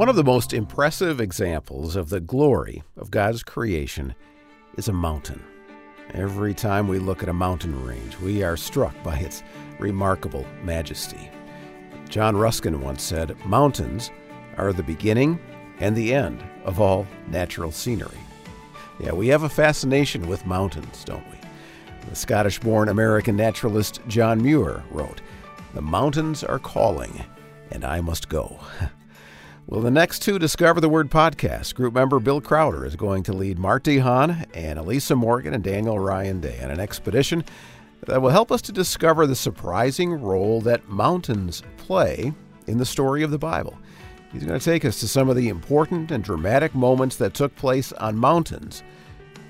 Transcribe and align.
One 0.00 0.08
of 0.08 0.16
the 0.16 0.24
most 0.24 0.54
impressive 0.54 1.20
examples 1.20 1.94
of 1.94 2.08
the 2.08 2.20
glory 2.20 2.82
of 2.96 3.10
God's 3.10 3.42
creation 3.42 4.14
is 4.78 4.88
a 4.88 4.94
mountain. 4.94 5.44
Every 6.14 6.54
time 6.54 6.88
we 6.88 6.98
look 6.98 7.22
at 7.22 7.28
a 7.28 7.34
mountain 7.34 7.84
range, 7.84 8.18
we 8.18 8.42
are 8.42 8.56
struck 8.56 8.94
by 9.02 9.18
its 9.18 9.42
remarkable 9.78 10.46
majesty. 10.64 11.28
John 12.08 12.34
Ruskin 12.34 12.80
once 12.80 13.02
said, 13.02 13.36
Mountains 13.44 14.10
are 14.56 14.72
the 14.72 14.82
beginning 14.82 15.38
and 15.80 15.94
the 15.94 16.14
end 16.14 16.42
of 16.64 16.80
all 16.80 17.06
natural 17.28 17.70
scenery. 17.70 18.20
Yeah, 19.00 19.12
we 19.12 19.28
have 19.28 19.42
a 19.42 19.50
fascination 19.50 20.28
with 20.28 20.46
mountains, 20.46 21.04
don't 21.04 21.28
we? 21.30 21.36
The 22.08 22.16
Scottish 22.16 22.58
born 22.58 22.88
American 22.88 23.36
naturalist 23.36 24.00
John 24.08 24.40
Muir 24.40 24.82
wrote, 24.90 25.20
The 25.74 25.82
mountains 25.82 26.42
are 26.42 26.58
calling, 26.58 27.22
and 27.70 27.84
I 27.84 28.00
must 28.00 28.30
go. 28.30 28.58
Well, 29.70 29.82
the 29.82 29.90
next 29.92 30.22
two 30.22 30.40
Discover 30.40 30.80
the 30.80 30.88
Word 30.88 31.12
podcast, 31.12 31.76
group 31.76 31.94
member 31.94 32.18
Bill 32.18 32.40
Crowder 32.40 32.84
is 32.84 32.96
going 32.96 33.22
to 33.22 33.32
lead 33.32 33.56
Mart 33.56 33.84
De 33.84 33.98
Haan 33.98 34.44
and 34.52 34.80
Elisa 34.80 35.14
Morgan 35.14 35.54
and 35.54 35.62
Daniel 35.62 35.96
Ryan 35.96 36.40
Day 36.40 36.58
on 36.60 36.72
an 36.72 36.80
expedition 36.80 37.44
that 38.08 38.20
will 38.20 38.30
help 38.30 38.50
us 38.50 38.60
to 38.62 38.72
discover 38.72 39.28
the 39.28 39.36
surprising 39.36 40.14
role 40.14 40.60
that 40.62 40.88
mountains 40.88 41.62
play 41.76 42.32
in 42.66 42.78
the 42.78 42.84
story 42.84 43.22
of 43.22 43.30
the 43.30 43.38
Bible. 43.38 43.78
He's 44.32 44.42
going 44.42 44.58
to 44.58 44.64
take 44.64 44.84
us 44.84 44.98
to 44.98 45.06
some 45.06 45.28
of 45.28 45.36
the 45.36 45.48
important 45.48 46.10
and 46.10 46.24
dramatic 46.24 46.74
moments 46.74 47.14
that 47.18 47.34
took 47.34 47.54
place 47.54 47.92
on 47.92 48.18
mountains 48.18 48.82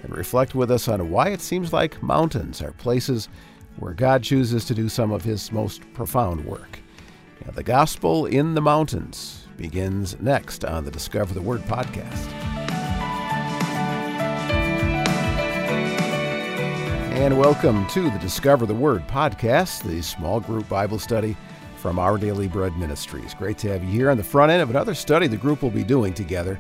and 0.02 0.15
reflect 0.15 0.55
with 0.55 0.71
us 0.71 0.87
on 0.87 1.10
why 1.10 1.30
it 1.30 1.41
seems 1.41 1.73
like 1.73 2.02
mountains 2.02 2.60
are 2.60 2.73
places 2.73 3.30
where 3.79 3.95
God 3.95 4.23
chooses 4.23 4.66
to 4.66 4.74
do 4.74 4.91
some 4.91 5.12
of 5.12 5.24
his 5.24 5.51
most 5.51 5.80
profound 5.95 6.45
work. 6.45 6.79
Now, 7.43 7.52
the 7.52 7.62
Gospel 7.62 8.27
in 8.27 8.52
the 8.52 8.60
Mountains 8.60 9.39
begins 9.60 10.19
next 10.20 10.64
on 10.64 10.87
the 10.87 10.91
Discover 10.91 11.34
the 11.34 11.43
Word 11.43 11.60
podcast. 11.62 12.32
And 17.12 17.38
welcome 17.38 17.87
to 17.88 18.09
the 18.10 18.18
Discover 18.21 18.65
the 18.65 18.74
Word 18.74 19.07
podcast, 19.07 19.82
the 19.82 20.01
small 20.01 20.40
group 20.40 20.66
Bible 20.71 20.99
study 20.99 21.37
from 21.76 21.99
Our 21.99 22.16
Daily 22.16 22.49
Bread 22.49 22.74
Ministries. 22.79 23.34
Great 23.34 23.59
to 23.59 23.68
have 23.68 23.84
you 23.84 23.90
here 23.90 24.09
on 24.09 24.16
the 24.16 24.24
front 24.24 24.51
end 24.51 24.62
of 24.62 24.71
another 24.71 24.95
study 24.95 25.26
the 25.26 25.37
group 25.37 25.60
will 25.60 25.71
be 25.71 25.84
doing 25.84 26.15
together 26.15 26.59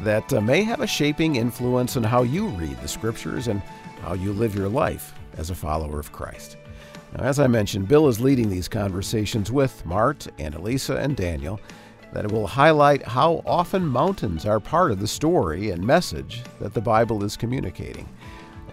that 0.00 0.30
uh, 0.34 0.40
may 0.42 0.62
have 0.62 0.82
a 0.82 0.86
shaping 0.86 1.36
influence 1.36 1.96
on 1.96 2.02
how 2.02 2.24
you 2.24 2.48
read 2.48 2.78
the 2.82 2.88
scriptures 2.88 3.48
and 3.48 3.62
how 4.02 4.12
you 4.12 4.34
live 4.34 4.54
your 4.54 4.68
life 4.68 5.14
as 5.38 5.48
a 5.48 5.54
follower 5.54 5.98
of 5.98 6.12
Christ. 6.12 6.58
Now, 7.16 7.24
as 7.24 7.40
I 7.40 7.46
mentioned, 7.46 7.88
Bill 7.88 8.06
is 8.06 8.20
leading 8.20 8.50
these 8.50 8.68
conversations 8.68 9.50
with 9.50 9.86
Mart 9.86 10.26
and 10.38 10.54
Elisa 10.54 10.96
and 10.96 11.16
Daniel 11.16 11.58
that 12.14 12.30
will 12.30 12.46
highlight 12.46 13.02
how 13.02 13.42
often 13.44 13.84
mountains 13.84 14.46
are 14.46 14.60
part 14.60 14.92
of 14.92 15.00
the 15.00 15.06
story 15.06 15.70
and 15.70 15.84
message 15.84 16.42
that 16.60 16.72
the 16.72 16.80
Bible 16.80 17.24
is 17.24 17.36
communicating. 17.36 18.08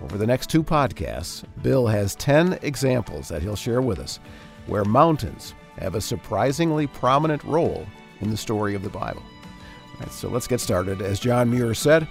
Over 0.04 0.20
the 0.20 0.28
next 0.28 0.50
two 0.50 0.64
podcasts, 0.64 1.44
Bill 1.64 1.88
has 1.88 2.16
10 2.16 2.60
examples 2.62 3.28
that 3.30 3.42
he'll 3.42 3.56
share 3.56 3.82
with 3.82 3.98
us 3.98 4.20
where 4.68 4.86
mountains 4.86 5.56
have 5.80 5.96
a 5.96 6.02
surprisingly 6.02 6.86
prominent 6.86 7.44
role 7.44 7.88
in 8.20 8.30
the 8.30 8.38
story 8.38 8.76
of 8.76 8.84
the 8.84 8.90
Bible. 8.90 9.24
Right, 10.00 10.12
so 10.12 10.30
let's 10.30 10.48
get 10.48 10.62
started. 10.62 11.02
As 11.02 11.20
John 11.20 11.50
Muir 11.50 11.74
said, 11.74 12.08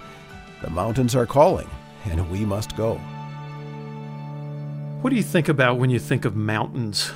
the 0.61 0.69
mountains 0.69 1.15
are 1.15 1.25
calling, 1.25 1.69
and 2.05 2.29
we 2.29 2.43
must 2.45 2.75
go. 2.75 2.95
What 5.01 5.11
do 5.11 5.15
you 5.15 5.23
think 5.23 5.47
about 5.47 5.79
when 5.79 5.89
you 5.89 5.99
think 5.99 6.25
of 6.25 6.35
mountains? 6.35 7.11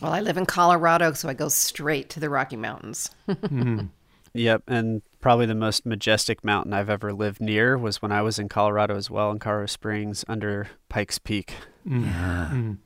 Well, 0.00 0.12
I 0.12 0.20
live 0.20 0.36
in 0.36 0.46
Colorado, 0.46 1.12
so 1.12 1.28
I 1.28 1.34
go 1.34 1.48
straight 1.48 2.10
to 2.10 2.20
the 2.20 2.28
Rocky 2.28 2.56
Mountains. 2.56 3.10
mm. 3.28 3.88
Yep, 4.34 4.64
and 4.68 5.02
probably 5.20 5.46
the 5.46 5.54
most 5.54 5.86
majestic 5.86 6.44
mountain 6.44 6.74
I've 6.74 6.90
ever 6.90 7.12
lived 7.12 7.40
near 7.40 7.78
was 7.78 8.02
when 8.02 8.12
I 8.12 8.20
was 8.20 8.38
in 8.38 8.48
Colorado 8.48 8.96
as 8.96 9.10
well, 9.10 9.30
in 9.30 9.38
Colorado 9.38 9.66
Springs, 9.66 10.24
under 10.28 10.68
Pikes 10.90 11.18
Peak. 11.18 11.54
Mm. 11.88 12.04
Yeah. 12.04 12.50
Mm. 12.52 12.76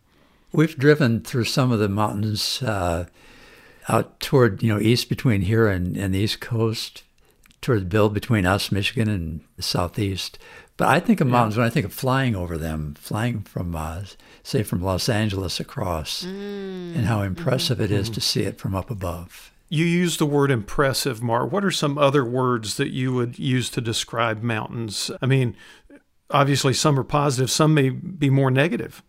We've 0.53 0.77
driven 0.77 1.23
through 1.23 1.45
some 1.45 1.73
of 1.73 1.81
the 1.81 1.89
mountains 1.89 2.63
uh, 2.63 3.07
out 3.89 4.21
toward, 4.21 4.63
you 4.63 4.73
know, 4.73 4.81
east 4.81 5.09
between 5.09 5.43
here 5.43 5.69
and, 5.69 5.97
and 5.97 6.15
the 6.15 6.21
East 6.21 6.41
Coast, 6.41 7.03
toward 7.61 7.83
the 7.83 7.87
build 7.87 8.15
between 8.15 8.47
us, 8.47 8.71
Michigan, 8.71 9.09
and 9.09 9.41
the 9.57 9.63
Southeast. 9.63 10.39
But 10.77 10.89
I 10.89 11.01
think 11.01 11.21
of 11.21 11.27
mountains 11.27 11.57
yeah. 11.57 11.63
when 11.63 11.71
I 11.71 11.75
think 11.75 11.87
of 11.87 11.93
flying 11.93 12.35
over 12.35 12.57
them, 12.57 12.95
flying 12.99 13.43
from, 13.43 13.75
uh, 13.75 14.03
say, 14.43 14.63
from 14.63 14.83
Los 14.83 15.09
Angeles 15.09 15.61
across, 15.61 16.25
mm. 16.25 16.97
and 16.97 17.07
how 17.07 17.23
impressive 17.23 17.79
mm-hmm. 17.79 17.85
it 17.85 17.91
is 17.91 18.11
to 18.11 18.21
see 18.21 18.43
it 18.43 18.59
from 18.59 18.75
up 18.75 18.91
above. 18.91 19.53
You 19.69 19.85
use 19.85 20.17
the 20.17 20.27
word 20.27 20.51
impressive, 20.51 21.23
Mart. 21.23 21.53
What 21.53 21.65
are 21.65 21.71
some 21.71 21.97
other 21.97 22.25
words 22.25 22.77
that 22.77 22.91
you 22.91 23.15
would 23.15 23.39
use 23.39 23.71
to 23.71 23.81
describe 23.81 24.43
mountains? 24.43 25.13
I 25.23 25.27
mean, 25.27 25.57
obviously, 26.29 26.75
some 26.75 26.99
are 26.99 27.05
positive, 27.05 27.51
some 27.51 27.73
may 27.73 27.91
be 27.91 28.31
more 28.31 28.51
negative. 28.51 29.03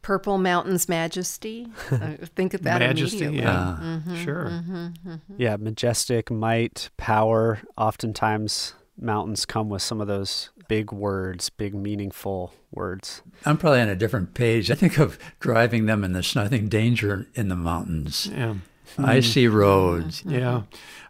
Purple 0.00 0.38
Mountains 0.38 0.88
Majesty. 0.88 1.66
think 2.34 2.54
of 2.54 2.62
that 2.62 2.78
Majesty, 2.78 3.24
immediately. 3.24 3.42
yeah, 3.42 3.78
mm-hmm, 3.78 4.24
sure. 4.24 4.44
Mm-hmm, 4.46 4.86
mm-hmm. 4.86 5.34
Yeah, 5.36 5.56
majestic, 5.56 6.30
might, 6.30 6.88
power. 6.96 7.60
Oftentimes, 7.76 8.72
mountains 8.98 9.44
come 9.44 9.68
with 9.68 9.82
some 9.82 10.00
of 10.00 10.06
those 10.06 10.48
big 10.68 10.92
words, 10.92 11.50
big 11.50 11.74
meaningful 11.74 12.54
words. 12.70 13.22
I'm 13.44 13.56
probably 13.56 13.80
on 13.80 13.88
a 13.88 13.96
different 13.96 14.34
page. 14.34 14.70
I 14.70 14.74
think 14.74 14.98
of 14.98 15.18
driving 15.40 15.86
them 15.86 16.04
in 16.04 16.12
the 16.12 16.22
snow. 16.22 16.44
I 16.44 16.48
think 16.48 16.70
danger 16.70 17.26
in 17.34 17.48
the 17.48 17.56
mountains. 17.56 18.30
Yeah. 18.32 18.54
Icy 18.98 19.46
mm-hmm. 19.46 19.56
roads. 19.56 20.22
Yeah. 20.24 20.62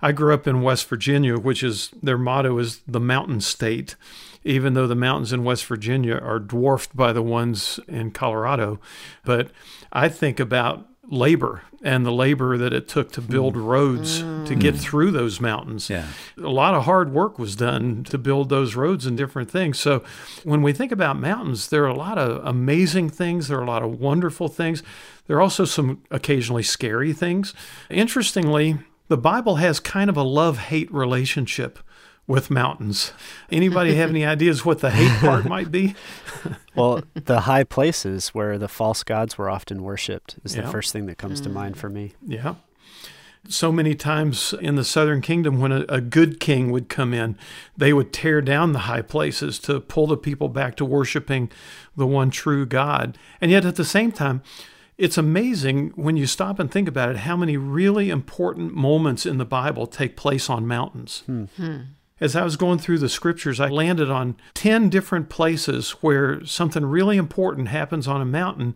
I 0.02 0.12
grew 0.12 0.34
up 0.34 0.47
in 0.47 0.62
West 0.62 0.88
Virginia, 0.88 1.38
which 1.38 1.62
is 1.62 1.91
their 2.02 2.18
motto 2.18 2.58
is 2.58 2.80
the 2.86 3.00
mountain 3.00 3.41
state, 3.41 3.97
even 4.44 4.74
though 4.74 4.86
the 4.86 4.94
mountains 4.94 5.32
in 5.32 5.44
West 5.44 5.64
Virginia 5.66 6.16
are 6.16 6.38
dwarfed 6.38 6.97
by 6.97 7.12
the 7.12 7.22
ones 7.22 7.78
in 7.88 8.10
Colorado. 8.10 8.80
But 9.24 9.50
I 9.92 10.08
think 10.08 10.41
about 10.41 10.88
labor 11.10 11.62
and 11.82 12.04
the 12.04 12.12
labor 12.12 12.58
that 12.58 12.72
it 12.72 12.88
took 12.88 13.12
to 13.12 13.20
build 13.20 13.54
mm. 13.54 13.64
roads 13.64 14.22
mm. 14.22 14.46
to 14.46 14.54
get 14.54 14.74
mm. 14.74 14.80
through 14.80 15.10
those 15.10 15.41
mountains. 15.41 15.88
Yeah. 15.88 16.06
A 16.36 16.48
lot 16.48 16.74
of 16.74 16.84
hard 16.84 17.12
work 17.12 17.38
was 17.38 17.56
done 17.56 18.04
to 18.04 18.19
build 18.19 18.48
those 18.48 18.74
roads 18.74 19.06
and 19.06 19.16
different 19.16 19.50
things. 19.50 19.78
So 19.78 20.02
when 20.44 20.62
we 20.62 20.72
think 20.72 20.92
about 20.92 21.18
mountains, 21.18 21.68
there 21.68 21.84
are 21.84 21.88
a 21.88 21.94
lot 21.94 22.18
of 22.18 22.44
amazing 22.44 23.10
things, 23.10 23.48
there 23.48 23.58
are 23.58 23.64
a 23.64 23.66
lot 23.66 23.82
of 23.82 24.00
wonderful 24.00 24.48
things. 24.48 24.82
There 25.26 25.36
are 25.36 25.42
also 25.42 25.64
some 25.64 26.02
occasionally 26.10 26.62
scary 26.62 27.12
things. 27.12 27.54
Interestingly, 27.91 28.78
the 29.08 29.18
Bible 29.18 29.56
has 29.56 29.80
kind 29.80 30.10
of 30.10 30.16
a 30.16 30.22
love-hate 30.22 30.92
relationship 30.92 31.78
with 32.28 32.50
mountains. 32.50 33.12
Anybody 33.50 33.94
have 33.94 34.11
any 34.11 34.25
ideas 34.25 34.65
what 34.65 34.81
the 34.81 34.91
hate 34.91 35.19
part 35.19 35.44
might 35.49 35.72
be? 35.72 35.97
well, 36.77 37.03
the 37.15 37.41
high 37.41 37.65
places 37.65 38.28
where 38.28 38.59
the 38.59 38.69
false 38.69 39.03
gods 39.03 39.37
were 39.37 39.50
often 39.50 39.83
worshipped 39.83 40.37
is 40.44 40.55
yeah. 40.55 40.62
the 40.62 40.69
first 40.69 40.93
thing 40.93 41.06
that 41.06 41.19
comes 41.19 41.41
mm. 41.41 41.44
to 41.44 41.50
mind 41.50 41.78
for 41.78 41.89
me. 41.89 42.12
Yeah. 42.25 42.56
So 43.49 43.72
many 43.72 43.94
times 43.94 44.53
in 44.61 44.77
the 44.77 44.84
southern 44.84 45.22
kingdom, 45.22 45.59
when 45.59 45.72
a, 45.72 45.87
a, 45.89 46.00
good 46.03 46.39
king 46.39 46.71
would 46.71 46.91
come 46.91 47.15
in, 47.15 47.39
they 47.77 47.94
would 47.94 48.12
tear 48.12 48.43
down 48.43 48.72
the 48.72 48.81
high 48.81 49.00
places 49.00 49.59
to 49.60 49.81
pull 49.81 50.06
the 50.06 50.16
people 50.19 50.49
back 50.49 50.77
to 50.77 50.84
worshiping 50.84 51.50
the 51.97 52.06
one 52.06 52.31
true 52.31 52.66
God. 52.66 53.16
And 53.41 53.50
yet 53.50 53.65
at 53.65 53.77
the 53.77 53.87
same 53.87 54.12
time, 54.12 54.43
it's 54.99 55.16
amazing 55.16 55.93
when 55.95 56.19
you 56.19 56.27
stop 56.27 56.59
and 56.59 56.71
think 56.71 56.89
about 56.89 57.09
it 57.09 57.19
how 57.19 57.37
many 57.37 57.56
really 57.56 58.10
important 58.10 58.75
moments 58.75 59.25
in 59.25 59.39
the 59.39 59.47
Bible 59.47 59.87
take 59.87 60.15
place 60.16 60.50
on 60.50 60.66
mountains. 60.66 61.22
Hmm. 61.25 61.45
Hmm 61.56 61.78
as 62.20 62.34
I 62.34 62.42
was 62.42 62.56
going 62.56 62.78
through 62.78 62.98
the 62.98 63.08
scriptures, 63.08 63.60
I 63.60 63.68
landed 63.68 64.10
on 64.10 64.36
10 64.54 64.90
different 64.90 65.28
places 65.28 65.92
where 66.00 66.44
something 66.44 66.84
really 66.84 67.16
important 67.16 67.68
happens 67.68 68.08
on 68.08 68.20
a 68.20 68.26
mountain. 68.26 68.74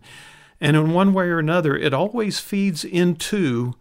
And 0.61 0.77
in 0.77 0.93
one 0.93 1.13
way 1.13 1.25
or 1.25 1.39
another, 1.39 1.75
it 1.75 1.93
always 1.93 2.39
feeds 2.39 2.85
into 2.85 3.73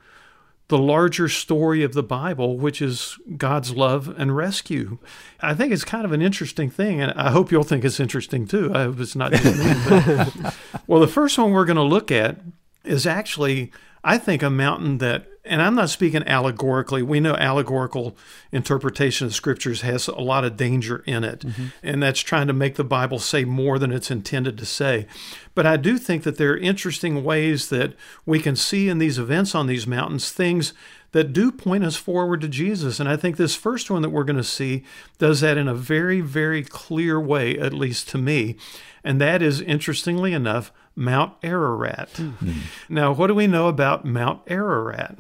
the 0.69 0.79
larger 0.79 1.29
story 1.29 1.83
of 1.83 1.93
the 1.93 2.03
Bible, 2.03 2.57
which 2.57 2.81
is 2.81 3.19
God's 3.37 3.77
love 3.77 4.13
and 4.17 4.35
rescue. 4.35 4.99
I 5.41 5.55
think 5.55 5.73
it's 5.73 5.85
kind 5.85 6.05
of 6.05 6.13
an 6.13 6.23
interesting 6.23 6.71
thing, 6.71 7.01
and 7.01 7.13
I 7.13 7.31
hope 7.31 7.53
you'll 7.53 7.63
think 7.63 7.85
it's 7.85 8.01
interesting 8.01 8.47
too. 8.47 8.73
I 8.75 8.85
hope 8.85 8.99
it's 8.99 9.15
not 9.15 9.33
just 9.33 9.45
me. 9.45 9.75
But, 9.87 10.57
well, 10.87 11.01
the 11.01 11.09
first 11.09 11.37
one 11.37 11.51
we're 11.51 11.67
going 11.67 11.77
to 11.77 11.83
look 11.83 12.11
at 12.11 12.39
is 12.85 13.07
actually, 13.07 13.71
I 14.03 14.17
think, 14.17 14.43
a 14.43 14.51
mountain 14.51 14.99
that 14.99 15.27
and 15.45 15.61
I'm 15.61 15.75
not 15.75 15.91
speaking 15.91 16.27
allegorically. 16.29 17.03
We 17.03 17.19
know 17.19 17.35
allegorical 17.35 18.17
interpretation 18.53 19.27
of 19.27 19.35
scriptures 19.35 19.81
has 19.81 20.07
a 20.07 20.15
lot 20.15 20.45
of 20.45 20.57
danger 20.57 21.03
in 21.07 21.25
it, 21.25 21.41
mm-hmm. 21.41 21.67
and 21.83 22.03
that's 22.03 22.21
trying 22.21 22.47
to 22.47 22.53
make 22.53 22.77
the 22.77 22.85
Bible 22.85 23.19
say 23.19 23.45
more 23.45 23.79
than 23.79 23.93
it's 23.93 24.11
intended 24.11 24.57
to 24.59 24.67
say. 24.67 25.07
But 25.55 25.67
I 25.67 25.77
do 25.77 25.99
think 25.99 26.23
that 26.23 26.39
there 26.39 26.53
are 26.53 26.57
interesting 26.57 27.25
ways 27.25 27.69
that 27.71 27.95
we 28.25 28.39
can 28.39 28.57
see 28.57 28.89
in 28.89 28.99
these 28.99 29.19
events 29.19 29.55
on 29.55 29.67
these 29.67 29.87
mountains 29.87 30.31
things 30.31 30.73
that 31.13 31.33
do 31.33 31.53
point 31.53 31.85
us 31.85 31.97
forward 31.97 32.41
to 32.41 32.49
Jesus. 32.49 32.99
And 32.99 33.09
I 33.09 33.17
think 33.17 33.37
this 33.37 33.55
first 33.55 33.91
one 33.91 34.03
that 34.03 34.11
we're 34.11 34.25
going 34.25 34.37
to 34.37 34.45
see 34.45 34.83
does 35.19 35.41
that 35.43 35.59
in 35.59 35.69
a 35.69 35.75
very, 35.75 36.21
very 36.21 36.63
clear 36.63 37.21
way, 37.21 37.59
at 37.59 37.75
least 37.75 38.09
to 38.11 38.19
me. 38.19 38.57
And 39.05 39.21
that 39.21 39.43
is, 39.43 39.61
interestingly 39.61 40.33
enough, 40.33 40.73
Mount 40.95 41.35
Ararat. 41.43 42.13
Mm-hmm. 42.15 42.53
Now, 42.89 43.13
what 43.13 43.29
do 43.29 43.35
we 43.35 43.47
know 43.47 43.69
about 43.69 44.05
Mount 44.05 44.43
Ararat? 44.47 45.17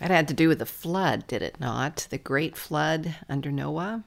It 0.00 0.10
had 0.10 0.26
to 0.28 0.34
do 0.34 0.48
with 0.48 0.58
the 0.58 0.66
flood, 0.66 1.26
did 1.26 1.42
it 1.42 1.60
not? 1.60 2.06
The 2.10 2.18
great 2.18 2.56
flood 2.56 3.16
under 3.28 3.52
Noah. 3.52 4.04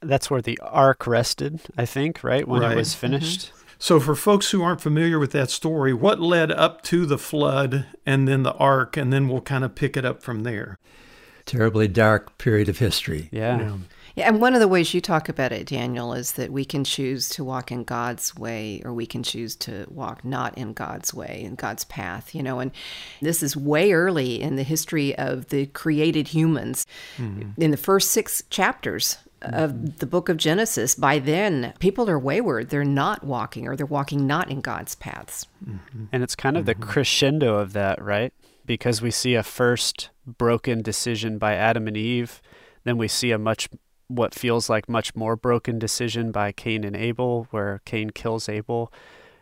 That's 0.00 0.30
where 0.30 0.40
the 0.40 0.58
ark 0.62 1.06
rested, 1.06 1.60
I 1.76 1.84
think, 1.84 2.24
right? 2.24 2.48
When 2.48 2.62
Right. 2.62 2.72
it 2.72 2.76
was 2.76 2.94
finished. 2.94 3.52
So, 3.78 4.00
for 4.00 4.14
folks 4.14 4.50
who 4.50 4.62
aren't 4.62 4.80
familiar 4.80 5.18
with 5.18 5.32
that 5.32 5.50
story, 5.50 5.92
what 5.92 6.20
led 6.20 6.50
up 6.50 6.82
to 6.84 7.04
the 7.04 7.18
flood 7.18 7.84
and 8.06 8.26
then 8.26 8.44
the 8.44 8.54
ark, 8.54 8.96
and 8.96 9.12
then 9.12 9.28
we'll 9.28 9.40
kind 9.42 9.62
of 9.64 9.74
pick 9.74 9.96
it 9.96 10.04
up 10.06 10.22
from 10.22 10.44
there. 10.44 10.78
Terribly 11.44 11.86
dark 11.88 12.38
period 12.38 12.68
of 12.70 12.78
history. 12.78 13.28
Yeah. 13.30 13.76
Yeah, 14.14 14.28
and 14.28 14.40
one 14.40 14.54
of 14.54 14.60
the 14.60 14.68
ways 14.68 14.92
you 14.92 15.00
talk 15.00 15.28
about 15.28 15.52
it, 15.52 15.66
Daniel, 15.66 16.12
is 16.12 16.32
that 16.32 16.52
we 16.52 16.64
can 16.64 16.84
choose 16.84 17.28
to 17.30 17.44
walk 17.44 17.72
in 17.72 17.84
God's 17.84 18.34
way 18.36 18.82
or 18.84 18.92
we 18.92 19.06
can 19.06 19.22
choose 19.22 19.56
to 19.56 19.86
walk 19.88 20.24
not 20.24 20.56
in 20.58 20.72
God's 20.72 21.14
way, 21.14 21.42
in 21.44 21.54
God's 21.54 21.84
path, 21.84 22.34
you 22.34 22.42
know. 22.42 22.58
And 22.60 22.72
this 23.20 23.42
is 23.42 23.56
way 23.56 23.92
early 23.92 24.40
in 24.40 24.56
the 24.56 24.62
history 24.62 25.16
of 25.16 25.48
the 25.48 25.66
created 25.66 26.28
humans. 26.28 26.86
Mm-hmm. 27.16 27.60
In 27.60 27.70
the 27.70 27.76
first 27.76 28.10
six 28.10 28.42
chapters 28.50 29.18
of 29.40 29.72
mm-hmm. 29.72 29.86
the 29.98 30.06
book 30.06 30.28
of 30.28 30.36
Genesis, 30.36 30.94
by 30.94 31.18
then, 31.18 31.72
people 31.78 32.08
are 32.10 32.18
wayward. 32.18 32.68
They're 32.68 32.84
not 32.84 33.24
walking 33.24 33.66
or 33.66 33.76
they're 33.76 33.86
walking 33.86 34.26
not 34.26 34.50
in 34.50 34.60
God's 34.60 34.94
paths. 34.94 35.46
Mm-hmm. 35.66 36.04
And 36.12 36.22
it's 36.22 36.36
kind 36.36 36.56
of 36.56 36.66
the 36.66 36.74
crescendo 36.74 37.56
of 37.56 37.72
that, 37.72 38.02
right? 38.02 38.32
Because 38.66 39.02
we 39.02 39.10
see 39.10 39.34
a 39.34 39.42
first 39.42 40.10
broken 40.26 40.82
decision 40.82 41.38
by 41.38 41.54
Adam 41.54 41.88
and 41.88 41.96
Eve, 41.96 42.40
then 42.84 42.96
we 42.96 43.08
see 43.08 43.32
a 43.32 43.38
much 43.38 43.68
what 44.16 44.34
feels 44.34 44.68
like 44.68 44.88
much 44.88 45.14
more 45.14 45.36
broken 45.36 45.78
decision 45.78 46.32
by 46.32 46.52
Cain 46.52 46.84
and 46.84 46.96
Abel, 46.96 47.46
where 47.50 47.80
Cain 47.84 48.10
kills 48.10 48.48
Abel, 48.48 48.92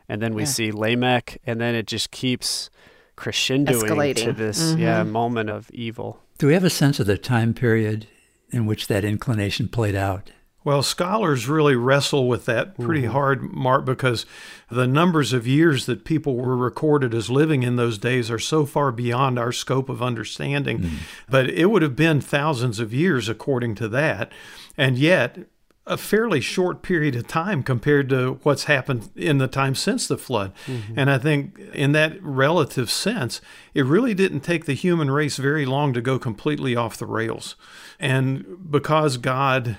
and 0.08 0.20
then 0.20 0.34
we 0.34 0.43
Yeah. 0.43 0.49
see 0.49 0.72
Lamech, 0.72 1.38
and 1.46 1.61
then 1.61 1.75
it 1.75 1.87
just 1.87 2.11
keeps 2.11 2.70
crescendoing 3.17 3.67
to 3.67 3.75
Escalating. 3.75 4.37
this 4.37 4.70
mm-hmm. 4.72 4.81
yeah 4.81 5.02
moment 5.02 5.50
of 5.50 5.70
evil. 5.72 6.20
Do 6.38 6.46
we 6.46 6.55
have 6.55 6.64
a 6.64 6.70
sense 6.70 6.99
of 7.00 7.06
the 7.06 7.19
time 7.19 7.52
period 7.52 8.06
in 8.50 8.67
which 8.67 8.87
that 8.87 9.05
inclination 9.05 9.69
played 9.69 9.94
out? 9.94 10.31
Well, 10.62 10.82
scholars 10.82 11.48
really 11.48 11.74
wrestle 11.74 12.28
with 12.28 12.44
that 12.44 12.78
pretty 12.78 13.02
mm-hmm. 13.02 13.12
hard, 13.12 13.42
Mart, 13.42 13.86
because 13.86 14.26
the 14.70 14.86
numbers 14.86 15.32
of 15.32 15.46
years 15.46 15.86
that 15.86 16.04
people 16.04 16.36
were 16.36 16.56
recorded 16.56 17.14
as 17.14 17.30
living 17.30 17.62
in 17.62 17.76
those 17.76 17.96
days 17.96 18.30
are 18.30 18.38
so 18.38 18.66
far 18.66 18.92
beyond 18.92 19.38
our 19.38 19.52
scope 19.52 19.88
of 19.88 20.02
understanding. 20.02 20.80
Mm-hmm. 20.80 20.96
But 21.30 21.48
it 21.48 21.66
would 21.66 21.80
have 21.80 21.96
been 21.96 22.20
thousands 22.20 22.78
of 22.78 22.92
years 22.92 23.26
according 23.28 23.76
to 23.76 23.88
that. 23.88 24.32
And 24.76 24.98
yet, 24.98 25.38
a 25.86 25.96
fairly 25.96 26.42
short 26.42 26.82
period 26.82 27.16
of 27.16 27.26
time 27.26 27.62
compared 27.62 28.10
to 28.10 28.38
what's 28.42 28.64
happened 28.64 29.08
in 29.16 29.38
the 29.38 29.48
time 29.48 29.74
since 29.74 30.06
the 30.06 30.18
flood. 30.18 30.52
Mm-hmm. 30.66 30.98
And 30.98 31.10
I 31.10 31.16
think, 31.16 31.58
in 31.72 31.92
that 31.92 32.22
relative 32.22 32.90
sense, 32.90 33.40
it 33.72 33.86
really 33.86 34.12
didn't 34.12 34.40
take 34.40 34.66
the 34.66 34.74
human 34.74 35.10
race 35.10 35.38
very 35.38 35.64
long 35.64 35.94
to 35.94 36.02
go 36.02 36.18
completely 36.18 36.76
off 36.76 36.98
the 36.98 37.06
rails. 37.06 37.56
And 37.98 38.70
because 38.70 39.16
God 39.16 39.78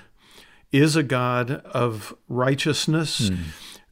is 0.72 0.96
a 0.96 1.02
God 1.02 1.50
of 1.66 2.14
righteousness. 2.28 3.28
Hmm. 3.28 3.34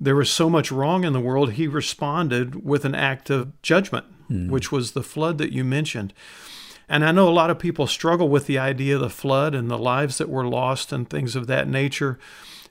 There 0.01 0.17
was 0.17 0.31
so 0.31 0.49
much 0.49 0.73
wrong 0.73 1.05
in 1.05 1.13
the 1.13 1.21
world, 1.21 1.53
he 1.53 1.69
responded 1.69 2.65
with 2.65 2.85
an 2.85 2.95
act 2.95 3.29
of 3.31 3.61
judgment, 3.63 4.07
hmm. 4.29 4.49
which 4.51 4.73
was 4.73 4.93
the 4.93 5.03
flood 5.03 5.39
that 5.39 5.53
you 5.53 5.63
mentioned. 5.63 6.15
And 6.89 7.05
I 7.05 7.13
know 7.13 7.29
a 7.29 7.31
lot 7.31 7.51
of 7.51 7.59
people 7.59 7.87
struggle 7.87 8.29
with 8.29 8.47
the 8.47 8.59
idea 8.59 8.97
of 8.97 9.01
the 9.01 9.11
flood 9.11 9.55
and 9.55 9.71
the 9.71 9.79
lives 9.79 10.19
that 10.19 10.29
were 10.29 10.47
lost 10.47 10.91
and 10.93 11.09
things 11.09 11.37
of 11.37 11.47
that 11.47 11.69
nature. 11.69 12.19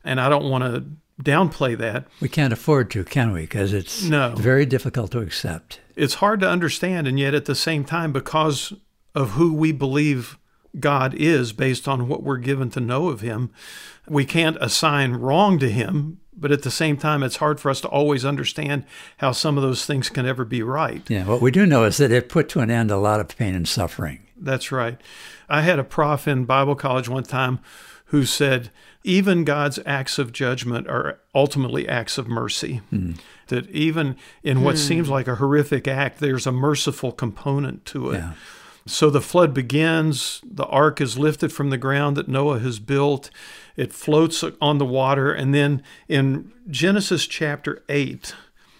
And 0.03 0.19
I 0.19 0.27
don't 0.27 0.49
want 0.49 0.63
to 0.65 0.83
downplay 1.23 1.77
that. 1.77 2.05
We 2.19 2.27
can't 2.29 2.51
afford 2.51 2.91
to, 2.91 3.03
can 3.03 3.31
we? 3.31 3.41
Because 3.41 3.71
it's 3.71 4.03
No. 4.03 4.33
very 4.35 4.65
difficult 4.65 5.11
to 5.11 5.19
accept. 5.19 5.79
It's 5.95 6.15
hard 6.15 6.39
to 6.41 6.49
understand, 6.49 7.07
and 7.07 7.19
yet 7.19 7.33
at 7.33 7.45
the 7.45 7.55
same 7.55 7.83
time, 7.83 8.11
because 8.11 8.73
of 9.15 9.31
who 9.31 9.53
we 9.53 9.71
believe 9.71 10.37
God 10.79 11.13
is 11.13 11.51
based 11.51 11.87
on 11.87 12.07
what 12.07 12.23
we're 12.23 12.37
given 12.37 12.69
to 12.71 12.79
know 12.79 13.09
of 13.09 13.21
Him, 13.21 13.51
we 14.09 14.25
can't 14.25 14.57
assign 14.59 15.13
wrong 15.13 15.59
to 15.59 15.69
Him. 15.69 16.19
But 16.41 16.53
at 16.53 16.61
the 16.61 16.71
same 16.71 16.95
time, 16.95 17.21
it's 17.21 17.35
hard 17.35 17.59
for 17.59 17.69
us 17.69 17.81
to 17.81 17.89
always 17.89 18.23
understand 18.23 18.85
how 19.17 19.33
some 19.33 19.57
of 19.57 19.63
those 19.63 19.85
things 19.85 20.07
can 20.07 20.25
ever 20.25 20.45
be 20.45 20.63
right. 20.63 21.01
Yeah, 21.09 21.25
what 21.25 21.41
we 21.41 21.51
do 21.51 21.65
know 21.65 21.83
is 21.83 21.97
that 21.97 22.13
it 22.13 22.29
put 22.29 22.47
to 22.49 22.61
an 22.61 22.71
end 22.71 22.91
a 22.91 22.97
lot 22.97 23.19
of 23.19 23.35
pain 23.35 23.55
and 23.55 23.67
suffering. 23.67 24.21
That's 24.37 24.71
right. 24.71 25.01
I 25.49 25.63
had 25.63 25.79
a 25.79 25.83
prof 25.83 26.29
in 26.29 26.45
Bible 26.45 26.75
college 26.75 27.09
one 27.09 27.23
time 27.23 27.59
who 28.05 28.23
said, 28.23 28.71
even 29.03 29.43
God's 29.43 29.79
acts 29.85 30.17
of 30.17 30.31
judgment 30.31 30.87
are 30.87 31.19
ultimately 31.33 31.87
acts 31.87 32.17
of 32.17 32.27
mercy. 32.27 32.77
Hmm. 32.89 33.13
That 33.47 33.69
even 33.71 34.15
in 34.43 34.63
what 34.63 34.75
hmm. 34.75 34.81
seems 34.81 35.09
like 35.09 35.27
a 35.27 35.35
horrific 35.35 35.87
act, 35.87 36.19
there's 36.19 36.47
a 36.47 36.51
merciful 36.51 37.11
component 37.11 37.85
to 37.87 38.11
it. 38.11 38.17
Yeah. 38.19 38.33
So 38.89 39.09
the 39.09 39.21
flood 39.21 39.53
begins, 39.53 40.41
the 40.43 40.65
ark 40.65 40.99
is 40.99 41.17
lifted 41.17 41.53
from 41.53 41.69
the 41.69 41.77
ground 41.77 42.17
that 42.17 42.27
Noah 42.27 42.59
has 42.59 42.79
built, 42.79 43.29
it 43.77 43.93
floats 43.93 44.43
on 44.59 44.77
the 44.77 44.85
water, 44.85 45.31
and 45.31 45.53
then 45.53 45.83
in 46.07 46.51
Genesis 46.69 47.27
chapter 47.27 47.83
8, 47.87 48.33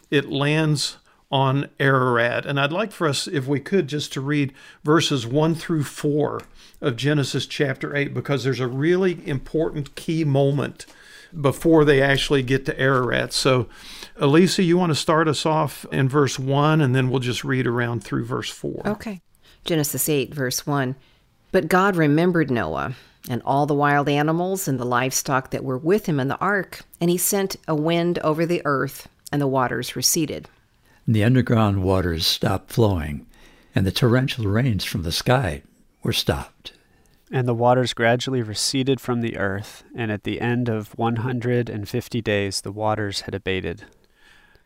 it 0.09 0.29
lands 0.29 0.97
on 1.31 1.69
Ararat. 1.79 2.45
And 2.45 2.59
I'd 2.59 2.71
like 2.71 2.91
for 2.91 3.07
us, 3.07 3.27
if 3.27 3.45
we 3.45 3.59
could, 3.59 3.87
just 3.87 4.11
to 4.13 4.21
read 4.21 4.51
verses 4.83 5.27
1 5.27 5.55
through 5.55 5.83
4 5.83 6.41
of 6.81 6.95
Genesis 6.95 7.45
chapter 7.45 7.95
8, 7.95 8.13
because 8.13 8.43
there's 8.43 8.59
a 8.59 8.67
really 8.67 9.25
important 9.27 9.95
key 9.95 10.23
moment 10.23 10.87
before 11.39 11.85
they 11.85 12.01
actually 12.01 12.41
get 12.41 12.65
to 12.65 12.79
Ararat. 12.79 13.31
So, 13.31 13.69
Elisa, 14.17 14.63
you 14.63 14.77
want 14.77 14.89
to 14.89 14.95
start 14.95 15.27
us 15.27 15.45
off 15.45 15.85
in 15.91 16.09
verse 16.09 16.39
1, 16.39 16.81
and 16.81 16.95
then 16.95 17.11
we'll 17.11 17.19
just 17.19 17.43
read 17.43 17.67
around 17.67 18.03
through 18.03 18.25
verse 18.25 18.49
4. 18.49 18.87
Okay. 18.87 19.21
Genesis 19.65 20.09
8, 20.09 20.33
verse 20.33 20.65
1. 20.65 20.95
But 21.51 21.67
God 21.67 21.95
remembered 21.95 22.51
Noah 22.51 22.95
and 23.29 23.41
all 23.45 23.65
the 23.65 23.73
wild 23.73 24.07
animals 24.07 24.67
and 24.67 24.79
the 24.79 24.85
livestock 24.85 25.51
that 25.51 25.63
were 25.63 25.77
with 25.77 26.05
him 26.05 26.19
in 26.19 26.27
the 26.27 26.37
ark, 26.37 26.81
and 27.01 27.09
he 27.09 27.17
sent 27.17 27.55
a 27.67 27.75
wind 27.75 28.19
over 28.19 28.45
the 28.45 28.61
earth, 28.65 29.07
and 29.31 29.41
the 29.41 29.47
waters 29.47 29.95
receded. 29.95 30.47
The 31.07 31.23
underground 31.23 31.83
waters 31.83 32.25
stopped 32.25 32.71
flowing, 32.71 33.25
and 33.75 33.85
the 33.85 33.91
torrential 33.91 34.45
rains 34.45 34.83
from 34.85 35.03
the 35.03 35.11
sky 35.11 35.63
were 36.03 36.13
stopped. 36.13 36.73
And 37.31 37.47
the 37.47 37.53
waters 37.53 37.93
gradually 37.93 38.41
receded 38.41 38.99
from 38.99 39.21
the 39.21 39.37
earth, 39.37 39.83
and 39.95 40.11
at 40.11 40.23
the 40.23 40.41
end 40.41 40.69
of 40.69 40.97
150 40.97 42.21
days 42.21 42.61
the 42.61 42.71
waters 42.71 43.21
had 43.21 43.35
abated. 43.35 43.83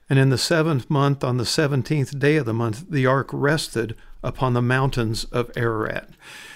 And 0.10 0.20
in 0.20 0.30
the 0.30 0.38
seventh 0.38 0.90
month, 0.90 1.24
on 1.24 1.38
the 1.38 1.46
seventeenth 1.46 2.18
day 2.20 2.36
of 2.36 2.46
the 2.46 2.54
month, 2.54 2.86
the 2.90 3.06
ark 3.06 3.30
rested 3.32 3.96
upon 4.24 4.54
the 4.54 4.62
mountains 4.62 5.26
of 5.26 5.52
Ararat. 5.56 6.10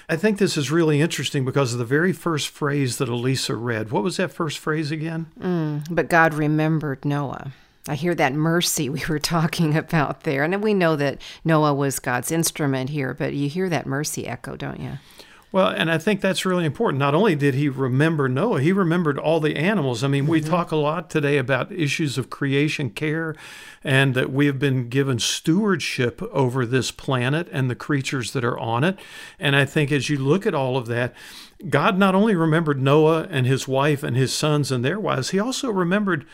I 0.09 0.15
think 0.15 0.37
this 0.37 0.55
is 0.55 0.71
really 0.71 1.01
interesting 1.01 1.43
because 1.43 1.73
of 1.73 1.79
the 1.79 1.85
very 1.85 2.13
first 2.13 2.47
phrase 2.47 2.97
that 2.97 3.09
Elisa 3.09 3.55
read. 3.55 3.91
What 3.91 4.03
was 4.03 4.17
that 4.17 4.31
first 4.31 4.57
phrase 4.57 4.89
again? 4.89 5.27
Mm, 5.39 5.85
but 5.89 6.09
God 6.09 6.33
remembered 6.33 7.03
Noah. 7.03 7.51
I 7.89 7.95
hear 7.95 8.15
that 8.15 8.33
mercy 8.33 8.89
we 8.89 9.03
were 9.09 9.19
talking 9.19 9.75
about 9.75 10.21
there. 10.23 10.43
And 10.43 10.63
we 10.63 10.73
know 10.73 10.95
that 10.95 11.21
Noah 11.43 11.73
was 11.73 11.99
God's 11.99 12.31
instrument 12.31 12.89
here, 12.89 13.13
but 13.13 13.33
you 13.33 13.49
hear 13.49 13.69
that 13.69 13.85
mercy 13.85 14.27
echo, 14.27 14.55
don't 14.55 14.79
you? 14.79 14.93
Well, 15.49 15.69
and 15.69 15.89
I 15.89 15.97
think 15.97 16.19
that's 16.19 16.45
really 16.45 16.65
important. 16.65 16.99
Not 16.99 17.15
only 17.15 17.33
did 17.33 17.53
he 17.53 17.69
remember 17.69 18.27
Noah, 18.27 18.59
he 18.59 18.73
remembered 18.73 19.17
all 19.17 19.39
the 19.39 19.55
animals. 19.55 20.03
I 20.03 20.09
mean, 20.09 20.27
we 20.27 20.41
mm-hmm. 20.41 20.49
talk 20.49 20.71
a 20.71 20.75
lot 20.75 21.09
today 21.09 21.37
about 21.37 21.71
issues 21.71 22.17
of 22.17 22.29
creation 22.29 22.89
care 22.89 23.33
and 23.81 24.13
that 24.13 24.29
we 24.29 24.45
have 24.47 24.59
been 24.59 24.89
given 24.89 25.19
stewardship 25.19 26.21
over 26.33 26.65
this 26.65 26.91
planet 26.91 27.47
and 27.49 27.69
the 27.69 27.75
creatures 27.75 28.33
that 28.33 28.43
are 28.43 28.59
on 28.59 28.83
it. 28.83 28.99
And 29.39 29.55
I 29.55 29.63
think 29.63 29.89
as 29.89 30.09
you 30.09 30.17
look 30.17 30.45
at 30.45 30.53
all 30.53 30.75
of 30.75 30.87
that, 30.87 31.13
God 31.69 31.97
not 31.97 32.13
only 32.13 32.35
remembered 32.35 32.81
Noah 32.81 33.27
and 33.29 33.47
his 33.47 33.69
wife 33.69 34.03
and 34.03 34.17
his 34.17 34.33
sons 34.33 34.69
and 34.69 34.83
their 34.83 34.99
wives, 34.99 35.29
he 35.29 35.39
also 35.39 35.71
remembered 35.71 36.25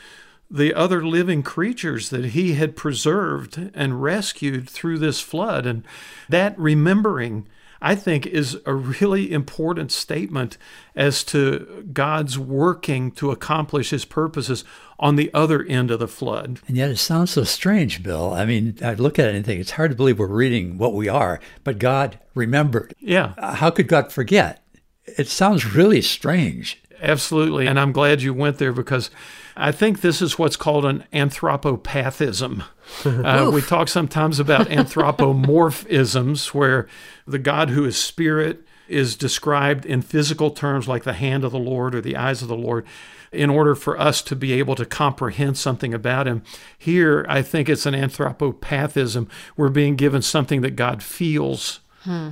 the 0.49 0.73
other 0.73 1.05
living 1.05 1.43
creatures 1.43 2.09
that 2.09 2.25
he 2.25 2.53
had 2.53 2.75
preserved 2.75 3.71
and 3.73 4.01
rescued 4.01 4.67
through 4.67 4.97
this 4.97 5.19
flood. 5.19 5.65
And 5.67 5.83
that 6.29 6.57
remembering, 6.57 7.47
I 7.85 7.95
think, 7.95 8.25
is 8.25 8.57
a 8.65 8.73
really 8.73 9.31
important 9.31 9.91
statement 9.91 10.57
as 10.95 11.23
to 11.25 11.85
God's 11.91 12.39
working 12.39 13.11
to 13.11 13.29
accomplish 13.29 13.89
his 13.89 14.05
purposes 14.05 14.63
on 14.97 15.17
the 15.17 15.29
other 15.33 15.63
end 15.63 15.91
of 15.91 15.99
the 15.99 16.07
flood. 16.07 16.61
And 16.67 16.77
yet 16.77 16.89
it 16.89 16.97
sounds 16.97 17.31
so 17.31 17.43
strange, 17.43 18.01
Bill. 18.01 18.33
I 18.33 18.45
mean, 18.45 18.77
I 18.81 18.93
look 18.93 19.19
at 19.19 19.27
it 19.27 19.35
and 19.35 19.45
think 19.45 19.59
it's 19.59 19.71
hard 19.71 19.91
to 19.91 19.97
believe 19.97 20.17
we're 20.17 20.27
reading 20.27 20.77
what 20.77 20.93
we 20.93 21.09
are, 21.09 21.41
but 21.65 21.77
God 21.77 22.17
remembered. 22.33 22.93
Yeah, 22.99 23.33
How 23.37 23.69
could 23.69 23.89
God 23.89 24.13
forget? 24.13 24.63
It 25.05 25.27
sounds 25.27 25.75
really 25.75 26.01
strange. 26.01 26.81
absolutely. 27.01 27.67
And 27.67 27.77
I'm 27.77 27.91
glad 27.91 28.21
you 28.21 28.33
went 28.33 28.59
there 28.59 28.71
because 28.71 29.11
I 29.57 29.73
think 29.73 29.99
this 29.99 30.21
is 30.21 30.39
what's 30.39 30.55
called 30.55 30.85
an 30.85 31.03
anthropopathism. 31.11 32.63
Uh, 33.05 33.49
we 33.53 33.61
talk 33.61 33.87
sometimes 33.87 34.39
about 34.39 34.67
anthropomorphisms, 34.67 36.47
where 36.53 36.87
the 37.25 37.39
God 37.39 37.69
who 37.69 37.85
is 37.85 37.97
spirit 37.97 38.65
is 38.87 39.15
described 39.15 39.85
in 39.85 40.01
physical 40.01 40.51
terms 40.51 40.87
like 40.87 41.03
the 41.03 41.13
hand 41.13 41.43
of 41.43 41.51
the 41.51 41.59
Lord 41.59 41.95
or 41.95 42.01
the 42.01 42.15
eyes 42.15 42.41
of 42.41 42.47
the 42.47 42.55
Lord 42.55 42.85
in 43.31 43.49
order 43.49 43.73
for 43.73 43.99
us 43.99 44.21
to 44.21 44.35
be 44.35 44.53
able 44.53 44.75
to 44.75 44.85
comprehend 44.85 45.57
something 45.57 45.93
about 45.93 46.27
him. 46.27 46.43
Here, 46.77 47.25
I 47.27 47.41
think 47.41 47.67
it's 47.67 47.85
an 47.85 47.95
anthropopathism. 47.95 49.27
We're 49.57 49.69
being 49.69 49.95
given 49.95 50.21
something 50.21 50.61
that 50.61 50.75
God 50.75 51.01
feels 51.01 51.79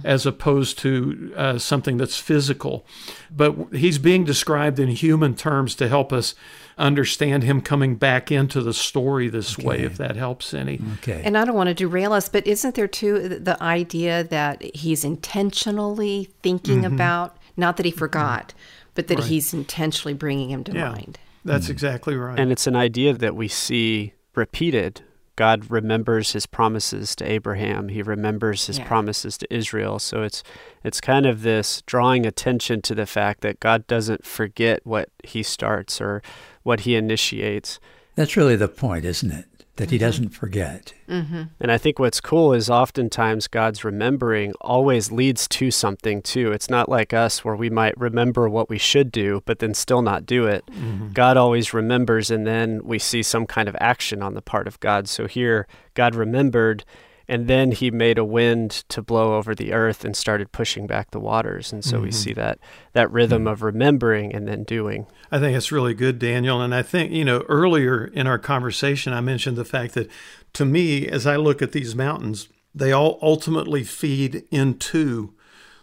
as 0.03 0.25
opposed 0.25 0.77
to 0.79 1.33
uh, 1.37 1.57
something 1.57 1.95
that's 1.95 2.17
physical. 2.17 2.85
But 3.33 3.55
he's 3.73 3.99
being 3.99 4.25
described 4.25 4.79
in 4.79 4.89
human 4.89 5.33
terms 5.33 5.75
to 5.75 5.87
help 5.87 6.11
us 6.11 6.35
understand 6.77 7.43
him 7.43 7.61
coming 7.61 7.95
back 7.95 8.31
into 8.31 8.61
the 8.61 8.73
story 8.73 9.29
this 9.29 9.57
way, 9.57 9.79
if 9.79 9.97
that 9.97 10.15
helps 10.15 10.53
any. 10.53 10.79
Okay. 10.95 11.21
And 11.23 11.37
I 11.37 11.45
don't 11.45 11.55
want 11.55 11.67
to 11.67 11.73
derail 11.73 12.13
us, 12.13 12.29
but 12.29 12.45
isn't 12.47 12.75
there 12.75 12.87
too 12.87 13.27
the 13.29 13.61
idea 13.61 14.23
that 14.25 14.63
he's 14.75 15.03
intentionally 15.03 16.29
thinking 16.41 16.83
mm-hmm. 16.83 16.93
about, 16.93 17.37
not 17.57 17.77
that 17.77 17.85
he 17.85 17.91
forgot, 17.91 18.53
but 18.95 19.07
that 19.07 19.19
Right. 19.19 19.27
he's 19.27 19.53
intentionally 19.53 20.13
bringing 20.13 20.49
him 20.49 20.63
to 20.65 20.73
Yeah. 20.73 20.89
mind? 20.89 21.19
That's 21.43 21.67
mm. 21.67 21.71
exactly 21.71 22.15
right. 22.15 22.39
And 22.39 22.51
it's 22.51 22.67
an 22.67 22.75
idea 22.75 23.13
that 23.13 23.35
we 23.35 23.47
see 23.47 24.13
repeated. 24.35 25.01
God 25.35 25.71
remembers 25.71 26.33
his 26.33 26.45
promises 26.45 27.15
to 27.15 27.25
Abraham. 27.25 27.87
He 27.87 28.01
remembers 28.01 28.67
his 28.67 28.77
Yeah. 28.77 28.85
promises 28.85 29.37
to 29.39 29.53
Israel. 29.53 29.97
So 29.97 30.23
it's 30.23 30.43
it's 30.83 31.01
kind 31.01 31.25
of 31.25 31.41
this 31.41 31.81
drawing 31.85 32.25
attention 32.25 32.81
to 32.83 32.95
the 32.95 33.05
fact 33.05 33.41
that 33.41 33.59
God 33.59 33.87
doesn't 33.87 34.25
forget 34.25 34.81
what 34.83 35.09
he 35.23 35.41
starts 35.41 36.01
or 36.01 36.21
what 36.63 36.81
he 36.81 36.95
initiates. 36.95 37.79
That's 38.15 38.37
really 38.37 38.55
the 38.55 38.67
point, 38.67 39.05
isn't 39.05 39.31
it? 39.31 39.45
That 39.77 39.89
he 39.89 39.97
mm-hmm. 39.97 40.05
doesn't 40.05 40.29
forget. 40.29 40.93
Mm-hmm. 41.07 41.43
And 41.59 41.71
I 41.71 41.77
think 41.77 41.97
what's 41.97 42.19
cool 42.19 42.53
is 42.53 42.69
oftentimes 42.69 43.47
God's 43.47 43.85
remembering 43.85 44.51
always 44.59 45.11
leads 45.11 45.47
to 45.47 45.71
something 45.71 46.21
too. 46.21 46.51
It's 46.51 46.69
not 46.69 46.89
like 46.89 47.13
us 47.13 47.45
where 47.45 47.55
we 47.55 47.69
might 47.69 47.97
remember 47.97 48.49
what 48.49 48.69
we 48.69 48.77
should 48.77 49.11
do, 49.11 49.41
but 49.45 49.59
then 49.59 49.73
still 49.73 50.01
not 50.01 50.25
do 50.25 50.45
it. 50.45 50.65
Mm-hmm. 50.67 51.11
God 51.13 51.37
always 51.37 51.73
remembers, 51.73 52.29
and 52.29 52.45
then 52.45 52.81
we 52.83 52.99
see 52.99 53.23
some 53.23 53.45
kind 53.45 53.69
of 53.69 53.77
action 53.79 54.21
on 54.21 54.33
the 54.33 54.41
part 54.41 54.67
of 54.67 54.79
God. 54.81 55.07
So 55.07 55.25
here, 55.25 55.67
God 55.93 56.15
remembered, 56.15 56.83
and 57.31 57.47
then 57.47 57.71
he 57.71 57.89
made 57.89 58.17
a 58.17 58.25
wind 58.25 58.83
to 58.89 59.01
blow 59.01 59.37
over 59.37 59.55
the 59.55 59.71
earth 59.71 60.03
and 60.03 60.17
started 60.17 60.51
pushing 60.51 60.85
back 60.85 61.11
the 61.11 61.19
waters. 61.19 61.71
And 61.71 61.81
so 61.81 62.01
we 62.01 62.09
mm-hmm. 62.09 62.11
see 62.11 62.33
that, 62.33 62.59
that 62.91 63.09
rhythm 63.09 63.43
mm-hmm. 63.43 63.53
of 63.53 63.63
remembering 63.63 64.35
and 64.35 64.49
then 64.49 64.65
doing. 64.65 65.07
I 65.31 65.39
think 65.39 65.55
it's 65.55 65.71
really 65.71 65.93
good, 65.93 66.19
Daniel. 66.19 66.59
And 66.59 66.75
I 66.75 66.81
think, 66.81 67.13
you 67.13 67.23
know, 67.23 67.45
earlier 67.47 68.03
in 68.07 68.27
our 68.27 68.37
conversation, 68.37 69.13
I 69.13 69.21
mentioned 69.21 69.55
the 69.55 69.63
fact 69.63 69.93
that 69.93 70.11
to 70.55 70.65
me, 70.65 71.07
as 71.07 71.25
I 71.25 71.37
look 71.37 71.61
at 71.61 71.71
these 71.71 71.95
mountains, 71.95 72.49
they 72.75 72.91
all 72.91 73.17
ultimately 73.21 73.85
feed 73.85 74.43
into 74.51 75.33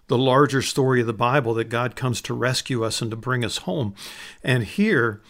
the 0.09 0.19
larger 0.19 0.61
story 0.61 1.01
of 1.01 1.07
the 1.07 1.15
Bible 1.15 1.55
that 1.55 1.71
God 1.71 1.97
comes 1.97 2.21
to 2.23 2.35
rescue 2.35 2.85
us 2.85 3.01
and 3.01 3.11
to 3.11 3.17
bring 3.17 3.43
us 3.43 3.59
home. 3.59 3.95
And 4.45 4.65
here, 4.65 5.23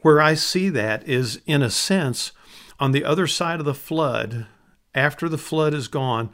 where 0.00 0.20
I 0.20 0.34
see 0.34 0.68
that 0.70 1.08
is, 1.08 1.40
in 1.46 1.62
a 1.62 1.70
sense, 1.70 2.32
on 2.80 2.90
the 2.90 3.04
other 3.04 3.28
side 3.28 3.60
of 3.60 3.66
the 3.66 3.72
flood, 3.72 4.48
after 4.94 5.28
the 5.28 5.38
flood 5.38 5.74
is 5.74 5.88
gone, 5.88 6.30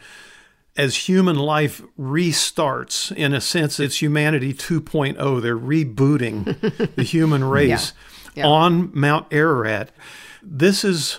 as 0.77 1.09
human 1.09 1.37
life 1.37 1.83
restarts, 1.99 3.11
in 3.15 3.33
a 3.33 3.41
sense, 3.41 3.81
it's 3.81 4.01
humanity 4.03 4.53
2.0. 4.53 5.41
They're 5.43 5.57
rebooting 5.57 6.95
the 6.97 7.03
human 7.03 7.45
race 7.45 7.93
Yeah. 8.35 8.47
on 8.47 8.91
Mount 8.93 9.27
Ararat. 9.33 9.91
This 10.43 10.85
is 10.85 11.19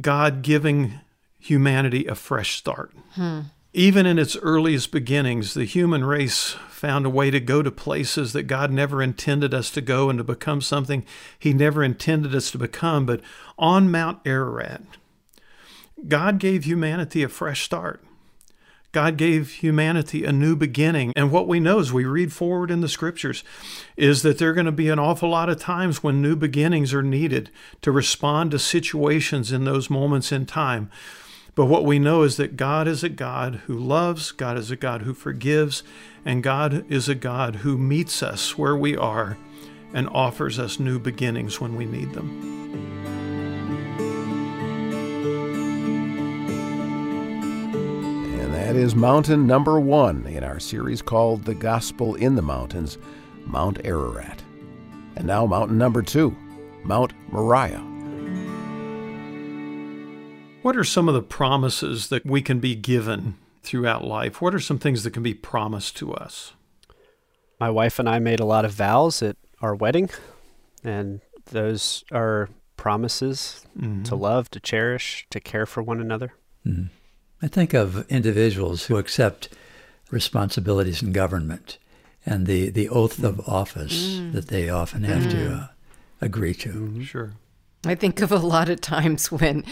God 0.00 0.42
giving 0.42 1.00
humanity 1.38 2.06
a 2.06 2.14
fresh 2.14 2.56
start. 2.56 2.92
Hmm. 3.12 3.40
Even 3.74 4.06
in 4.06 4.18
its 4.18 4.36
earliest 4.36 4.90
beginnings, 4.92 5.52
the 5.52 5.64
human 5.64 6.04
race 6.04 6.56
found 6.70 7.04
a 7.04 7.10
way 7.10 7.30
to 7.30 7.40
go 7.40 7.60
to 7.60 7.70
places 7.72 8.32
that 8.32 8.44
God 8.44 8.70
never 8.70 9.02
intended 9.02 9.52
us 9.52 9.68
to 9.72 9.80
go 9.80 10.08
and 10.08 10.16
to 10.18 10.24
become 10.24 10.60
something 10.60 11.04
He 11.38 11.52
never 11.52 11.82
intended 11.84 12.34
us 12.34 12.50
to 12.52 12.58
become. 12.58 13.04
But 13.04 13.20
on 13.58 13.90
Mount 13.90 14.20
Ararat, 14.24 14.82
God 16.06 16.38
gave 16.38 16.64
humanity 16.64 17.22
a 17.22 17.28
fresh 17.28 17.62
start. 17.62 18.02
God 18.94 19.16
gave 19.16 19.50
humanity 19.54 20.24
a 20.24 20.30
new 20.30 20.54
beginning. 20.54 21.12
And 21.16 21.32
what 21.32 21.48
we 21.48 21.58
know 21.58 21.80
as 21.80 21.92
we 21.92 22.04
read 22.04 22.32
forward 22.32 22.70
in 22.70 22.80
the 22.80 22.88
scriptures 22.88 23.42
is 23.96 24.22
that 24.22 24.38
there 24.38 24.50
are 24.50 24.54
going 24.54 24.66
to 24.66 24.72
be 24.72 24.88
an 24.88 25.00
awful 25.00 25.30
lot 25.30 25.48
of 25.48 25.58
times 25.58 26.02
when 26.02 26.22
new 26.22 26.36
beginnings 26.36 26.94
are 26.94 27.02
needed 27.02 27.50
to 27.82 27.90
respond 27.90 28.52
to 28.52 28.58
situations 28.60 29.50
in 29.50 29.64
those 29.64 29.90
moments 29.90 30.30
in 30.30 30.46
time. 30.46 30.90
But 31.56 31.66
what 31.66 31.84
we 31.84 31.98
know 31.98 32.22
is 32.22 32.36
that 32.36 32.56
God 32.56 32.86
is 32.86 33.02
a 33.02 33.08
God 33.08 33.62
who 33.66 33.76
loves, 33.76 34.30
God 34.30 34.56
is 34.56 34.70
a 34.70 34.76
God 34.76 35.02
who 35.02 35.12
forgives, 35.12 35.82
and 36.24 36.42
God 36.42 36.84
is 36.88 37.08
a 37.08 37.16
God 37.16 37.56
who 37.56 37.76
meets 37.76 38.22
us 38.22 38.56
where 38.56 38.76
we 38.76 38.96
are 38.96 39.36
and 39.92 40.08
offers 40.08 40.58
us 40.58 40.78
new 40.78 41.00
beginnings 41.00 41.60
when 41.60 41.74
we 41.74 41.84
need 41.84 42.12
them. 42.12 43.23
That 48.54 48.76
is 48.76 48.94
mountain 48.94 49.48
number 49.48 49.80
one 49.80 50.24
in 50.28 50.44
our 50.44 50.60
series 50.60 51.02
called 51.02 51.44
The 51.44 51.56
Gospel 51.56 52.14
in 52.14 52.36
the 52.36 52.42
Mountains, 52.42 52.98
Mount 53.44 53.84
Ararat. 53.84 54.44
And 55.16 55.26
now, 55.26 55.44
mountain 55.44 55.76
number 55.76 56.02
two, 56.02 56.36
Mount 56.84 57.12
Moriah. 57.32 57.80
What 60.62 60.76
are 60.76 60.84
some 60.84 61.08
of 61.08 61.14
the 61.14 61.22
promises 61.22 62.10
that 62.10 62.24
we 62.24 62.42
can 62.42 62.60
be 62.60 62.76
given 62.76 63.36
throughout 63.64 64.04
life? 64.04 64.40
What 64.40 64.54
are 64.54 64.60
some 64.60 64.78
things 64.78 65.02
that 65.02 65.10
can 65.10 65.24
be 65.24 65.34
promised 65.34 65.96
to 65.96 66.14
us? 66.14 66.52
My 67.58 67.70
wife 67.70 67.98
and 67.98 68.08
I 68.08 68.20
made 68.20 68.38
a 68.38 68.46
lot 68.46 68.64
of 68.64 68.70
vows 68.70 69.20
at 69.20 69.36
our 69.62 69.74
wedding, 69.74 70.10
and 70.84 71.20
those 71.46 72.04
are 72.12 72.50
promises 72.76 73.66
mm-hmm. 73.76 74.04
to 74.04 74.14
love, 74.14 74.48
to 74.52 74.60
cherish, 74.60 75.26
to 75.30 75.40
care 75.40 75.66
for 75.66 75.82
one 75.82 76.00
another. 76.00 76.34
Mm-hmm. 76.64 76.86
I 77.42 77.48
think 77.48 77.74
of 77.74 78.08
individuals 78.10 78.86
who 78.86 78.96
accept 78.96 79.48
responsibilities 80.10 81.02
in 81.02 81.12
government 81.12 81.78
and 82.24 82.46
the, 82.46 82.70
the 82.70 82.88
oath 82.88 83.22
of 83.22 83.40
office 83.48 84.16
mm. 84.16 84.32
that 84.32 84.48
they 84.48 84.68
often 84.68 85.04
have 85.04 85.30
to 85.30 85.36
mm. 85.36 85.62
uh, 85.62 85.66
agree 86.20 86.54
to. 86.54 86.70
Mm-hmm. 86.70 87.02
Sure. 87.02 87.32
I 87.86 87.94
think 87.94 88.22
of 88.22 88.32
a 88.32 88.38
lot 88.38 88.68
of 88.68 88.80
times 88.80 89.30
when 89.30 89.64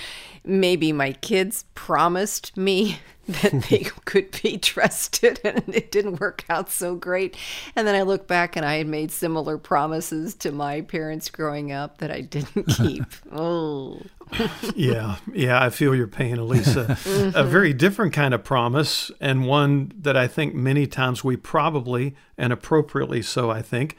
maybe 0.45 0.93
my 0.93 1.13
kids 1.13 1.65
promised 1.75 2.57
me 2.57 2.99
that 3.29 3.53
they 3.71 3.79
could 4.05 4.37
be 4.43 4.59
trusted 4.59 5.41
and 5.45 5.63
it 5.69 5.91
didn't 5.91 6.21
work 6.21 6.45
out 6.51 6.71
so 6.71 6.95
great. 6.95 7.37
And 7.77 7.87
then 7.87 7.95
I 7.95 8.03
look 8.03 8.27
back 8.27 8.57
and 8.57 8.67
I 8.67 8.77
had 8.77 8.87
made 8.87 9.11
similar 9.11 9.59
promises 9.59 10.35
to 10.37 10.53
my 10.53 10.83
parents 10.83 11.31
growing 11.31 11.73
up 11.73 11.99
that 11.99 12.11
I 12.11 12.21
didn't 12.21 12.65
keep. 12.77 13.05
oh. 13.31 14.01
Yeah, 14.75 15.17
yeah, 15.33 15.63
I 15.63 15.71
feel 15.71 15.95
your 15.95 16.07
pain, 16.07 16.39
Elisa. 16.39 16.99
A 17.35 17.45
very 17.45 17.73
different 17.73 18.13
kind 18.13 18.33
of 18.35 18.43
promise, 18.45 19.11
and 19.21 19.47
one 19.47 19.93
that 20.01 20.17
I 20.17 20.27
think 20.27 20.55
many 20.55 20.87
times 20.87 21.23
we 21.23 21.37
probably, 21.37 22.15
and 22.39 22.53
appropriately 22.53 23.23
so, 23.23 23.51
I 23.51 23.61
think, 23.63 23.97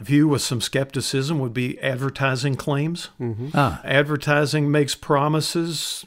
view 0.00 0.28
with 0.28 0.42
some 0.42 0.60
skepticism 0.60 1.38
would 1.38 1.54
be 1.54 1.78
advertising 1.80 2.56
claims. 2.56 3.10
Ah, 3.54 3.80
Advertising 3.84 4.70
makes 4.70 4.94
promises. 4.94 6.04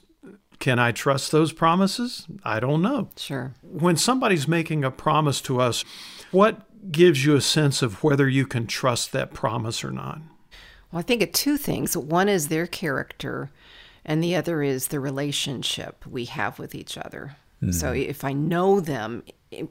Can 0.60 0.78
I 0.78 0.92
trust 0.92 1.32
those 1.32 1.54
promises? 1.54 2.28
I 2.44 2.60
don't 2.60 2.82
know. 2.82 3.10
Sure. 3.18 3.54
When 3.64 3.98
somebody's 3.98 4.48
making 4.48 4.84
a 4.84 4.92
promise 4.92 5.42
to 5.42 5.60
us, 5.60 5.84
what 6.32 6.62
gives 6.92 7.26
you 7.26 7.36
a 7.36 7.42
sense 7.42 7.82
of 7.82 8.04
whether 8.04 8.28
you 8.30 8.46
can 8.46 8.68
trust 8.68 9.12
that 9.14 9.34
promise 9.34 9.84
or 9.84 9.92
not? 9.92 10.20
Well, 10.92 11.00
I 11.00 11.04
think 11.04 11.22
of 11.24 11.32
two 11.32 11.58
things. 11.58 11.96
One 11.98 12.28
is 12.30 12.50
their 12.50 12.68
character, 12.68 13.50
and 14.06 14.24
the 14.24 14.36
other 14.36 14.62
is 14.64 14.88
the 14.88 15.00
relationship 15.00 16.06
we 16.06 16.26
have 16.26 16.60
with 16.60 16.76
each 16.76 16.98
other. 16.98 17.36
So 17.70 17.94
mm-hmm. 17.94 18.10
if 18.10 18.24
I 18.24 18.34
know 18.34 18.80
them 18.80 19.24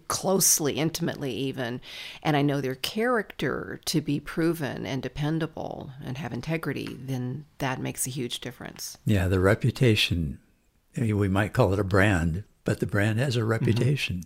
closely, 0.07 0.75
intimately, 0.75 1.33
even, 1.33 1.81
and 2.23 2.37
I 2.37 2.43
know 2.43 2.61
their 2.61 2.77
character 2.77 3.81
to 3.87 4.01
be 4.01 4.21
proven 4.21 4.87
and 4.87 5.03
dependable 5.03 5.91
and 6.05 6.17
have 6.17 6.33
integrity, 6.33 6.97
then 7.01 7.47
that 7.59 7.81
makes 7.81 8.07
a 8.07 8.11
huge 8.11 8.41
difference. 8.41 8.97
yeah, 9.05 9.27
the 9.27 9.41
reputation, 9.41 10.39
I 10.97 11.01
mean, 11.01 11.19
we 11.19 11.29
might 11.29 11.53
call 11.53 11.73
it 11.73 11.81
a 11.81 11.85
brand, 11.85 12.45
but 12.65 12.79
the 12.79 12.87
brand 12.87 13.19
has 13.19 13.35
a 13.37 13.41
mm-hmm. 13.41 13.49
reputation, 13.49 14.23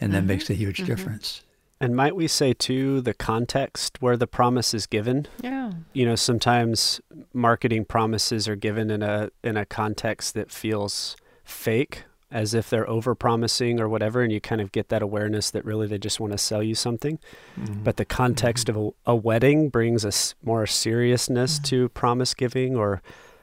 and 0.00 0.14
that 0.14 0.18
mm-hmm. 0.18 0.28
makes 0.28 0.48
a 0.48 0.54
huge 0.54 0.78
difference. 0.86 1.42
And 1.80 1.94
might 1.94 2.16
we 2.16 2.28
say, 2.28 2.52
too, 2.52 3.00
the 3.00 3.14
context 3.14 4.00
where 4.00 4.16
the 4.16 4.26
promise 4.26 4.74
is 4.74 4.86
given? 4.86 5.26
Yeah. 5.42 5.72
You 5.92 6.06
know, 6.06 6.14
sometimes 6.14 7.00
marketing 7.32 7.84
promises 7.84 8.48
are 8.48 8.56
given 8.56 8.90
in 8.90 9.02
a 9.02 9.30
in 9.42 9.56
a 9.56 9.66
context 9.66 10.34
that 10.34 10.50
feels 10.50 11.16
fake, 11.44 12.04
as 12.30 12.54
if 12.54 12.70
they're 12.70 12.88
over 12.88 13.14
promising 13.14 13.80
or 13.80 13.88
whatever, 13.88 14.22
and 14.22 14.32
you 14.32 14.40
kind 14.40 14.60
of 14.60 14.72
get 14.72 14.88
that 14.88 15.02
awareness 15.02 15.50
that 15.50 15.64
really 15.64 15.86
they 15.86 15.98
just 15.98 16.20
want 16.20 16.32
to 16.32 16.38
sell 16.38 16.62
you 16.62 16.74
something. 16.74 17.18
Mm-hmm. 17.60 17.82
But 17.82 17.96
the 17.96 18.04
context 18.04 18.68
of 18.68 18.76
a, 18.76 18.90
a 19.06 19.16
wedding 19.16 19.68
brings 19.68 20.04
a 20.04 20.08
s- 20.08 20.34
more 20.42 20.66
seriousness 20.66 21.58
to 21.60 21.88
promise 21.90 22.34
giving 22.34 22.76
or 22.76 23.02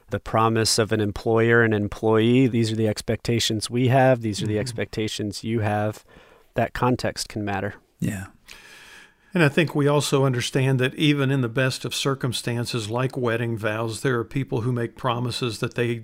the 0.10 0.20
promise 0.20 0.78
of 0.78 0.92
an 0.92 1.00
employer 1.00 1.64
and 1.64 1.74
employee. 1.74 2.48
These 2.48 2.72
are 2.72 2.76
the 2.76 2.88
expectations 2.88 3.70
we 3.70 3.90
have, 3.90 4.22
these 4.22 4.42
are 4.42 4.48
the 4.48 4.54
mm-hmm. 4.54 4.62
expectations 4.62 5.44
you 5.44 5.60
have. 5.60 6.04
That 6.56 6.74
context 6.74 7.30
can 7.30 7.46
matter. 7.46 7.76
Yeah. 8.02 8.26
And 9.34 9.42
I 9.44 9.48
think 9.48 9.74
we 9.74 9.88
also 9.88 10.26
understand 10.26 10.78
that 10.80 10.94
even 10.96 11.32
in 11.32 11.40
the 11.40 11.48
best 11.48 11.86
of 11.86 11.96
circumstances, 11.96 12.90
like 12.90 13.16
wedding 13.16 13.58
vows, 13.58 14.02
there 14.02 14.20
are 14.20 14.26
people 14.26 14.62
who 14.62 14.74
make 14.74 14.98
promises 14.98 15.60
that 15.60 15.76
they 15.76 16.04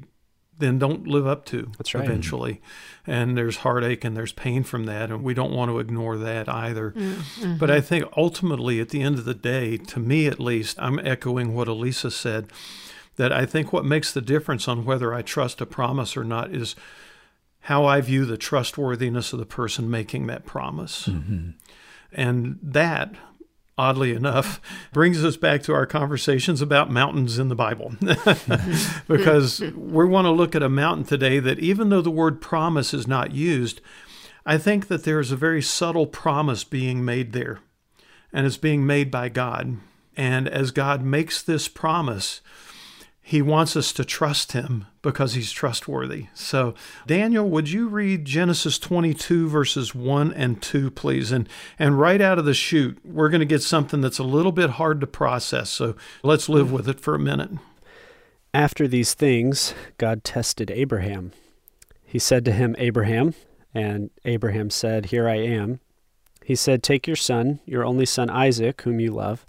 then 0.59 0.79
don't 0.79 1.07
live 1.07 1.27
up 1.27 1.45
to 1.45 1.71
That's 1.77 1.93
right. 1.93 2.03
eventually. 2.03 2.61
And 3.05 3.37
there's 3.37 3.57
heartache 3.57 4.03
and 4.03 4.15
there's 4.15 4.31
pain 4.31 4.63
from 4.63 4.85
that. 4.85 5.11
And 5.11 5.23
we 5.23 5.33
don't 5.33 5.51
want 5.51 5.69
to 5.69 5.79
ignore 5.79 6.17
that 6.17 6.47
either. 6.49 6.91
Mm-hmm. 6.91 7.57
But 7.57 7.69
I 7.69 7.81
think 7.81 8.05
ultimately, 8.15 8.79
at 8.79 8.89
the 8.89 9.01
end 9.01 9.19
of 9.19 9.25
the 9.25 9.33
day, 9.33 9.77
to 9.77 9.99
me 9.99 10.27
at 10.27 10.39
least, 10.39 10.79
I'm 10.79 10.99
echoing 10.99 11.53
what 11.53 11.67
Elisa 11.67 12.09
said 12.09 12.49
that 13.17 13.31
I 13.31 13.45
think 13.45 13.73
what 13.73 13.85
makes 13.85 14.11
the 14.11 14.21
difference 14.21 14.67
on 14.67 14.85
whether 14.85 15.13
I 15.13 15.21
trust 15.21 15.59
a 15.61 15.65
promise 15.65 16.15
or 16.15 16.23
not 16.23 16.53
is 16.53 16.75
how 17.61 17.85
I 17.85 17.99
view 17.99 18.25
the 18.25 18.37
trustworthiness 18.37 19.33
of 19.33 19.39
the 19.39 19.45
person 19.45 19.89
making 19.89 20.27
that 20.27 20.45
promise. 20.45 21.07
Mm-hmm. 21.07 21.49
And 22.17 22.57
that, 22.63 23.13
oddly 23.77 24.11
enough, 24.11 24.59
brings 24.91 25.23
us 25.23 25.37
back 25.37 25.61
to 25.63 25.73
our 25.73 25.85
conversations 25.85 26.61
about 26.61 26.89
mountains 26.89 27.37
in 27.37 27.47
the 27.47 27.55
Bible. 27.55 27.93
because 29.07 29.61
we 29.61 30.05
want 30.05 30.25
to 30.25 30.31
look 30.31 30.55
at 30.55 30.63
a 30.63 30.69
mountain 30.69 31.05
today 31.05 31.39
that, 31.39 31.59
even 31.59 31.89
though 31.89 32.01
the 32.01 32.09
word 32.09 32.41
promise 32.41 32.91
is 32.91 33.07
not 33.07 33.31
used, 33.31 33.79
I 34.47 34.57
think 34.57 34.87
that 34.87 35.03
there's 35.03 35.31
a 35.31 35.37
very 35.37 35.61
subtle 35.61 36.07
promise 36.07 36.63
being 36.63 37.05
made 37.05 37.33
there, 37.33 37.59
and 38.33 38.47
it's 38.47 38.57
being 38.57 38.85
made 38.85 39.11
by 39.11 39.29
God. 39.29 39.77
And 40.15 40.49
as 40.49 40.71
God 40.71 41.03
makes 41.03 41.43
this 41.43 41.67
promise, 41.67 42.41
he 43.27 43.41
wants 43.41 43.75
us 43.75 43.91
to 43.91 44.05
trust 44.05 44.53
him 44.53 44.85
because 45.01 45.33
he's 45.33 45.51
trustworthy. 45.51 46.27
So, 46.33 46.73
Daniel, 47.05 47.49
would 47.49 47.69
you 47.69 47.89
read 47.89 48.23
Genesis 48.23 48.79
22, 48.79 49.49
verses 49.49 49.93
1 49.93 50.31
and 50.31 50.61
2, 50.61 50.91
please? 50.91 51.33
And, 51.33 51.49
and 51.77 51.99
right 51.99 52.21
out 52.21 52.39
of 52.39 52.45
the 52.45 52.53
chute, 52.53 52.99
we're 53.03 53.27
going 53.27 53.41
to 53.41 53.45
get 53.45 53.61
something 53.61 53.99
that's 53.99 54.17
a 54.17 54.23
little 54.23 54.53
bit 54.53 54.69
hard 54.69 55.01
to 55.01 55.07
process. 55.07 55.69
So, 55.69 55.97
let's 56.23 56.47
live 56.47 56.71
with 56.71 56.87
it 56.87 57.01
for 57.01 57.15
a 57.15 57.19
minute. 57.19 57.51
After 58.53 58.87
these 58.87 59.13
things, 59.13 59.73
God 59.97 60.23
tested 60.23 60.71
Abraham. 60.71 61.33
He 62.05 62.19
said 62.19 62.45
to 62.45 62.53
him, 62.53 62.77
Abraham, 62.79 63.33
and 63.73 64.09
Abraham 64.23 64.69
said, 64.69 65.07
Here 65.07 65.27
I 65.27 65.35
am. 65.35 65.81
He 66.45 66.55
said, 66.55 66.81
Take 66.81 67.05
your 67.05 67.17
son, 67.17 67.59
your 67.65 67.83
only 67.83 68.05
son 68.05 68.29
Isaac, 68.29 68.83
whom 68.83 69.01
you 69.01 69.11
love, 69.11 69.45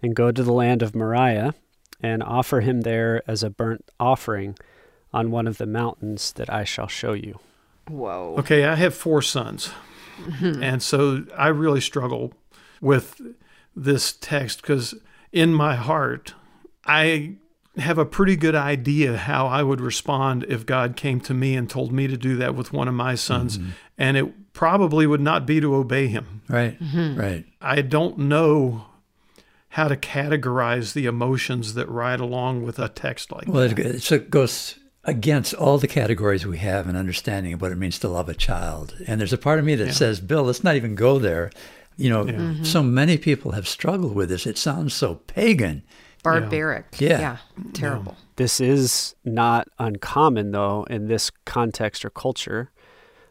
and 0.00 0.16
go 0.16 0.32
to 0.32 0.42
the 0.42 0.54
land 0.54 0.80
of 0.80 0.94
Moriah, 0.94 1.54
and 2.02 2.22
offer 2.22 2.60
him 2.60 2.82
there 2.82 3.22
as 3.26 3.42
a 3.42 3.50
burnt 3.50 3.84
offering 3.98 4.56
on 5.12 5.30
one 5.30 5.46
of 5.46 5.58
the 5.58 5.66
mountains 5.66 6.32
that 6.32 6.52
I 6.52 6.64
shall 6.64 6.86
show 6.86 7.12
you. 7.12 7.38
Whoa. 7.88 8.36
Okay, 8.38 8.64
I 8.64 8.76
have 8.76 8.94
four 8.94 9.22
sons. 9.22 9.70
and 10.40 10.82
so 10.82 11.24
I 11.36 11.48
really 11.48 11.80
struggle 11.80 12.32
with 12.80 13.20
this 13.74 14.12
text 14.12 14.62
because 14.62 14.94
in 15.32 15.54
my 15.54 15.74
heart, 15.74 16.34
I 16.84 17.36
have 17.76 17.98
a 17.98 18.04
pretty 18.04 18.36
good 18.36 18.54
idea 18.54 19.16
how 19.16 19.46
I 19.46 19.62
would 19.62 19.80
respond 19.80 20.44
if 20.48 20.66
God 20.66 20.96
came 20.96 21.20
to 21.22 21.34
me 21.34 21.54
and 21.56 21.68
told 21.68 21.92
me 21.92 22.06
to 22.06 22.16
do 22.16 22.36
that 22.36 22.54
with 22.54 22.72
one 22.72 22.88
of 22.88 22.94
my 22.94 23.14
sons. 23.14 23.58
Mm-hmm. 23.58 23.70
And 23.96 24.16
it 24.16 24.52
probably 24.52 25.06
would 25.06 25.20
not 25.20 25.46
be 25.46 25.60
to 25.60 25.74
obey 25.74 26.08
him. 26.08 26.42
Right, 26.48 26.80
mm-hmm. 26.80 27.18
right. 27.18 27.44
I 27.60 27.82
don't 27.82 28.18
know 28.18 28.86
how 29.70 29.88
to 29.88 29.96
categorize 29.96 30.92
the 30.94 31.06
emotions 31.06 31.74
that 31.74 31.88
ride 31.88 32.20
along 32.20 32.62
with 32.64 32.78
a 32.78 32.88
text 32.88 33.30
like 33.32 33.46
Well, 33.48 33.68
that. 33.68 33.78
it, 33.78 34.12
it 34.12 34.30
goes 34.30 34.76
against 35.04 35.54
all 35.54 35.78
the 35.78 35.86
categories 35.88 36.44
we 36.46 36.58
have 36.58 36.88
in 36.88 36.96
understanding 36.96 37.52
of 37.54 37.62
what 37.62 37.72
it 37.72 37.76
means 37.78 37.98
to 38.00 38.08
love 38.08 38.28
a 38.28 38.34
child. 38.34 38.96
And 39.06 39.20
there's 39.20 39.32
a 39.32 39.38
part 39.38 39.58
of 39.58 39.64
me 39.64 39.74
that 39.76 39.86
Yeah. 39.86 39.92
says, 39.92 40.20
Bill, 40.20 40.42
let's 40.42 40.62
not 40.64 40.76
even 40.76 40.94
go 40.94 41.18
there. 41.18 41.50
You 41.96 42.10
know, 42.10 42.26
Yeah. 42.26 42.32
Mm-hmm. 42.32 42.64
so 42.64 42.82
many 42.82 43.16
people 43.16 43.52
have 43.52 43.66
struggled 43.68 44.14
with 44.14 44.28
this. 44.28 44.46
It 44.46 44.58
sounds 44.58 44.92
so 44.92 45.16
pagan. 45.26 45.82
Barbaric. 46.22 46.86
Yeah. 46.98 47.38
Terrible. 47.72 48.16
This 48.36 48.60
is 48.60 49.14
not 49.24 49.68
uncommon, 49.78 50.50
though, 50.50 50.84
in 50.90 51.08
this 51.08 51.30
context 51.46 52.04
or 52.04 52.10
culture. 52.10 52.70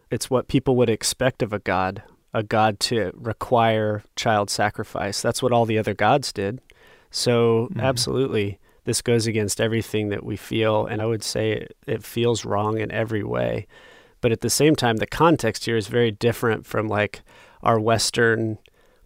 It's 0.09 0.29
what 0.29 0.47
people 0.47 0.75
would 0.77 0.89
expect 0.89 1.43
of 1.43 1.53
a 1.53 1.59
god, 1.59 2.01
a 2.33 2.43
god 2.43 2.79
to 2.79 3.11
require 3.15 4.03
child 4.15 4.49
sacrifice. 4.49 5.21
That's 5.21 5.41
what 5.41 5.51
all 5.51 5.65
the 5.65 5.77
other 5.77 5.93
gods 5.93 6.31
did. 6.31 6.61
So, 7.11 7.67
mm-hmm. 7.71 7.79
absolutely, 7.79 8.59
this 8.83 9.01
goes 9.01 9.27
against 9.27 9.59
everything 9.59 10.09
that 10.09 10.23
we 10.23 10.35
feel. 10.35 10.85
And 10.85 11.01
I 11.01 11.05
would 11.05 11.23
say 11.23 11.51
it, 11.51 11.77
it 11.87 12.03
feels 12.03 12.45
wrong 12.45 12.79
in 12.79 12.91
every 12.91 13.23
way. 13.23 13.67
But 14.21 14.31
at 14.31 14.41
the 14.41 14.49
same 14.49 14.75
time, 14.75 14.97
the 14.97 15.07
context 15.07 15.65
here 15.65 15.77
is 15.77 15.87
very 15.87 16.11
different 16.11 16.65
from 16.65 16.87
like 16.87 17.21
our 17.63 17.79
Western 17.79 18.57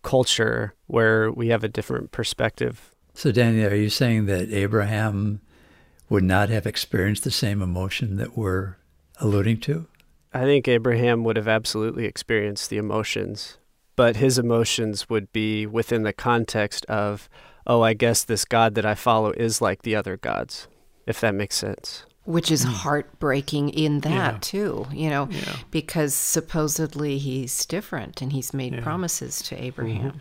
culture 0.02 0.74
where 0.88 1.32
we 1.32 1.48
have 1.48 1.64
a 1.64 1.70
different 1.70 2.12
perspective 2.12 2.94
So, 3.14 3.32
Danny, 3.32 3.64
are 3.64 3.76
you 3.76 3.90
saying 3.90 4.26
that 4.26 4.52
Abraham 4.52 5.40
would 6.10 6.24
not 6.24 6.50
have 6.50 6.66
experienced 6.66 7.24
the 7.24 7.32
same 7.32 7.62
emotion 7.62 8.18
that 8.18 8.38
we're 8.38 8.76
alluding 9.20 9.60
to? 9.62 9.88
I 10.34 10.42
think 10.44 10.68
Abraham 10.68 11.24
would 11.24 11.38
have 11.38 11.48
absolutely 11.48 12.06
experienced 12.06 12.70
the 12.70 12.78
emotions, 12.78 13.58
but 13.96 14.16
his 14.16 14.40
emotions 14.40 15.10
would 15.10 15.32
be 15.32 15.66
within 15.68 16.04
the 16.04 16.14
context 16.14 16.86
of, 16.86 17.30
oh, 17.68 17.82
I 17.82 17.94
guess 17.94 18.24
this 18.24 18.46
God 18.46 18.76
that 18.76 18.86
I 18.86 18.96
follow 18.96 19.32
is 19.32 19.62
like 19.62 19.84
the 19.84 19.96
other 19.96 20.18
gods, 20.18 20.68
if 21.06 21.22
that 21.22 21.36
makes 21.36 21.56
sense. 21.56 22.06
Which 22.26 22.50
is 22.52 22.64
hmm. 22.64 22.72
heartbreaking 22.72 23.70
in 23.70 24.00
that, 24.00 24.34
Yeah. 24.34 24.38
too, 24.42 24.88
you 24.92 25.10
know, 25.10 25.28
Yeah. 25.30 25.58
because 25.72 26.14
supposedly 26.14 27.18
he's 27.18 27.66
different 27.66 28.22
and 28.22 28.32
he's 28.32 28.54
made 28.54 28.74
Yeah. 28.74 28.82
promises 28.82 29.42
to 29.44 29.62
Abraham. 29.62 30.12
Mm-hmm. 30.12 30.18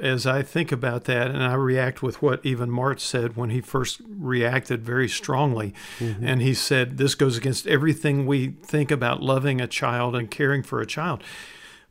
As 0.00 0.26
I 0.26 0.42
think 0.42 0.72
about 0.72 1.04
that, 1.04 1.30
and 1.30 1.42
I 1.42 1.54
react 1.54 2.02
with 2.02 2.20
what 2.20 2.44
even 2.44 2.70
Mart 2.70 3.00
said 3.00 3.36
when 3.36 3.50
he 3.50 3.60
first 3.60 4.00
reacted 4.08 4.84
very 4.84 5.08
strongly. 5.08 5.74
Mm-hmm. 5.98 6.26
And 6.26 6.42
he 6.42 6.54
said, 6.54 6.98
This 6.98 7.14
goes 7.14 7.36
against 7.36 7.66
everything 7.66 8.26
we 8.26 8.48
think 8.62 8.90
about 8.90 9.22
loving 9.22 9.60
a 9.60 9.66
child 9.66 10.16
and 10.16 10.30
caring 10.30 10.62
for 10.62 10.80
a 10.80 10.86
child. 10.86 11.22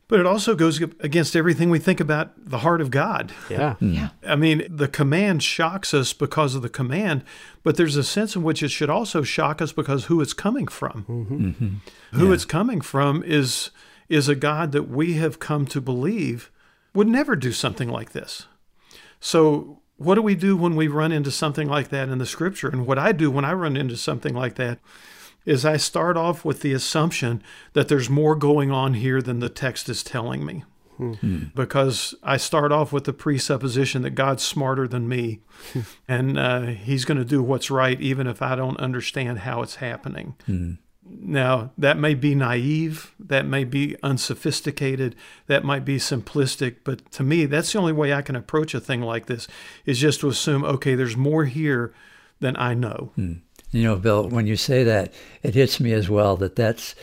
But 0.06 0.20
it 0.20 0.26
also 0.26 0.54
goes 0.54 0.82
against 1.00 1.34
everything 1.34 1.70
we 1.70 1.78
think 1.78 1.98
about 1.98 2.32
the 2.36 2.58
heart 2.58 2.82
of 2.82 2.90
God. 2.90 3.32
Yeah. 3.48 3.76
Mm. 3.80 3.90
Mm. 3.90 3.94
Yeah. 3.94 4.08
I 4.26 4.36
mean, 4.36 4.66
the 4.68 4.86
command 4.86 5.42
shocks 5.42 5.94
us 5.94 6.12
because 6.12 6.54
of 6.54 6.60
the 6.60 6.68
command, 6.68 7.24
but 7.62 7.76
there's 7.76 7.96
a 7.96 8.04
sense 8.04 8.36
in 8.36 8.42
which 8.42 8.62
it 8.62 8.68
should 8.68 8.90
also 8.90 9.22
shock 9.22 9.62
us 9.62 9.72
because 9.72 10.04
who 10.06 10.20
it's 10.20 10.34
coming 10.34 10.68
from. 10.68 11.04
Mm-hmm. 11.08 11.48
Mm-hmm. 11.48 12.18
Who 12.18 12.32
it's 12.32 12.44
coming 12.44 12.80
from 12.80 13.22
is 13.24 13.70
is 14.06 14.28
a 14.28 14.34
God 14.34 14.72
that 14.72 14.88
we 14.88 15.14
have 15.14 15.38
come 15.38 15.64
to 15.64 15.80
believe 15.80 16.50
would 16.94 17.08
never 17.08 17.36
do 17.36 17.52
something 17.52 17.88
like 17.88 18.12
this. 18.12 18.46
So, 19.20 19.80
what 19.96 20.16
do 20.16 20.22
we 20.22 20.34
do 20.34 20.56
when 20.56 20.76
we 20.76 20.88
run 20.88 21.12
into 21.12 21.30
something 21.30 21.68
like 21.68 21.88
that 21.88 22.08
in 22.08 22.18
the 22.18 22.26
scripture? 22.26 22.68
And 22.68 22.86
what 22.86 22.98
I 22.98 23.12
do 23.12 23.30
when 23.30 23.44
I 23.44 23.52
run 23.52 23.76
into 23.76 23.96
something 23.96 24.34
like 24.34 24.56
that 24.56 24.78
is 25.46 25.64
I 25.64 25.76
start 25.76 26.16
off 26.16 26.44
with 26.44 26.60
the 26.60 26.72
assumption 26.72 27.42
that 27.74 27.88
there's 27.88 28.10
more 28.10 28.34
going 28.34 28.70
on 28.70 28.94
here 28.94 29.20
than 29.22 29.40
the 29.40 29.48
text 29.48 29.88
is 29.88 30.02
telling 30.02 30.44
me. 30.44 30.64
Because 31.54 32.14
I 32.22 32.36
start 32.36 32.70
off 32.70 32.92
with 32.92 33.04
the 33.04 33.12
presupposition 33.12 34.02
that 34.02 34.10
God's 34.10 34.44
smarter 34.44 34.86
than 34.86 35.08
me 35.08 35.40
and 36.08 36.38
uh, 36.38 36.60
He's 36.62 37.04
going 37.04 37.18
to 37.18 37.24
do 37.24 37.42
what's 37.42 37.70
right, 37.70 38.00
even 38.00 38.26
if 38.26 38.40
I 38.42 38.54
don't 38.54 38.78
understand 38.78 39.40
how 39.40 39.62
it's 39.62 39.76
happening. 39.76 40.78
Now, 41.06 41.70
that 41.76 41.98
may 41.98 42.14
be 42.14 42.34
naive, 42.34 43.14
that 43.18 43.46
may 43.46 43.64
be 43.64 43.94
unsophisticated, 44.02 45.14
that 45.46 45.64
might 45.64 45.84
be 45.84 45.98
simplistic, 45.98 46.76
but 46.82 47.10
to 47.12 47.22
me, 47.22 47.44
that's 47.44 47.72
the 47.72 47.78
only 47.78 47.92
way 47.92 48.12
I 48.12 48.22
can 48.22 48.36
approach 48.36 48.74
a 48.74 48.80
thing 48.80 49.02
like 49.02 49.26
this 49.26 49.46
is 49.84 49.98
just 49.98 50.20
to 50.20 50.28
assume, 50.28 50.64
okay, 50.64 50.94
there's 50.94 51.16
more 51.16 51.44
here 51.44 51.92
than 52.40 52.56
I 52.56 52.74
know. 52.74 53.12
Hmm. 53.16 53.32
You 53.70 53.82
know, 53.82 53.96
Bill, 53.96 54.28
when 54.28 54.46
you 54.46 54.56
say 54.56 54.84
that, 54.84 55.12
it 55.42 55.54
hits 55.54 55.78
me 55.78 55.92
as 55.92 56.08
well 56.08 56.36
that 56.38 56.56
that's, 56.56 56.94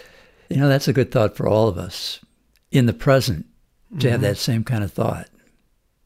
you 0.49 0.57
know, 0.57 0.67
that's 0.67 0.87
a 0.87 0.93
good 0.93 1.11
thought 1.11 1.35
for 1.35 1.47
all 1.47 1.67
of 1.67 1.77
us 1.77 2.19
in 2.71 2.85
the 2.85 2.93
present 2.93 3.45
to 3.99 4.09
have 4.09 4.21
mm-hmm. 4.21 4.29
that 4.29 4.37
same 4.37 4.63
kind 4.63 4.83
of 4.83 4.91
thought. 4.91 5.27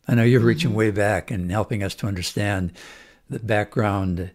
I 0.08 0.16
know 0.16 0.24
you're 0.24 0.42
reaching 0.42 0.72
mm-hmm. 0.72 0.78
way 0.80 0.92
back 0.92 1.32
and 1.32 1.52
helping 1.52 1.84
us 1.84 1.96
to 1.96 2.08
understand 2.08 2.74
the 3.30 3.40
background 3.40 4.32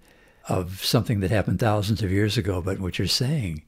of 0.51 0.85
something 0.85 1.21
that 1.21 1.31
happened 1.31 1.61
thousands 1.61 2.03
of 2.03 2.11
years 2.11 2.37
ago, 2.37 2.61
but 2.61 2.81
what 2.81 2.99
you're 2.99 3.09
saying 3.09 3.63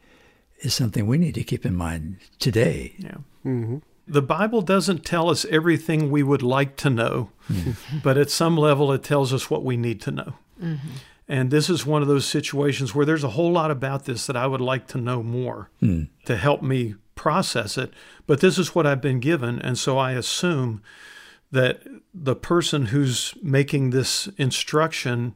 is 0.58 0.74
something 0.74 1.06
we 1.06 1.16
need 1.16 1.34
to 1.36 1.44
keep 1.44 1.64
in 1.64 1.76
mind 1.76 2.18
today. 2.38 2.94
Yeah. 2.98 3.18
Mm-hmm. 3.46 3.78
The 4.08 4.22
Bible 4.22 4.62
doesn't 4.62 5.04
tell 5.04 5.30
us 5.30 5.44
everything 5.44 6.10
we 6.10 6.24
would 6.24 6.42
like 6.42 6.76
to 6.78 6.90
know, 6.90 7.30
mm-hmm. 7.48 7.98
but 8.02 8.18
at 8.18 8.30
some 8.30 8.56
level 8.56 8.92
it 8.92 9.04
tells 9.04 9.32
us 9.32 9.48
what 9.48 9.64
we 9.64 9.76
need 9.76 10.00
to 10.02 10.10
know. 10.10 10.34
Mm-hmm. 10.60 10.88
And 11.28 11.50
this 11.50 11.70
is 11.70 11.86
one 11.86 12.02
of 12.02 12.08
those 12.08 12.26
situations 12.26 12.94
where 12.94 13.06
there's 13.06 13.24
a 13.24 13.30
whole 13.30 13.52
lot 13.52 13.70
about 13.70 14.04
this 14.04 14.26
that 14.26 14.36
I 14.36 14.46
would 14.48 14.60
like 14.60 14.88
to 14.88 14.98
know 14.98 15.22
more 15.22 15.70
mm. 15.80 16.08
to 16.24 16.36
help 16.36 16.62
me 16.62 16.96
process 17.14 17.78
it. 17.78 17.94
But 18.26 18.40
this 18.40 18.58
is 18.58 18.74
what 18.74 18.86
I've 18.86 19.00
been 19.00 19.20
given. 19.20 19.60
And 19.60 19.78
so 19.78 19.98
I 19.98 20.12
assume 20.12 20.82
that 21.52 21.82
the 22.12 22.34
person 22.34 22.86
who's 22.86 23.34
making 23.40 23.90
this 23.90 24.28
instruction 24.36 25.34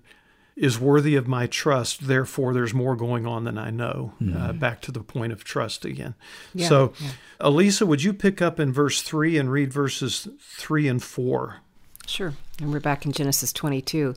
is 0.56 0.80
worthy 0.80 1.16
of 1.16 1.28
my 1.28 1.46
trust. 1.46 2.06
Therefore, 2.06 2.54
there's 2.54 2.72
more 2.72 2.96
going 2.96 3.26
on 3.26 3.44
than 3.44 3.58
I 3.58 3.70
know. 3.70 4.14
Uh, 4.34 4.52
back 4.52 4.80
to 4.82 4.92
the 4.92 5.00
point 5.00 5.32
of 5.32 5.44
trust 5.44 5.84
again. 5.84 6.14
Yeah, 6.54 6.68
so, 6.68 6.92
Elisa, 7.38 7.84
would 7.84 8.02
you 8.02 8.14
pick 8.14 8.40
up 8.40 8.58
in 8.58 8.72
verse 8.72 9.02
3 9.02 9.36
and 9.36 9.52
read 9.52 9.72
verses 9.72 10.28
3 10.40 10.88
and 10.88 11.02
4? 11.02 11.58
Sure. 12.06 12.32
And 12.60 12.72
we're 12.72 12.80
back 12.80 13.04
in 13.04 13.12
Genesis 13.12 13.52
22. 13.52 14.14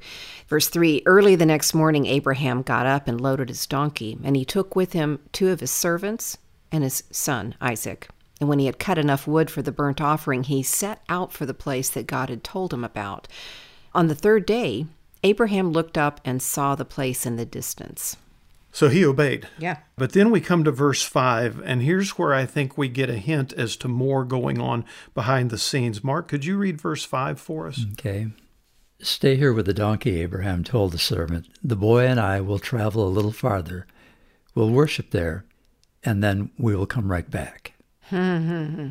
Verse 0.48 0.70
3 0.70 1.04
Early 1.06 1.36
the 1.36 1.46
next 1.46 1.74
morning, 1.74 2.06
Abraham 2.06 2.62
got 2.62 2.86
up 2.86 3.08
and 3.08 3.20
loaded 3.20 3.50
his 3.50 3.66
donkey, 3.66 4.18
and 4.24 4.36
he 4.38 4.46
took 4.46 4.76
with 4.76 4.94
him 4.94 5.20
two 5.34 5.50
of 5.50 5.60
his 5.60 5.72
servants 5.72 6.38
and 6.72 6.84
his 6.84 7.04
son, 7.12 7.56
Isaac. 7.60 8.08
And 8.40 8.48
when 8.48 8.60
he 8.60 8.68
had 8.68 8.80
cut 8.80 8.98
enough 8.98 9.28
wood 9.28 9.52
for 9.52 9.62
the 9.62 9.72
burnt 9.72 10.00
offering, 10.00 10.44
he 10.44 10.64
set 10.64 11.02
out 11.10 11.34
for 11.34 11.46
the 11.46 11.54
place 11.54 11.90
that 11.90 12.08
God 12.08 12.30
had 12.30 12.44
told 12.44 12.74
him 12.74 12.86
about. 12.86 13.28
On 13.94 14.08
the 14.08 14.16
third 14.16 14.46
day, 14.46 14.86
Abraham 15.24 15.72
looked 15.72 15.98
up 15.98 16.22
and 16.24 16.42
saw 16.42 16.76
the 16.76 16.86
place 16.86 17.26
in 17.26 17.36
the 17.36 17.46
distance. 17.46 18.18
So 18.72 18.90
he 18.90 19.04
obeyed. 19.04 19.48
Yeah. 19.58 19.78
But 19.98 20.14
then 20.14 20.30
we 20.30 20.42
come 20.42 20.64
to 20.64 20.72
verse 20.72 21.02
5, 21.04 21.62
and 21.66 21.82
here's 21.82 22.12
where 22.12 22.34
I 22.34 22.46
think 22.46 22.78
we 22.78 22.88
get 22.88 23.10
a 23.10 23.18
hint 23.18 23.52
as 23.54 23.76
to 23.78 23.88
more 23.88 24.24
going 24.24 24.62
on 24.62 24.86
behind 25.16 25.50
the 25.50 25.58
scenes. 25.58 26.04
Mart, 26.04 26.28
could 26.28 26.46
you 26.46 26.58
read 26.58 26.80
verse 26.80 27.04
5 27.04 27.40
for 27.40 27.68
us? 27.68 27.84
Okay. 27.94 28.28
Stay 29.02 29.38
here 29.38 29.54
with 29.54 29.66
the 29.66 29.74
donkey, 29.74 30.22
Abraham 30.22 30.64
told 30.64 30.92
the 30.92 31.00
servant. 31.00 31.48
The 31.64 31.76
boy 31.76 32.06
and 32.06 32.20
I 32.20 32.42
will 32.42 32.60
travel 32.60 33.08
a 33.08 33.10
little 33.10 33.32
farther. 33.32 33.88
We'll 34.54 34.70
worship 34.70 35.12
there, 35.12 35.46
and 36.04 36.24
then 36.24 36.52
we 36.58 36.76
will 36.76 36.86
come 36.86 37.12
right 37.12 37.30
back. 37.30 37.74
Hmm, 38.04 38.38
hmm, 38.38 38.66
hmm. 38.66 38.90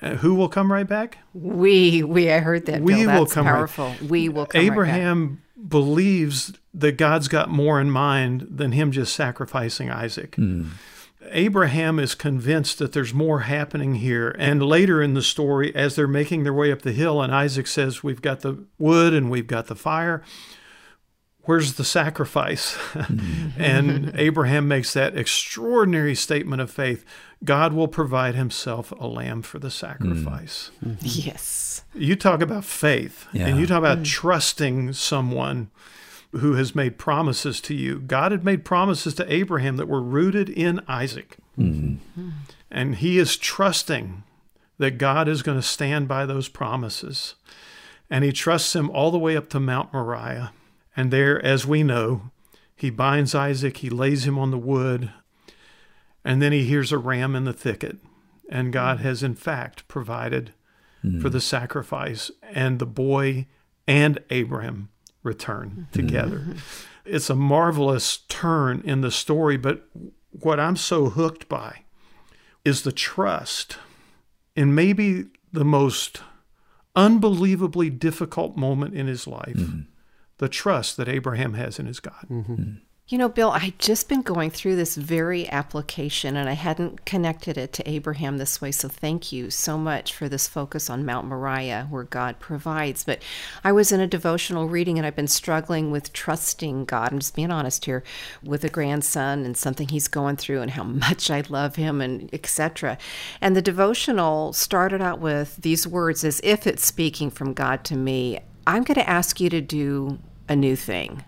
Uh, 0.00 0.14
who 0.16 0.34
will 0.34 0.48
come 0.48 0.70
right 0.72 0.86
back? 0.86 1.18
We, 1.34 2.02
we, 2.02 2.30
I 2.30 2.38
heard 2.38 2.66
that. 2.66 2.80
We 2.82 2.94
Bill. 3.04 3.12
will 3.12 3.24
That's 3.24 3.34
come 3.34 3.46
right- 3.46 3.52
powerful. 3.54 3.94
we 4.08 4.28
will 4.28 4.46
come 4.46 4.60
right 4.60 4.68
back. 4.68 4.72
Abraham 4.72 5.42
believes 5.68 6.52
that 6.74 6.92
God's 6.96 7.26
got 7.28 7.48
more 7.50 7.80
in 7.80 7.90
mind 7.90 8.46
than 8.48 8.72
him 8.72 8.92
just 8.92 9.14
sacrificing 9.14 9.90
Isaac. 9.90 10.36
Abraham 11.30 11.98
is 11.98 12.14
convinced 12.14 12.78
that 12.78 12.92
there's 12.92 13.12
more 13.12 13.40
happening 13.40 13.96
here. 13.96 14.34
And 14.38 14.62
later 14.62 15.02
in 15.02 15.14
the 15.14 15.22
story, 15.22 15.74
as 15.74 15.96
they're 15.96 16.06
making 16.06 16.44
their 16.44 16.54
way 16.54 16.70
up 16.72 16.82
the 16.82 16.92
hill, 16.92 17.20
and 17.20 17.34
Isaac 17.34 17.66
says, 17.66 18.02
We've 18.04 18.22
got 18.22 18.40
the 18.40 18.64
wood 18.78 19.12
and 19.14 19.30
we've 19.30 19.46
got 19.48 19.66
the 19.66 19.74
fire. 19.74 20.22
Where's 21.42 21.74
the 21.74 21.84
sacrifice? 21.84 22.78
and 23.58 24.12
Abraham 24.14 24.68
makes 24.68 24.92
that 24.92 25.16
extraordinary 25.18 26.14
statement 26.14 26.62
of 26.62 26.70
faith 26.70 27.04
God 27.44 27.72
will 27.72 27.88
provide 27.88 28.34
himself 28.34 28.92
a 28.98 29.06
lamb 29.06 29.42
for 29.42 29.58
the 29.58 29.70
sacrifice. 29.70 30.70
Mm. 30.84 30.96
Mm-hmm. 30.96 31.06
Yes. 31.28 31.84
You 31.94 32.16
talk 32.16 32.40
about 32.40 32.64
faith 32.64 33.26
Yeah. 33.32 33.46
and 33.46 33.60
you 33.60 33.66
talk 33.66 33.78
about 33.78 33.98
mm. 33.98 34.04
trusting 34.04 34.92
someone 34.94 35.70
who 36.32 36.54
has 36.54 36.74
made 36.74 36.98
promises 36.98 37.60
to 37.62 37.74
you. 37.74 38.00
God 38.00 38.32
had 38.32 38.44
made 38.44 38.64
promises 38.64 39.14
to 39.14 39.32
Abraham 39.32 39.76
that 39.76 39.88
were 39.88 40.02
rooted 40.02 40.48
in 40.48 40.80
Isaac. 40.86 41.36
Mm-hmm. 41.58 42.20
Mm. 42.20 42.32
And 42.70 42.96
he 42.96 43.18
is 43.18 43.36
trusting 43.36 44.24
that 44.78 44.98
God 44.98 45.28
is 45.28 45.42
going 45.42 45.58
to 45.58 45.66
stand 45.66 46.06
by 46.06 46.26
those 46.26 46.48
promises. 46.48 47.34
And 48.10 48.24
he 48.24 48.32
trusts 48.32 48.74
him 48.74 48.90
all 48.90 49.10
the 49.10 49.18
way 49.18 49.36
up 49.36 49.48
to 49.50 49.60
Mount 49.60 49.92
Moriah. 49.92 50.52
And 50.96 51.10
there, 51.10 51.44
as 51.44 51.66
we 51.66 51.82
know, 51.82 52.30
he 52.76 52.90
binds 52.90 53.34
Isaac, 53.34 53.78
he 53.78 53.90
lays 53.90 54.26
him 54.26 54.38
on 54.38 54.50
the 54.50 54.58
wood, 54.58 55.12
and 56.28 56.42
then 56.42 56.52
he 56.52 56.64
hears 56.64 56.92
a 56.92 56.98
ram 56.98 57.34
in 57.34 57.44
the 57.44 57.54
thicket. 57.54 57.96
And 58.50 58.70
God 58.70 58.98
mm. 58.98 59.00
has, 59.00 59.22
in 59.22 59.34
fact, 59.34 59.88
provided 59.88 60.52
mm. 61.02 61.22
for 61.22 61.30
the 61.30 61.40
sacrifice, 61.40 62.30
and 62.42 62.78
the 62.78 62.86
boy 62.86 63.46
and 63.86 64.18
Abraham 64.28 64.90
return 65.22 65.70
mm-hmm. 65.70 65.92
together. 65.92 66.40
Mm-hmm. 66.40 66.58
It's 67.06 67.30
a 67.30 67.34
marvelous 67.34 68.18
turn 68.28 68.82
in 68.84 69.00
the 69.00 69.10
story, 69.10 69.56
but 69.56 69.88
what 70.30 70.60
I'm 70.60 70.76
so 70.76 71.06
hooked 71.06 71.48
by 71.48 71.84
is 72.62 72.82
the 72.82 72.92
trust 72.92 73.78
in 74.54 74.74
maybe 74.74 75.28
the 75.50 75.64
most 75.64 76.20
unbelievably 76.94 77.88
difficult 77.88 78.54
moment 78.54 78.94
in 78.94 79.06
his 79.06 79.26
life. 79.26 79.56
Mm-hmm. 79.56 79.80
The 80.36 80.50
trust 80.50 80.98
that 80.98 81.08
Abraham 81.08 81.54
has 81.54 81.78
in 81.78 81.86
his 81.86 82.00
God. 82.00 82.26
Mm. 82.30 82.80
You 83.10 83.16
know, 83.16 83.30
Bill, 83.30 83.52
I 83.52 83.60
had 83.60 83.78
just 83.78 84.06
been 84.06 84.20
going 84.20 84.50
through 84.50 84.76
this 84.76 84.94
very 84.94 85.48
application 85.48 86.36
and 86.36 86.46
I 86.46 86.52
hadn't 86.52 87.06
connected 87.06 87.56
it 87.56 87.72
to 87.72 87.88
Abraham 87.88 88.36
this 88.36 88.60
way. 88.60 88.70
So 88.70 88.86
thank 88.86 89.32
you 89.32 89.48
so 89.48 89.78
much 89.78 90.12
for 90.12 90.28
this 90.28 90.46
focus 90.46 90.90
on 90.90 91.06
Mount 91.06 91.26
Moriah 91.26 91.86
where 91.88 92.04
God 92.04 92.38
provides. 92.38 93.04
But 93.04 93.22
I 93.64 93.72
was 93.72 93.92
in 93.92 94.00
a 94.00 94.06
devotional 94.06 94.68
reading 94.68 94.98
and 94.98 95.06
I've 95.06 95.16
been 95.16 95.26
struggling 95.26 95.90
with 95.90 96.12
trusting 96.12 96.84
God. 96.84 97.10
I'm 97.10 97.18
just 97.18 97.34
being 97.34 97.50
honest 97.50 97.86
here 97.86 98.04
with 98.42 98.62
a 98.62 98.68
grandson 98.68 99.46
and 99.46 99.56
something 99.56 99.88
he's 99.88 100.06
going 100.06 100.36
through 100.36 100.60
and 100.60 100.72
how 100.72 100.82
much 101.08 101.30
I 101.30 101.44
love 101.48 101.76
him 101.76 102.02
and 102.02 102.28
etc. 102.34 102.98
And 103.40 103.56
the 103.56 103.62
devotional 103.62 104.52
started 104.52 105.00
out 105.00 105.18
with 105.18 105.56
these 105.56 105.86
words 105.86 106.24
as 106.24 106.42
if 106.44 106.66
it's 106.66 106.84
speaking 106.84 107.30
from 107.30 107.54
God 107.54 107.84
to 107.84 107.96
me. 107.96 108.40
I'm 108.66 108.82
going 108.82 108.96
to 108.96 109.08
ask 109.08 109.40
you 109.40 109.48
to 109.48 109.62
do 109.62 110.18
a 110.46 110.54
new 110.54 110.76
thing 110.76 111.24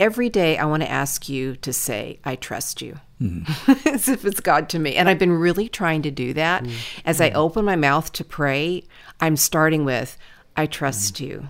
every 0.00 0.28
day 0.28 0.58
I 0.58 0.64
want 0.64 0.82
to 0.82 0.90
ask 0.90 1.28
you 1.28 1.56
to 1.56 1.72
say, 1.72 2.20
I 2.24 2.36
trust 2.36 2.82
you. 2.82 2.96
Mm. 3.20 3.86
As 3.92 4.08
if 4.08 4.24
it's 4.24 4.40
God 4.40 4.68
to 4.70 4.78
me. 4.78 4.96
And 4.96 5.08
I've 5.08 5.18
been 5.18 5.32
really 5.32 5.68
trying 5.68 6.02
to 6.02 6.10
do 6.10 6.32
that. 6.34 6.64
Mm. 6.64 6.72
As 7.04 7.20
I 7.20 7.30
mm. 7.30 7.34
open 7.34 7.64
my 7.64 7.76
mouth 7.76 8.12
to 8.12 8.24
pray, 8.24 8.84
I'm 9.20 9.36
starting 9.36 9.84
with, 9.84 10.16
I 10.56 10.66
trust 10.66 11.20
you. 11.20 11.48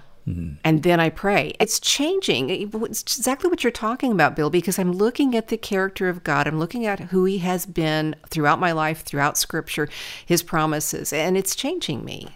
And 0.63 0.83
then 0.83 1.01
I 1.01 1.09
pray. 1.09 1.55
It's 1.59 1.81
changing. 1.81 2.51
It's 2.51 3.17
exactly 3.17 3.49
what 3.49 3.65
you're 3.65 3.71
talking 3.71 4.13
about, 4.13 4.37
Bill, 4.37 4.51
because 4.51 4.79
I'm 4.79 4.93
looking 4.93 5.35
at 5.35 5.49
the 5.49 5.57
character 5.57 6.09
of 6.11 6.23
God. 6.23 6.47
I'm 6.47 6.59
looking 6.59 6.85
at 6.85 7.01
who 7.01 7.25
He 7.25 7.39
has 7.39 7.65
been 7.65 8.15
throughout 8.29 8.61
my 8.61 8.73
life, 8.73 9.03
throughout 9.03 9.39
Scripture, 9.39 9.89
His 10.27 10.43
promises, 10.43 11.15
and 11.15 11.39
it's 11.39 11.57
changing 11.57 12.05
me. 12.05 12.29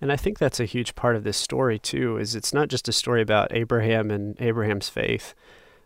And 0.00 0.12
I 0.12 0.16
think 0.16 0.38
that's 0.38 0.60
a 0.60 0.66
huge 0.66 0.94
part 0.94 1.16
of 1.16 1.24
this 1.24 1.36
story 1.36 1.78
too 1.78 2.18
is 2.18 2.34
it's 2.34 2.52
not 2.52 2.68
just 2.68 2.88
a 2.88 2.92
story 2.92 3.22
about 3.22 3.54
Abraham 3.54 4.10
and 4.10 4.40
Abraham's 4.40 4.88
faith, 4.88 5.34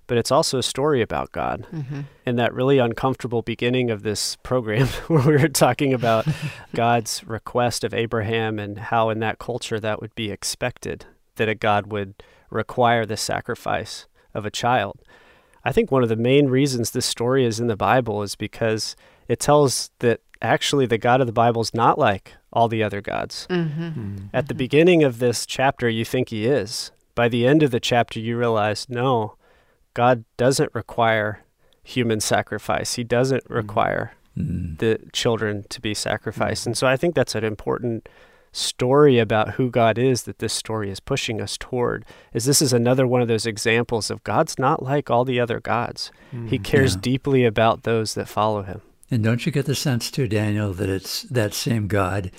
but 0.07 0.19
it's 0.19 0.33
also 0.33 0.59
a 0.59 0.63
story 0.63 1.01
about 1.01 1.31
God. 1.31 1.67
Mm-hmm. 1.73 2.01
And 2.27 2.39
that 2.39 2.53
really 2.53 2.79
uncomfortable 2.79 3.43
beginning 3.43 3.91
of 3.91 4.03
this 4.03 4.37
program 4.43 4.87
where 5.07 5.23
we 5.25 5.37
were 5.37 5.49
talking 5.49 5.95
about 5.95 6.27
God's 6.75 7.23
request 7.25 7.85
of 7.85 7.95
Abraham 7.95 8.59
and 8.59 8.79
how 8.79 9.11
in 9.11 9.21
that 9.21 9.39
culture 9.39 9.79
that 9.79 10.01
would 10.01 10.15
be 10.17 10.33
expected 10.33 11.07
that 11.37 11.49
a 11.49 11.55
God 11.55 11.93
would 11.93 12.15
require 12.51 13.07
the 13.07 13.17
sacrifice 13.17 14.07
of 14.35 14.45
a 14.45 14.51
child. 14.51 15.01
I 15.65 15.73
think 15.73 15.91
one 15.91 16.03
of 16.03 16.09
the 16.09 16.17
main 16.17 16.49
reasons 16.49 16.91
this 16.91 17.07
story 17.07 17.45
is 17.45 17.61
in 17.61 17.69
the 17.69 17.77
Bible 17.77 18.23
is 18.23 18.35
because 18.35 18.97
it 19.29 19.39
tells 19.39 19.91
that 20.01 20.21
actually 20.43 20.87
the 20.87 20.99
God 20.99 21.21
of 21.21 21.27
the 21.27 21.33
Bible 21.33 21.63
is 21.63 21.75
not 21.75 21.99
like 21.99 22.35
all 22.53 22.69
the 22.69 22.83
other 22.83 23.01
gods. 23.01 23.47
Mm-hmm. 23.51 23.83
Mm-hmm. 23.83 24.17
At 24.33 24.49
the 24.49 24.55
beginning 24.55 25.03
of 25.03 25.19
this 25.19 25.47
chapter, 25.47 25.89
you 25.89 26.05
think 26.05 26.31
he 26.31 26.47
is. 26.47 26.91
By 27.15 27.29
the 27.29 27.47
end 27.47 27.63
of 27.63 27.71
the 27.71 27.81
chapter, 27.81 28.19
you 28.19 28.37
realize 28.37 28.89
no, 28.89 29.37
God 29.95 30.25
doesn't 30.37 30.75
require 30.75 31.41
human 31.83 32.21
sacrifice. 32.21 32.95
He 32.95 33.05
doesn't 33.05 33.45
mm. 33.45 33.55
require 33.55 34.15
mm. 34.37 34.79
the 34.79 34.99
children 35.13 35.65
to 35.69 35.81
be 35.81 35.95
sacrificed. 35.95 36.65
Mm. 36.65 36.67
And 36.67 36.79
so 36.79 36.87
I 36.87 36.97
think 36.97 37.15
that's 37.15 37.35
an 37.35 37.45
important 37.45 38.09
story 38.53 39.19
about 39.19 39.53
who 39.53 39.71
God 39.71 39.97
is 39.97 40.25
that 40.25 40.41
this 40.41 40.53
story 40.53 40.91
is 40.91 40.99
pushing 40.99 41.41
us 41.41 41.57
toward 41.57 42.05
is 42.33 42.47
this 42.47 42.61
is 42.61 42.73
another 42.73 43.07
one 43.07 43.23
of 43.23 43.29
those 43.29 43.47
examples 43.47 44.11
of 44.11 44.25
God's 44.25 44.59
not 44.59 44.83
like 44.83 45.09
all 45.09 45.25
the 45.25 45.39
other 45.39 45.61
gods. 45.61 46.11
He 46.49 46.59
cares 46.59 46.95
Yeah. 46.95 47.01
deeply 47.01 47.45
about 47.45 47.85
those 47.85 48.15
that 48.15 48.29
follow 48.29 48.63
him. 48.63 48.83
And 49.11 49.25
don't 49.25 49.45
you 49.45 49.53
get 49.53 49.67
the 49.67 49.75
sense 49.75 50.11
too, 50.11 50.29
Daniel, 50.29 50.73
that 50.73 50.89
it's 50.89 51.23
that 51.25 51.55
same 51.55 51.89
God 51.89 52.31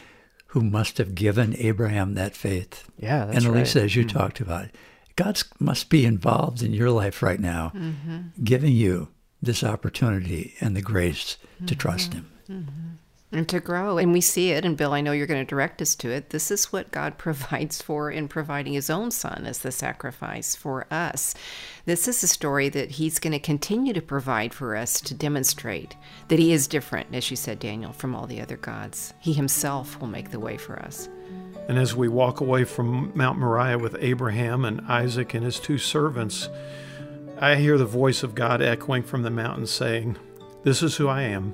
who 0.48 0.62
must 0.62 0.98
have 0.98 1.16
given 1.16 1.56
Abraham 1.58 2.14
that 2.14 2.36
faith? 2.36 2.90
Yeah, 2.98 3.26
that's 3.26 3.38
and 3.38 3.54
Elisa, 3.54 3.80
right. 3.80 3.86
as 3.86 3.96
you 3.96 4.06
mm-hmm. 4.06 4.18
talked 4.18 4.40
about, 4.40 4.68
God 5.16 5.42
must 5.60 5.90
be 5.90 6.06
involved 6.06 6.64
in 6.64 6.74
your 6.74 6.90
life 6.92 7.22
right 7.22 7.40
now, 7.40 7.72
mm-hmm. 7.76 8.44
giving 8.44 8.74
you 8.74 9.10
this 9.42 9.64
opportunity 9.64 10.56
and 10.62 10.76
the 10.76 10.82
grace 10.82 11.36
to 11.36 11.64
mm-hmm. 11.66 11.76
trust 11.76 12.14
Him. 12.14 12.32
And 13.32 13.48
to 13.50 13.60
grow. 13.60 13.98
And 13.98 14.12
we 14.12 14.22
see 14.22 14.52
it, 14.52 14.66
and 14.66 14.76
Bill, 14.76 14.94
I 14.94 15.02
know 15.02 15.12
you're 15.12 15.28
going 15.28 15.46
to 15.46 15.50
direct 15.50 15.82
us 15.82 15.96
to 15.96 16.10
it. 16.10 16.30
This 16.30 16.52
is 16.52 16.72
what 16.72 16.92
God 16.92 17.18
provides 17.18 17.82
for 17.82 18.12
in 18.12 18.28
providing 18.28 18.74
his 18.74 18.90
own 18.90 19.12
son 19.12 19.46
as 19.46 19.60
the 19.60 19.72
sacrifice 19.72 20.56
for 20.56 20.86
us. 20.92 21.34
This 21.86 22.08
is 22.08 22.24
a 22.24 22.28
story 22.28 22.70
that 22.70 22.92
he's 22.92 23.20
going 23.20 23.34
to 23.34 23.40
continue 23.40 23.94
to 23.94 24.02
provide 24.02 24.54
for 24.54 24.76
us 24.76 25.02
to 25.02 25.14
demonstrate 25.14 25.96
that 26.28 26.40
he 26.40 26.52
is 26.52 26.68
different, 26.68 27.14
as 27.14 27.30
you 27.32 27.38
said, 27.38 27.60
Daniel, 27.60 27.94
from 27.94 28.16
all 28.16 28.28
the 28.28 28.42
other 28.42 28.58
gods. 28.58 29.14
He 29.20 29.34
himself 29.34 30.00
will 30.00 30.08
make 30.08 30.32
the 30.32 30.40
way 30.40 30.58
for 30.58 30.80
us. 30.80 31.10
And 31.68 31.78
as 31.78 31.96
we 31.96 32.08
walk 32.08 32.42
away 32.42 32.66
from 32.66 33.12
Mount 33.16 33.40
Moriah 33.40 33.80
with 33.80 33.96
Abraham 34.00 34.66
and 34.66 34.82
Isaac 34.82 35.34
and 35.34 35.46
his 35.46 35.60
two 35.60 35.78
servants, 35.78 36.50
I 37.40 37.56
hear 37.56 37.78
the 37.78 37.86
voice 37.86 38.24
of 38.24 38.36
God 38.36 38.62
echoing 38.62 39.04
from 39.04 39.24
the 39.24 39.30
mountain 39.30 39.66
saying, 39.66 40.18
This 40.64 40.84
is 40.84 40.98
who 40.98 41.08
I 41.08 41.24
am. 41.24 41.54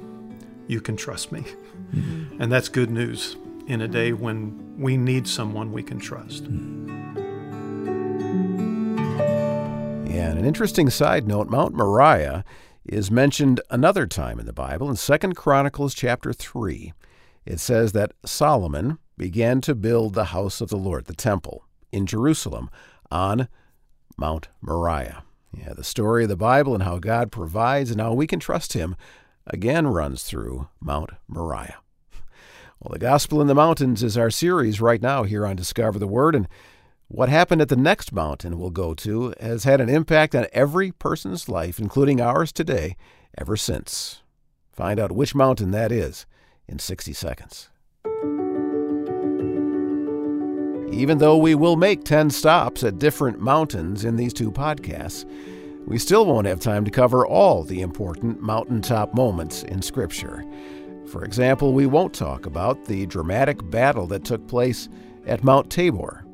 You 0.67 0.81
can 0.81 0.97
trust 0.97 1.31
me. 1.31 1.45
Mm-hmm. 1.93 2.41
And 2.41 2.51
that's 2.51 2.69
good 2.69 2.89
news 2.89 3.37
in 3.67 3.81
a 3.81 3.87
day 3.87 4.13
when 4.13 4.77
we 4.77 4.97
need 4.97 5.27
someone 5.27 5.71
we 5.71 5.83
can 5.83 5.99
trust. 5.99 6.45
Mm-hmm. 6.45 6.87
Yeah, 10.07 10.29
and 10.29 10.39
an 10.39 10.45
interesting 10.45 10.89
side 10.89 11.27
note, 11.27 11.49
Mount 11.49 11.75
Moriah 11.75 12.43
is 12.85 13.11
mentioned 13.11 13.61
another 13.69 14.07
time 14.07 14.39
in 14.39 14.45
the 14.45 14.53
Bible 14.53 14.89
in 14.89 14.95
2 14.95 15.33
Chronicles 15.33 15.93
chapter 15.93 16.33
3. 16.33 16.93
It 17.45 17.59
says 17.59 17.91
that 17.91 18.13
Solomon 18.25 18.97
began 19.17 19.61
to 19.61 19.75
build 19.75 20.13
the 20.13 20.25
house 20.25 20.61
of 20.61 20.69
the 20.69 20.77
Lord, 20.77 21.05
the 21.05 21.15
temple, 21.15 21.65
in 21.91 22.05
Jerusalem 22.05 22.69
on 23.11 23.47
Mount 24.17 24.47
Moriah. 24.61 25.23
Yeah, 25.53 25.73
the 25.73 25.83
story 25.83 26.23
of 26.23 26.29
the 26.29 26.35
Bible 26.35 26.73
and 26.73 26.83
how 26.83 26.99
God 26.99 27.31
provides 27.31 27.91
and 27.91 28.01
how 28.01 28.13
we 28.13 28.27
can 28.27 28.39
trust 28.39 28.73
Him 28.73 28.95
again 29.47 29.87
runs 29.87 30.23
through 30.23 30.67
Mount 30.79 31.11
Moriah. 31.27 31.77
Well, 32.79 32.93
the 32.93 32.99
Gospel 32.99 33.41
in 33.41 33.47
the 33.47 33.55
Mountains 33.55 34.03
is 34.03 34.17
our 34.17 34.29
series 34.29 34.79
right 34.79 35.01
now 35.01 35.23
here 35.23 35.47
on 35.47 35.55
Discover 35.55 35.97
the 35.97 36.07
Word, 36.07 36.35
and 36.35 36.47
what 37.07 37.29
happened 37.29 37.61
at 37.61 37.69
the 37.69 37.75
next 37.75 38.11
mountain 38.11 38.59
we'll 38.59 38.69
go 38.69 38.93
to 38.93 39.33
has 39.39 39.63
had 39.63 39.81
an 39.81 39.89
impact 39.89 40.35
on 40.35 40.45
every 40.51 40.91
person's 40.91 41.49
life, 41.49 41.79
including 41.79 42.21
ours 42.21 42.51
today, 42.51 42.95
ever 43.37 43.57
since. 43.57 44.21
Find 44.71 44.99
out 44.99 45.11
which 45.11 45.33
mountain 45.33 45.71
that 45.71 45.91
is 45.91 46.25
in 46.67 46.77
60 46.77 47.13
seconds. 47.13 47.69
Even 50.91 51.17
though 51.17 51.37
we 51.37 51.55
will 51.55 51.75
make 51.75 52.03
10 52.03 52.29
stops 52.29 52.83
at 52.83 52.99
different 52.99 53.39
mountains 53.39 54.05
in 54.05 54.17
these 54.17 54.33
two 54.33 54.51
podcasts, 54.51 55.25
we 55.87 55.97
still 55.97 56.25
won't 56.25 56.45
have 56.45 56.59
time 56.59 56.83
to 56.83 56.91
cover 56.91 57.25
all 57.25 57.63
the 57.63 57.79
important 57.79 58.41
mountaintop 58.41 59.13
moments 59.13 59.63
in 59.63 59.81
Scripture. 59.81 60.43
For 61.07 61.23
example, 61.23 61.71
we 61.71 61.85
won't 61.85 62.13
talk 62.13 62.45
about 62.45 62.85
the 62.85 63.05
dramatic 63.05 63.67
battle 63.69 64.05
that 64.07 64.25
took 64.25 64.45
place 64.47 64.89
at 65.25 65.45
Mount 65.45 65.69
Tabor. 65.69 66.25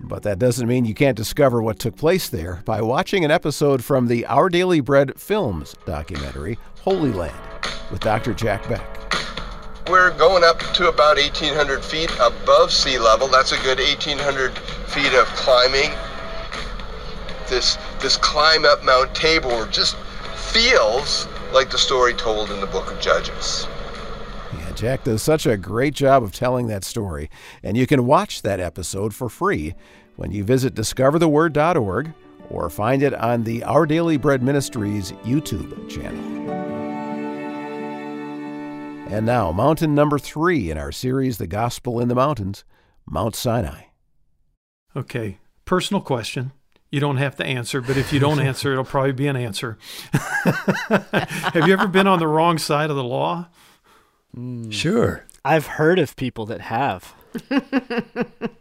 But 0.00 0.22
that 0.24 0.38
doesn't 0.38 0.68
mean 0.68 0.84
you 0.84 0.94
can't 0.94 1.16
discover 1.16 1.62
what 1.62 1.78
took 1.78 1.96
place 1.96 2.28
there 2.28 2.60
by 2.66 2.82
watching 2.82 3.24
an 3.24 3.30
episode 3.30 3.82
from 3.82 4.08
the 4.08 4.26
Our 4.26 4.50
Daily 4.50 4.80
Bread 4.80 5.18
Films 5.18 5.74
documentary, 5.86 6.58
Holy 6.82 7.10
Land, 7.10 7.34
with 7.90 8.00
Dr. 8.00 8.34
Jack 8.34 8.68
Beck. 8.68 8.86
We're 9.88 10.16
going 10.18 10.44
up 10.44 10.58
to 10.74 10.88
about 10.90 11.16
1,800 11.16 11.82
feet 11.82 12.12
above 12.20 12.70
sea 12.70 12.98
level. 12.98 13.26
That's 13.26 13.52
a 13.52 13.62
good 13.62 13.78
1,800 13.78 14.52
feet 14.86 15.14
of 15.14 15.26
climbing. 15.28 15.92
This, 17.48 17.78
this 18.00 18.16
climb 18.16 18.64
up 18.64 18.84
Mount 18.84 19.14
Tabor 19.14 19.66
just 19.70 19.96
feels 20.36 21.26
like 21.52 21.70
the 21.70 21.78
story 21.78 22.14
told 22.14 22.50
in 22.50 22.60
the 22.60 22.66
book 22.66 22.90
of 22.90 23.00
Judges. 23.00 23.66
Yeah, 24.56 24.72
Jack 24.72 25.04
does 25.04 25.22
such 25.22 25.46
a 25.46 25.56
great 25.56 25.94
job 25.94 26.22
of 26.22 26.32
telling 26.32 26.66
that 26.68 26.84
story, 26.84 27.30
and 27.62 27.76
you 27.76 27.86
can 27.86 28.06
watch 28.06 28.42
that 28.42 28.60
episode 28.60 29.14
for 29.14 29.28
free 29.28 29.74
when 30.16 30.30
you 30.30 30.44
visit 30.44 30.74
discovertheword.org 30.74 32.12
or 32.50 32.70
find 32.70 33.02
it 33.02 33.14
on 33.14 33.44
the 33.44 33.62
Our 33.64 33.86
Daily 33.86 34.16
Bread 34.16 34.42
Ministries 34.42 35.12
YouTube 35.24 35.88
channel. 35.88 36.24
And 39.10 39.24
now, 39.24 39.52
mountain 39.52 39.94
number 39.94 40.18
three 40.18 40.70
in 40.70 40.76
our 40.76 40.92
series, 40.92 41.38
The 41.38 41.46
Gospel 41.46 41.98
in 41.98 42.08
the 42.08 42.14
Mountains, 42.14 42.64
Mount 43.06 43.34
Sinai. 43.34 43.84
Okay, 44.94 45.38
personal 45.64 46.02
question. 46.02 46.52
You 46.90 47.00
don't 47.00 47.18
have 47.18 47.36
to 47.36 47.44
answer, 47.44 47.80
but 47.80 47.96
if 47.96 48.12
you 48.12 48.20
don't 48.20 48.40
answer, 48.48 48.72
it'll 48.72 48.84
probably 48.84 49.12
be 49.12 49.26
an 49.26 49.36
answer. 49.36 49.78
have 50.12 51.64
you 51.66 51.72
ever 51.72 51.86
been 51.88 52.06
on 52.06 52.18
the 52.18 52.28
wrong 52.28 52.58
side 52.58 52.90
of 52.90 52.96
the 52.96 53.04
law? 53.04 53.48
Hmm. 54.34 54.70
Sure. 54.70 55.24
I've 55.44 55.66
heard 55.66 55.98
of 55.98 56.16
people 56.16 56.46
that 56.46 56.60
have. 56.62 57.14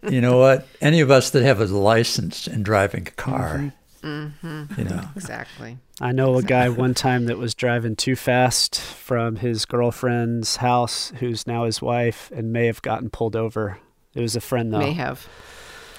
You 0.10 0.22
know 0.22 0.38
what? 0.38 0.66
Any 0.80 1.02
of 1.02 1.12
us 1.12 1.32
that 1.32 1.44
have 1.44 1.60
a 1.60 1.66
license 1.66 2.48
and 2.48 2.64
driving 2.64 3.08
a 3.08 3.12
car, 3.12 3.74
mm-hmm. 4.02 4.80
you 4.80 4.86
know, 4.86 4.92
mm-hmm. 4.92 5.18
Exactly. 5.18 5.78
I 6.00 6.14
know 6.14 6.38
a 6.38 6.44
guy 6.44 6.70
one 6.70 6.94
time 6.94 7.26
that 7.26 7.38
was 7.38 7.54
driving 7.54 7.98
too 7.98 8.16
fast 8.16 8.80
from 8.80 9.36
his 9.38 9.66
girlfriend's 9.66 10.58
house, 10.58 11.12
who's 11.20 11.46
now 11.46 11.66
his 11.66 11.82
wife, 11.82 12.32
and 12.34 12.54
may 12.54 12.68
have 12.68 12.82
gotten 12.82 13.10
pulled 13.10 13.36
over. 13.36 13.80
It 14.14 14.22
was 14.22 14.36
a 14.36 14.42
friend, 14.42 14.72
though. 14.74 14.80
May 14.80 14.94
have. 14.94 15.28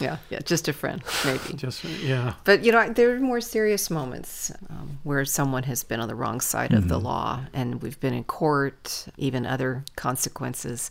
Yeah, 0.01 0.19
yeah, 0.31 0.41
just 0.45 0.69
a 0.69 0.73
friend, 0.73 1.03
maybe. 1.25 1.55
Just 1.57 1.85
yeah. 1.85 2.35
But 2.45 2.65
you 2.65 2.73
know, 2.73 2.89
there 2.93 3.15
are 3.15 3.21
more 3.21 3.41
serious 3.41 3.91
moments 3.91 4.53
um, 4.71 4.99
where 5.03 5.25
someone 5.25 5.65
has 5.65 5.83
been 5.85 6.01
on 6.01 6.09
the 6.09 6.15
wrong 6.15 6.41
side 6.41 6.73
of 6.73 6.89
the 6.89 6.99
law, 6.99 7.45
and 7.53 7.83
we've 7.83 7.99
been 8.01 8.15
in 8.15 8.25
court, 8.25 9.07
even 9.17 9.47
other 9.47 9.85
consequences. 9.97 10.91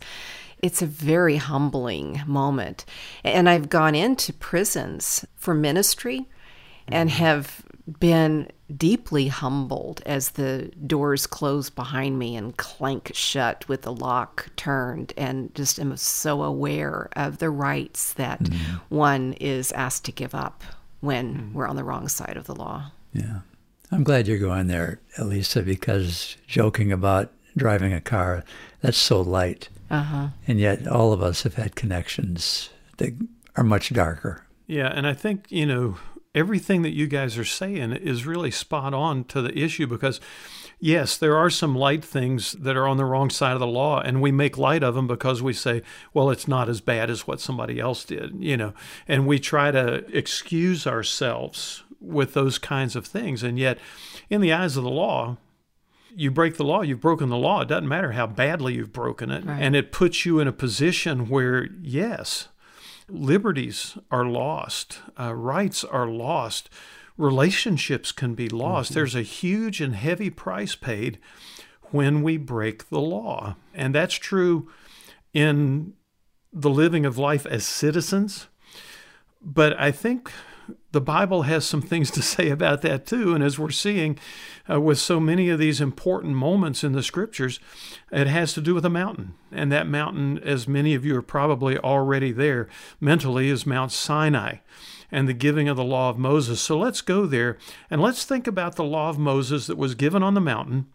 It's 0.60 0.82
a 0.82 0.86
very 0.86 1.36
humbling 1.36 2.22
moment, 2.26 2.84
and 3.24 3.48
I've 3.48 3.68
gone 3.68 3.94
into 3.94 4.32
prisons 4.32 5.24
for 5.36 5.54
ministry, 5.54 6.26
and 6.88 7.10
have 7.10 7.62
been 8.00 8.50
deeply 8.76 9.28
humbled 9.28 10.02
as 10.04 10.30
the 10.30 10.70
doors 10.86 11.26
close 11.26 11.70
behind 11.70 12.18
me 12.18 12.36
and 12.36 12.56
clank 12.56 13.10
shut 13.14 13.66
with 13.68 13.82
the 13.82 13.92
lock 13.92 14.48
turned 14.56 15.12
and 15.16 15.54
just 15.54 15.78
am 15.78 15.96
so 15.96 16.42
aware 16.42 17.08
of 17.16 17.38
the 17.38 17.50
rights 17.50 18.12
that 18.14 18.46
one 18.88 19.32
is 19.34 19.72
asked 19.72 20.04
to 20.04 20.12
give 20.12 20.34
up 20.34 20.62
when 21.00 21.52
we're 21.54 21.66
on 21.68 21.76
the 21.76 21.84
wrong 21.84 22.08
side 22.08 22.36
of 22.36 22.44
the 22.44 22.54
law. 22.54 22.90
yeah. 23.12 23.40
I'm 23.90 24.04
glad 24.04 24.28
you're 24.28 24.38
going 24.38 24.66
there, 24.66 25.00
Elisa, 25.16 25.62
because 25.62 26.36
joking 26.46 26.92
about 26.92 27.32
driving 27.56 27.94
a 27.94 28.02
car, 28.02 28.44
that's 28.82 28.98
so 28.98 29.22
light. 29.22 29.70
Uh-huh. 29.90 30.28
And 30.46 30.60
yet 30.60 30.86
all 30.86 31.14
of 31.14 31.22
us 31.22 31.42
have 31.44 31.54
had 31.54 31.74
connections 31.74 32.68
that 32.98 33.14
are 33.56 33.64
much 33.64 33.92
darker. 33.92 34.44
Yeah, 34.66 34.88
and 34.88 35.06
I 35.06 35.14
think, 35.14 35.46
you 35.48 35.64
know, 35.64 35.96
everything 36.38 36.82
that 36.82 36.94
you 36.94 37.06
guys 37.06 37.36
are 37.36 37.44
saying 37.44 37.92
is 37.92 38.24
really 38.24 38.50
spot 38.50 38.94
on 38.94 39.24
to 39.24 39.42
the 39.42 39.58
issue 39.58 39.86
because 39.86 40.20
yes, 40.78 41.16
there 41.16 41.36
are 41.36 41.50
some 41.50 41.74
light 41.74 42.04
things 42.04 42.52
that 42.52 42.76
are 42.76 42.86
on 42.86 42.96
the 42.96 43.04
wrong 43.04 43.28
side 43.28 43.54
of 43.54 43.60
the 43.60 43.66
law 43.66 44.00
and 44.00 44.22
we 44.22 44.30
make 44.30 44.56
light 44.56 44.82
of 44.82 44.94
them 44.94 45.06
because 45.06 45.42
we 45.42 45.52
say, 45.52 45.82
well, 46.14 46.30
it's 46.30 46.46
not 46.46 46.68
as 46.68 46.80
bad 46.80 47.10
as 47.10 47.26
what 47.26 47.40
somebody 47.40 47.80
else 47.80 48.04
did, 48.04 48.36
you 48.38 48.56
know. 48.56 48.72
And 49.08 49.26
we 49.26 49.38
try 49.38 49.70
to 49.72 50.04
excuse 50.16 50.86
ourselves 50.86 51.82
with 52.00 52.34
those 52.34 52.58
kinds 52.58 52.94
of 52.94 53.06
things 53.06 53.42
and 53.42 53.58
yet 53.58 53.78
in 54.30 54.40
the 54.40 54.52
eyes 54.52 54.76
of 54.76 54.84
the 54.84 54.90
law, 54.90 55.36
you 56.14 56.30
break 56.30 56.56
the 56.56 56.64
law, 56.64 56.82
you've 56.82 57.00
broken 57.00 57.28
the 57.28 57.36
law. 57.36 57.62
It 57.62 57.68
doesn't 57.68 57.88
matter 57.88 58.12
how 58.12 58.26
badly 58.26 58.74
you've 58.74 58.92
broken 58.92 59.30
it. 59.30 59.44
Right. 59.44 59.60
And 59.60 59.76
it 59.76 59.92
puts 59.92 60.24
you 60.24 60.40
in 60.40 60.48
a 60.48 60.52
position 60.52 61.28
where, 61.28 61.68
yes, 61.82 62.48
liberties 63.08 63.96
are 64.10 64.24
lost, 64.24 65.00
uh, 65.18 65.34
rights 65.34 65.84
are 65.84 66.06
lost, 66.06 66.68
relationships 67.16 68.12
can 68.12 68.34
be 68.34 68.48
lost. 68.48 68.94
There's 68.94 69.14
a 69.14 69.22
huge 69.22 69.80
and 69.80 69.94
heavy 69.94 70.30
price 70.30 70.74
paid 70.74 71.18
when 71.90 72.22
we 72.22 72.36
break 72.36 72.88
the 72.90 73.00
law. 73.00 73.56
And 73.74 73.94
that's 73.94 74.14
true 74.14 74.70
in 75.32 75.94
the 76.52 76.70
living 76.70 77.04
of 77.04 77.18
life 77.18 77.44
as 77.46 77.64
citizens. 77.64 78.48
But 79.42 79.78
I 79.78 79.90
think 79.90 80.30
the 80.92 81.00
Bible 81.00 81.42
has 81.42 81.64
some 81.64 81.82
things 81.82 82.10
to 82.12 82.22
say 82.34 82.50
about 82.50 82.82
that 82.82 83.06
too. 83.06 83.34
And 83.34 83.42
as 83.42 83.58
we're 83.58 83.70
seeing 83.70 84.18
uh, 84.70 84.80
with 84.80 84.98
so 84.98 85.20
many 85.20 85.48
of 85.48 85.58
these 85.58 85.80
important 85.80 86.34
moments 86.34 86.84
in 86.84 86.92
the 86.92 87.02
scriptures, 87.02 87.60
it 88.10 88.26
has 88.26 88.52
to 88.54 88.60
do 88.60 88.74
with 88.74 88.84
a 88.84 88.90
mountain. 88.90 89.34
And 89.52 89.70
that 89.72 89.86
mountain, 89.86 90.38
as 90.38 90.68
many 90.68 90.94
of 90.94 91.04
you 91.04 91.16
are 91.16 91.22
probably 91.22 91.78
already 91.78 92.32
there 92.32 92.68
mentally, 93.00 93.48
is 93.48 93.66
Mount 93.66 93.92
Sinai 93.92 94.56
and 95.10 95.28
the 95.28 95.34
giving 95.34 95.68
of 95.68 95.76
the 95.76 95.84
law 95.84 96.10
of 96.10 96.18
Moses. 96.18 96.60
So 96.60 96.78
let's 96.78 97.00
go 97.00 97.26
there 97.26 97.58
and 97.90 98.00
let's 98.00 98.24
think 98.24 98.46
about 98.46 98.76
the 98.76 98.84
law 98.84 99.08
of 99.08 99.18
Moses 99.18 99.66
that 99.66 99.78
was 99.78 99.94
given 99.94 100.22
on 100.22 100.34
the 100.34 100.40
mountain. 100.40 100.86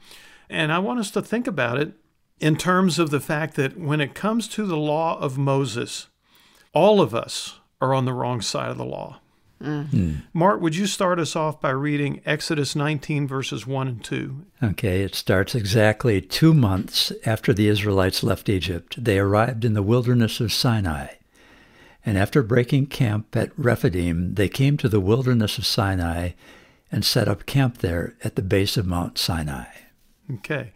And 0.50 0.72
I 0.72 0.80
want 0.80 1.00
us 1.00 1.12
to 1.12 1.22
think 1.22 1.48
about 1.48 1.80
it 1.80 1.94
in 2.40 2.58
terms 2.58 3.00
of 3.00 3.10
the 3.10 3.20
fact 3.20 3.56
that 3.56 3.78
when 3.78 4.02
it 4.02 4.14
comes 4.14 4.48
to 4.50 4.66
the 4.66 4.78
law 4.78 5.18
of 5.20 5.38
Moses, 5.38 6.08
all 6.74 7.02
of 7.02 7.16
us 7.16 7.60
are 7.82 7.94
on 7.94 8.06
the 8.06 8.14
wrong 8.14 8.42
side 8.42 8.70
of 8.70 8.78
the 8.78 8.86
law. 8.86 9.20
Mm. 9.64 10.24
Mart, 10.34 10.60
would 10.62 10.76
you 10.76 10.86
start 10.86 11.20
us 11.20 11.36
off 11.36 11.62
by 11.62 11.70
reading 11.70 12.22
Exodus 12.26 12.76
19, 12.76 13.28
verses 13.28 13.66
1 13.66 13.88
and 13.88 14.04
2? 14.04 14.46
Okay, 14.62 15.02
it 15.02 15.16
starts 15.16 15.56
exactly 15.56 16.20
two 16.20 16.54
months 16.54 17.12
after 17.26 17.54
the 17.54 17.68
Israelites 17.68 18.24
left 18.24 18.50
Egypt. 18.50 19.02
They 19.04 19.18
arrived 19.18 19.64
in 19.64 19.74
the 19.74 19.84
wilderness 19.84 20.40
of 20.40 20.52
Sinai. 20.52 21.08
And 22.06 22.18
after 22.18 22.44
breaking 22.44 22.88
camp 22.88 23.36
at 23.36 23.58
Rephidim, 23.58 24.36
they 24.36 24.50
came 24.50 24.76
to 24.78 24.90
the 24.90 25.00
wilderness 25.00 25.58
of 25.58 25.66
Sinai 25.66 26.32
and 26.92 27.06
set 27.06 27.28
up 27.28 27.46
camp 27.46 27.78
there 27.78 28.16
at 28.24 28.36
the 28.36 28.42
base 28.42 28.76
of 28.76 28.86
Mount 28.86 29.18
Sinai. 29.18 29.66
Okay. 30.32 30.74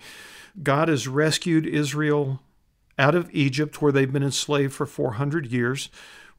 God 0.63 0.87
has 0.87 1.07
rescued 1.07 1.65
Israel 1.65 2.41
out 2.97 3.13
of 3.13 3.29
Egypt, 3.31 3.81
where 3.81 3.91
they've 3.91 4.11
been 4.11 4.23
enslaved 4.23 4.73
for 4.73 4.85
400 4.85 5.47
years. 5.47 5.89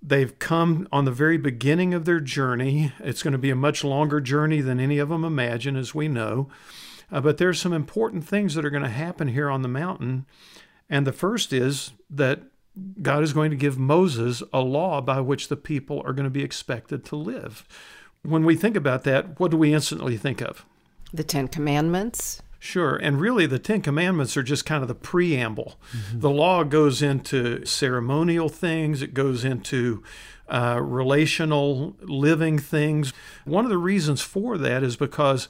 They've 0.03 0.39
come 0.39 0.87
on 0.93 1.05
the 1.05 1.11
very 1.11 1.39
beginning 1.39 1.93
of 1.93 2.05
their 2.05 2.21
journey. 2.21 2.93
It's 3.01 3.23
going 3.23 3.33
to 3.33 3.39
be 3.39 3.51
a 3.51 3.57
much 3.57 3.83
longer 3.83 4.21
journey 4.21 4.61
than 4.61 4.79
any 4.79 4.99
of 4.99 5.09
them 5.09 5.25
imagine, 5.25 5.77
as 5.77 5.95
we 5.95 6.09
know. 6.09 6.49
Uh, 7.11 7.21
but 7.21 7.39
there's 7.39 7.61
some 7.61 7.73
important 7.73 8.27
things 8.27 8.55
that 8.55 8.65
are 8.65 8.71
going 8.71 8.83
to 8.83 8.89
happen 8.89 9.29
here 9.29 9.51
on 9.51 9.63
the 9.63 9.69
mountain. 9.69 10.27
And 10.89 11.07
the 11.07 11.13
first 11.13 11.53
is 11.53 11.93
that 12.11 12.43
God 13.03 13.23
is 13.23 13.33
going 13.33 13.51
to 13.51 13.57
give 13.57 13.79
Moses 13.79 14.43
a 14.53 14.61
law 14.61 15.01
by 15.01 15.21
which 15.21 15.49
the 15.49 15.57
people 15.57 16.03
are 16.05 16.13
going 16.13 16.25
to 16.25 16.31
be 16.31 16.45
expected 16.45 17.05
to 17.07 17.17
live. 17.17 17.67
When 18.23 18.45
we 18.45 18.57
think 18.57 18.77
about 18.77 19.05
that, 19.05 19.41
what 19.41 19.51
do 19.51 19.57
we 19.57 19.75
instantly 19.75 20.17
think 20.17 20.41
of? 20.41 20.65
The 21.13 21.25
Ten 21.25 21.49
Commandments, 21.49 22.43
Sure. 22.59 22.97
And 22.97 23.21
really, 23.21 23.47
the 23.47 23.59
Ten 23.59 23.83
Commandments 23.83 24.37
are 24.37 24.43
just 24.43 24.67
kind 24.67 24.83
of 24.83 24.89
the 24.89 24.95
preamble. 24.95 25.79
Mm-hmm. 25.93 26.21
The 26.21 26.31
law 26.31 26.65
goes 26.65 27.03
into 27.03 27.65
ceremonial 27.65 28.49
things, 28.49 29.01
it 29.01 29.15
goes 29.15 29.45
into 29.45 30.03
uh, 30.49 30.81
relational 30.83 31.97
living 32.01 32.59
things. 32.59 33.13
One 33.45 33.65
of 33.65 33.71
the 33.71 33.79
reasons 33.79 34.23
for 34.23 34.59
that 34.59 34.83
is 34.83 34.97
because 34.97 35.49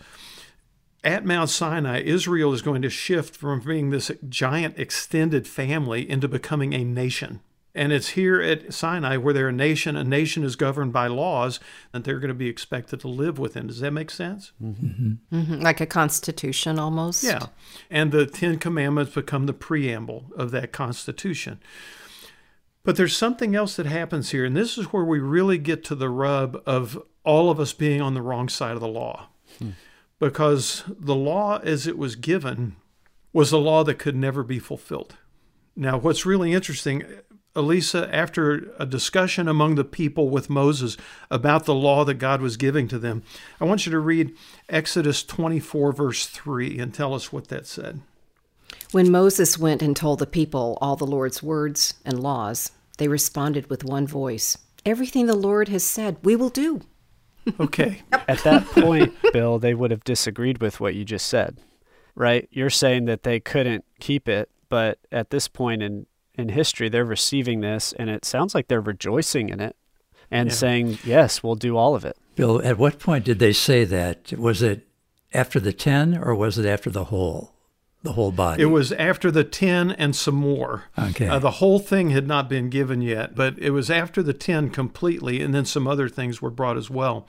at 1.05 1.25
Mount 1.25 1.49
Sinai, 1.49 2.01
Israel 2.03 2.53
is 2.53 2.63
going 2.63 2.83
to 2.83 2.91
shift 2.91 3.37
from 3.37 3.61
being 3.61 3.91
this 3.91 4.11
giant 4.29 4.79
extended 4.79 5.47
family 5.47 6.09
into 6.09 6.29
becoming 6.29 6.75
a 6.75 6.85
nation. 6.85 7.41
And 7.79 7.93
it's 7.93 8.09
here 8.09 8.43
at 8.43 8.75
Sinai 8.75 9.19
where 9.19 9.33
they're 9.33 9.51
a 9.51 9.53
nation. 9.53 9.95
A 9.95 10.03
nation 10.03 10.43
is 10.43 10.57
governed 10.57 10.93
by 10.93 11.07
laws 11.07 11.61
that 11.93 12.03
they're 12.03 12.19
going 12.19 12.27
to 12.27 12.35
be 12.35 12.49
expected 12.49 12.99
to 13.01 13.09
live 13.09 13.39
within. 13.39 13.69
Does 13.69 13.79
that 13.79 13.93
make 13.93 14.11
sense? 14.11 14.51
Mm-hmm. 14.61 15.13
Mm-hmm. 15.33 15.61
Like 15.61 15.81
a 15.81 15.87
constitution 15.87 16.81
almost? 16.81 17.23
Yeah. 17.23 17.47
And 17.89 18.11
the 18.11 18.27
Ten 18.27 18.59
Commandments 18.59 19.15
become 19.15 19.47
the 19.47 19.53
preamble 19.53 20.25
of 20.37 20.51
that 20.51 20.73
constitution. 20.73 21.61
But 22.83 22.97
there's 22.97 23.17
something 23.17 23.55
else 23.55 23.77
that 23.77 23.87
happens 23.87 24.31
here. 24.31 24.45
And 24.45 24.57
this 24.57 24.77
is 24.77 24.87
where 24.87 25.05
we 25.05 25.21
really 25.21 25.57
get 25.57 25.85
to 25.85 25.95
the 25.95 26.11
rub 26.11 26.61
of 26.67 27.01
all 27.23 27.49
of 27.49 27.61
us 27.61 27.73
being 27.73 28.01
on 28.03 28.15
the 28.15 28.23
wrong 28.23 28.49
side 28.49 28.75
of 28.75 28.81
the 28.81 28.89
law. 28.89 29.29
Hmm. 29.61 29.71
Because 30.19 30.83
the 30.89 31.15
law 31.15 31.59
as 31.59 31.87
it 31.87 31.97
was 31.97 32.17
given 32.17 32.75
was 33.33 33.53
a 33.53 33.57
law 33.57 33.85
that 33.85 34.01
could 34.01 34.17
never 34.17 34.43
be 34.43 34.59
fulfilled. 34.59 35.15
Now, 35.79 35.97
what's 35.97 36.27
really 36.27 36.53
interesting, 36.53 37.05
Elisa, 37.59 38.09
after 38.15 38.73
a 38.79 38.87
discussion 38.87 39.49
among 39.49 39.75
the 39.75 39.85
people 39.85 40.31
with 40.31 40.49
Moses 40.49 40.97
about 41.29 41.65
the 41.65 41.75
law 41.75 42.05
that 42.05 42.15
God 42.15 42.41
was 42.41 42.57
giving 42.57 42.87
to 42.87 43.01
them, 43.01 43.25
I 43.61 43.65
want 43.65 43.85
you 43.85 43.91
to 43.91 43.99
read 43.99 44.37
Exodus 44.69 45.25
24, 45.25 45.93
verse 45.93 46.27
3, 46.27 46.79
and 46.79 46.95
tell 46.95 47.15
us 47.15 47.33
what 47.33 47.49
that 47.49 47.67
said. 47.67 48.01
When 48.93 49.11
Moses 49.11 49.59
went 49.59 49.83
and 49.83 49.97
told 49.97 50.21
the 50.21 50.27
people 50.27 50.79
all 50.81 50.95
the 50.95 51.05
Lord's 51.05 51.43
words 51.43 51.95
and 52.05 52.23
laws, 52.23 52.71
they 52.99 53.09
responded 53.09 53.69
with 53.69 53.85
one 53.85 54.07
voice 54.07 54.57
Everything 54.87 55.27
the 55.27 55.35
Lord 55.35 55.69
has 55.69 55.83
said, 55.83 56.17
we 56.23 56.37
will 56.37 56.51
do. 56.51 56.81
Okay. 57.59 58.03
At 58.13 58.45
that 58.45 58.67
point, 58.67 59.15
Bill, 59.33 59.59
they 59.59 59.73
would 59.73 59.91
have 59.91 60.05
disagreed 60.05 60.61
with 60.61 60.81
what 60.81 60.95
you 60.95 61.03
just 61.03 61.27
said, 61.27 61.57
right? 62.15 62.47
You're 62.53 62.69
saying 62.69 63.07
that 63.07 63.23
they 63.23 63.41
couldn't 63.41 63.87
keep 64.01 64.29
it, 64.29 64.51
but 64.69 64.99
at 65.11 65.31
this 65.31 65.49
point 65.49 65.83
in 65.83 66.07
in 66.39 66.51
history, 66.51 66.89
they're 66.89 67.05
receiving 67.05 67.61
this, 67.61 67.93
and 67.93 68.09
it 68.09 68.25
sounds 68.25 68.55
like 68.55 68.69
they're 68.69 68.81
rejoicing 68.81 69.49
in 69.49 69.61
it 69.61 69.77
and 70.31 70.49
yeah. 70.49 70.55
saying, 70.55 70.99
"Yes, 71.05 71.43
we'll 71.43 71.57
do 71.57 71.77
all 71.77 71.95
of 71.95 72.05
it." 72.05 72.17
Bill, 72.37 72.63
at 72.63 72.79
what 72.79 72.99
point 72.99 73.25
did 73.25 73.41
they 73.41 73.53
say 73.53 73.85
that? 73.85 74.33
Was 74.33 74.63
it 74.63 74.87
after 75.35 75.59
the 75.59 75.73
ten, 75.73 76.17
or 76.17 76.35
was 76.35 76.57
it 76.57 76.67
after 76.67 76.91
the 76.91 77.05
whole? 77.05 77.53
The 78.05 78.13
whole 78.13 78.31
body. 78.31 78.63
It 78.63 78.67
was 78.67 78.93
after 78.93 79.29
the 79.29 79.43
10 79.43 79.91
and 79.91 80.15
some 80.15 80.37
more. 80.37 80.85
Okay. 80.97 81.27
Uh, 81.27 81.41
the 81.41 81.51
whole 81.51 81.81
thing 81.81 82.11
had 82.11 82.29
not 82.29 82.49
been 82.49 82.71
given 82.71 83.03
yet, 83.03 83.35
but 83.35 83.59
it 83.59 83.71
was 83.71 83.91
after 83.91 84.23
the 84.23 84.33
10 84.33 84.71
completely, 84.71 85.43
and 85.43 85.53
then 85.53 85.65
some 85.65 85.89
other 85.89 86.09
things 86.09 86.41
were 86.41 86.49
brought 86.49 86.77
as 86.77 86.89
well. 86.89 87.27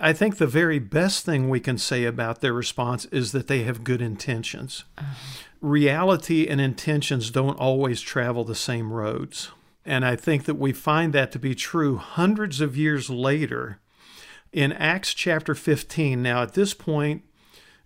I 0.00 0.14
think 0.14 0.38
the 0.38 0.46
very 0.46 0.78
best 0.78 1.26
thing 1.26 1.50
we 1.50 1.60
can 1.60 1.76
say 1.76 2.04
about 2.04 2.40
their 2.40 2.54
response 2.54 3.04
is 3.06 3.32
that 3.32 3.48
they 3.48 3.64
have 3.64 3.84
good 3.84 4.00
intentions. 4.00 4.84
Uh-huh 4.96 5.14
reality 5.60 6.46
and 6.46 6.60
intentions 6.60 7.30
don't 7.30 7.58
always 7.58 8.00
travel 8.00 8.44
the 8.44 8.54
same 8.54 8.92
roads. 8.92 9.50
And 9.84 10.04
I 10.04 10.16
think 10.16 10.44
that 10.44 10.56
we 10.56 10.72
find 10.72 11.12
that 11.12 11.32
to 11.32 11.38
be 11.38 11.54
true 11.54 11.96
hundreds 11.96 12.60
of 12.60 12.76
years 12.76 13.08
later 13.08 13.80
in 14.52 14.72
Acts 14.72 15.14
chapter 15.14 15.54
15. 15.54 16.22
Now, 16.22 16.42
at 16.42 16.54
this 16.54 16.74
point, 16.74 17.22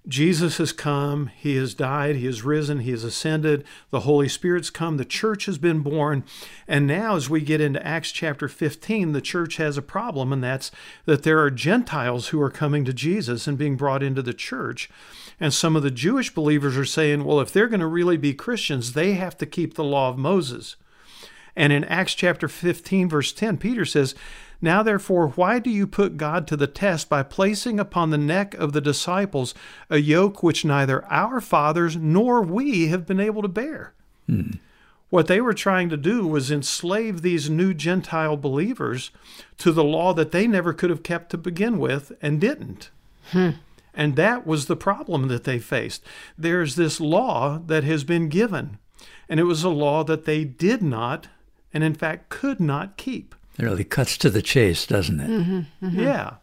Jesus 0.08 0.58
has 0.58 0.72
come, 0.72 1.28
He 1.28 1.54
has 1.56 1.74
died, 1.74 2.16
He 2.16 2.26
has 2.26 2.42
risen, 2.42 2.80
He 2.80 2.90
has 2.90 3.04
ascended, 3.04 3.64
the 3.90 4.00
Holy 4.00 4.28
Spirit's 4.28 4.68
come, 4.68 4.96
the 4.96 5.04
church 5.04 5.46
has 5.46 5.58
been 5.58 5.78
born. 5.78 6.24
And 6.66 6.88
now, 6.88 7.14
as 7.14 7.30
we 7.30 7.40
get 7.40 7.60
into 7.60 7.84
Acts 7.86 8.10
chapter 8.10 8.48
15, 8.48 9.12
the 9.12 9.20
church 9.20 9.58
has 9.58 9.78
a 9.78 9.82
problem, 9.82 10.32
and 10.32 10.42
that's 10.42 10.72
that 11.04 11.22
there 11.22 11.38
are 11.38 11.50
Gentiles 11.52 12.28
who 12.28 12.40
are 12.40 12.50
coming 12.50 12.84
to 12.84 12.92
Jesus 12.92 13.46
and 13.46 13.56
being 13.56 13.76
brought 13.76 14.02
into 14.02 14.22
the 14.22 14.34
church. 14.34 14.90
And 15.42 15.52
some 15.52 15.74
of 15.74 15.82
the 15.82 15.90
Jewish 15.90 16.32
believers 16.32 16.76
are 16.76 16.84
saying, 16.84 17.24
well, 17.24 17.40
if 17.40 17.50
they're 17.50 17.66
going 17.66 17.80
to 17.80 17.86
really 17.88 18.16
be 18.16 18.32
Christians, 18.32 18.92
they 18.92 19.14
have 19.14 19.36
to 19.38 19.44
keep 19.44 19.74
the 19.74 19.82
law 19.82 20.08
of 20.08 20.16
Moses. 20.16 20.76
And 21.56 21.72
in 21.72 21.82
Acts 21.82 22.14
chapter 22.14 22.46
15, 22.46 23.08
verse 23.08 23.32
10, 23.32 23.58
Peter 23.58 23.84
says, 23.84 24.14
Now 24.60 24.84
therefore, 24.84 25.30
why 25.30 25.58
do 25.58 25.68
you 25.68 25.88
put 25.88 26.16
God 26.16 26.46
to 26.46 26.56
the 26.56 26.68
test 26.68 27.08
by 27.08 27.24
placing 27.24 27.80
upon 27.80 28.10
the 28.10 28.18
neck 28.18 28.54
of 28.54 28.72
the 28.72 28.80
disciples 28.80 29.52
a 29.90 29.98
yoke 29.98 30.44
which 30.44 30.64
neither 30.64 31.04
our 31.06 31.40
fathers 31.40 31.96
nor 31.96 32.40
we 32.40 32.86
have 32.86 33.04
been 33.04 33.18
able 33.18 33.42
to 33.42 33.48
bear? 33.48 33.94
Hmm. 34.28 34.50
What 35.10 35.26
they 35.26 35.40
were 35.40 35.54
trying 35.54 35.88
to 35.88 35.96
do 35.96 36.24
was 36.24 36.52
enslave 36.52 37.22
these 37.22 37.50
new 37.50 37.74
Gentile 37.74 38.36
believers 38.36 39.10
to 39.58 39.72
the 39.72 39.82
law 39.82 40.14
that 40.14 40.30
they 40.30 40.46
never 40.46 40.72
could 40.72 40.90
have 40.90 41.02
kept 41.02 41.30
to 41.30 41.36
begin 41.36 41.80
with 41.80 42.12
and 42.22 42.40
didn't. 42.40 42.90
Hmm. 43.32 43.50
And 43.94 44.16
that 44.16 44.46
was 44.46 44.66
the 44.66 44.76
problem 44.76 45.28
that 45.28 45.44
they 45.44 45.58
faced. 45.58 46.04
There's 46.38 46.76
this 46.76 47.00
law 47.00 47.58
that 47.66 47.84
has 47.84 48.04
been 48.04 48.28
given, 48.28 48.78
and 49.28 49.38
it 49.38 49.44
was 49.44 49.64
a 49.64 49.68
law 49.68 50.02
that 50.04 50.24
they 50.24 50.44
did 50.44 50.82
not, 50.82 51.28
and 51.74 51.84
in 51.84 51.94
fact 51.94 52.28
could 52.30 52.60
not 52.60 52.96
keep. 52.96 53.34
It 53.58 53.64
really 53.64 53.84
cuts 53.84 54.16
to 54.18 54.30
the 54.30 54.42
chase, 54.42 54.86
doesn't 54.86 55.20
it? 55.20 55.28
Mm-hmm, 55.28 55.86
mm-hmm. 55.86 56.00
Yeah. 56.00 56.34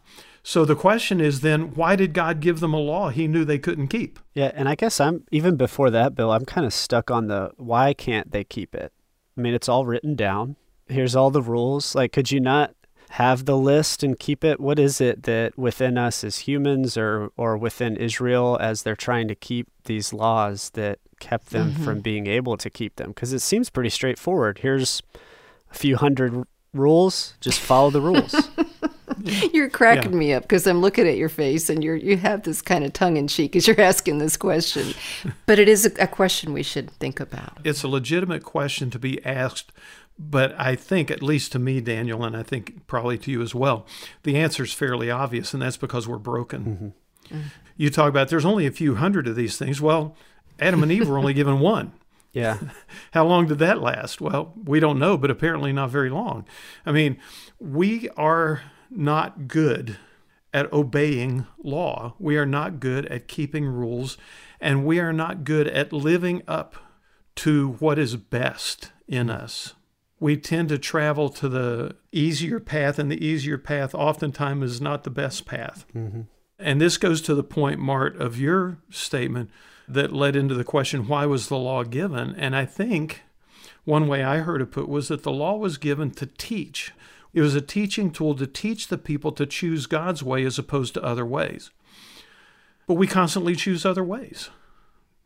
So 0.42 0.64
the 0.64 0.76
question 0.76 1.20
is 1.20 1.40
then, 1.40 1.74
why 1.74 1.96
did 1.96 2.14
God 2.14 2.40
give 2.40 2.60
them 2.60 2.72
a 2.72 2.78
law 2.78 3.10
he 3.10 3.26
knew 3.26 3.44
they 3.44 3.58
couldn't 3.58 3.88
keep? 3.88 4.18
Yeah, 4.34 4.52
and 4.54 4.68
I 4.68 4.74
guess 4.74 5.00
I'm 5.00 5.24
even 5.30 5.56
before 5.56 5.90
that, 5.90 6.14
Bill, 6.14 6.30
I'm 6.30 6.44
kind 6.44 6.66
of 6.66 6.72
stuck 6.72 7.10
on 7.10 7.26
the 7.26 7.50
why 7.56 7.92
can't 7.92 8.30
they 8.30 8.44
keep 8.44 8.74
it? 8.74 8.92
I 9.36 9.40
mean, 9.40 9.54
it's 9.54 9.68
all 9.68 9.86
written 9.86 10.14
down. 10.14 10.56
Here's 10.86 11.14
all 11.14 11.30
the 11.30 11.42
rules. 11.42 11.94
Like, 11.94 12.12
could 12.12 12.30
you 12.30 12.40
not 12.40 12.74
have 13.14 13.44
the 13.44 13.56
list 13.56 14.04
and 14.04 14.18
keep 14.18 14.44
it? 14.44 14.60
What 14.60 14.78
is 14.78 15.00
it 15.00 15.24
that 15.24 15.58
within 15.58 15.98
us 15.98 16.22
as 16.22 16.38
humans 16.38 16.96
or, 16.96 17.30
or 17.36 17.56
within 17.56 17.96
Israel 17.96 18.56
as 18.60 18.82
they're 18.84 18.94
trying 18.94 19.26
to 19.28 19.34
keep 19.34 19.68
these 19.84 20.12
laws 20.12 20.70
that 20.70 21.00
kept 21.18 21.50
them 21.50 21.72
mm-hmm. 21.72 21.84
from 21.84 22.00
being 22.00 22.28
able 22.28 22.56
to 22.56 22.70
keep 22.70 22.96
them? 22.96 23.08
Because 23.08 23.32
it 23.32 23.40
seems 23.40 23.68
pretty 23.68 23.90
straightforward. 23.90 24.58
Here's 24.58 25.02
a 25.72 25.74
few 25.74 25.96
hundred 25.96 26.44
rules, 26.72 27.34
just 27.40 27.58
follow 27.58 27.90
the 27.90 28.00
rules. 28.00 28.48
you're 29.52 29.70
cracking 29.70 30.12
yeah. 30.12 30.18
me 30.18 30.32
up 30.32 30.42
because 30.42 30.66
I'm 30.66 30.80
looking 30.80 31.06
at 31.06 31.16
your 31.16 31.28
face 31.28 31.68
and 31.70 31.82
you're 31.82 31.96
you 31.96 32.16
have 32.16 32.42
this 32.42 32.62
kind 32.62 32.84
of 32.84 32.92
tongue 32.92 33.16
in 33.16 33.28
cheek 33.28 33.56
as 33.56 33.66
you're 33.66 33.80
asking 33.80 34.18
this 34.18 34.36
question. 34.36 34.94
But 35.46 35.58
it 35.58 35.68
is 35.68 35.84
a, 35.84 36.04
a 36.04 36.06
question 36.06 36.52
we 36.52 36.62
should 36.62 36.90
think 36.92 37.18
about. 37.18 37.58
It's 37.64 37.82
a 37.82 37.88
legitimate 37.88 38.44
question 38.44 38.90
to 38.90 38.98
be 38.98 39.24
asked 39.24 39.72
but 40.22 40.54
I 40.60 40.76
think, 40.76 41.10
at 41.10 41.22
least 41.22 41.52
to 41.52 41.58
me, 41.58 41.80
Daniel, 41.80 42.24
and 42.24 42.36
I 42.36 42.42
think 42.42 42.86
probably 42.86 43.16
to 43.16 43.30
you 43.30 43.40
as 43.40 43.54
well, 43.54 43.86
the 44.22 44.36
answer 44.36 44.62
is 44.62 44.72
fairly 44.74 45.10
obvious, 45.10 45.54
and 45.54 45.62
that's 45.62 45.78
because 45.78 46.06
we're 46.06 46.18
broken. 46.18 46.64
Mm-hmm. 46.64 47.34
Mm-hmm. 47.34 47.48
You 47.78 47.88
talk 47.88 48.10
about 48.10 48.28
there's 48.28 48.44
only 48.44 48.66
a 48.66 48.70
few 48.70 48.96
hundred 48.96 49.26
of 49.26 49.34
these 49.34 49.56
things. 49.56 49.80
Well, 49.80 50.14
Adam 50.58 50.82
and 50.82 50.92
Eve 50.92 51.08
were 51.08 51.16
only 51.18 51.34
given 51.34 51.58
one. 51.58 51.92
Yeah. 52.32 52.58
How 53.10 53.26
long 53.26 53.48
did 53.48 53.58
that 53.58 53.82
last? 53.82 54.20
Well, 54.20 54.54
we 54.64 54.78
don't 54.78 55.00
know, 55.00 55.16
but 55.18 55.32
apparently 55.32 55.72
not 55.72 55.90
very 55.90 56.10
long. 56.10 56.46
I 56.86 56.92
mean, 56.92 57.18
we 57.58 58.08
are 58.10 58.62
not 58.88 59.48
good 59.48 59.96
at 60.54 60.72
obeying 60.72 61.48
law. 61.58 62.14
We 62.20 62.36
are 62.36 62.46
not 62.46 62.78
good 62.78 63.06
at 63.06 63.26
keeping 63.26 63.66
rules, 63.66 64.16
and 64.60 64.86
we 64.86 65.00
are 65.00 65.12
not 65.12 65.42
good 65.42 65.66
at 65.66 65.92
living 65.92 66.42
up 66.46 66.76
to 67.34 67.70
what 67.80 67.98
is 67.98 68.14
best 68.14 68.92
in 69.08 69.28
us 69.28 69.74
we 70.20 70.36
tend 70.36 70.68
to 70.68 70.78
travel 70.78 71.30
to 71.30 71.48
the 71.48 71.96
easier 72.12 72.60
path, 72.60 72.98
and 72.98 73.10
the 73.10 73.24
easier 73.24 73.56
path 73.56 73.94
oftentimes 73.94 74.72
is 74.72 74.80
not 74.80 75.02
the 75.02 75.10
best 75.10 75.46
path. 75.46 75.86
Mm-hmm. 75.96 76.22
And 76.58 76.80
this 76.80 76.98
goes 76.98 77.22
to 77.22 77.34
the 77.34 77.42
point, 77.42 77.80
Mart, 77.80 78.20
of 78.20 78.38
your 78.38 78.76
statement 78.90 79.50
that 79.88 80.12
led 80.12 80.36
into 80.36 80.54
the 80.54 80.62
question 80.62 81.08
why 81.08 81.24
was 81.24 81.48
the 81.48 81.56
law 81.56 81.82
given? 81.84 82.34
And 82.36 82.54
I 82.54 82.66
think 82.66 83.22
one 83.84 84.06
way 84.06 84.22
I 84.22 84.38
heard 84.38 84.60
it 84.60 84.70
put 84.70 84.88
was 84.88 85.08
that 85.08 85.22
the 85.22 85.32
law 85.32 85.56
was 85.56 85.78
given 85.78 86.10
to 86.12 86.26
teach. 86.26 86.92
It 87.32 87.40
was 87.40 87.54
a 87.54 87.62
teaching 87.62 88.10
tool 88.10 88.34
to 88.34 88.46
teach 88.46 88.88
the 88.88 88.98
people 88.98 89.32
to 89.32 89.46
choose 89.46 89.86
God's 89.86 90.22
way 90.22 90.44
as 90.44 90.58
opposed 90.58 90.94
to 90.94 91.02
other 91.02 91.24
ways. 91.24 91.70
But 92.86 92.94
we 92.94 93.06
constantly 93.06 93.56
choose 93.56 93.86
other 93.86 94.04
ways 94.04 94.50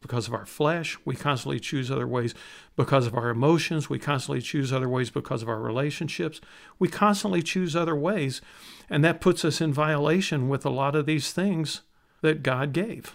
because 0.04 0.28
of 0.28 0.34
our 0.34 0.44
flesh. 0.44 0.98
We 1.06 1.16
constantly 1.16 1.58
choose 1.58 1.90
other 1.90 2.06
ways 2.06 2.34
because 2.76 3.06
of 3.06 3.14
our 3.14 3.30
emotions. 3.30 3.88
We 3.88 3.98
constantly 3.98 4.42
choose 4.42 4.70
other 4.70 4.86
ways 4.86 5.08
because 5.08 5.40
of 5.40 5.48
our 5.48 5.60
relationships. 5.60 6.42
We 6.78 6.88
constantly 6.88 7.42
choose 7.42 7.74
other 7.74 7.96
ways. 7.96 8.42
And 8.90 9.02
that 9.02 9.22
puts 9.22 9.46
us 9.46 9.62
in 9.62 9.72
violation 9.72 10.50
with 10.50 10.66
a 10.66 10.70
lot 10.70 10.94
of 10.94 11.06
these 11.06 11.32
things 11.32 11.80
that 12.20 12.42
God 12.42 12.74
gave. 12.74 13.14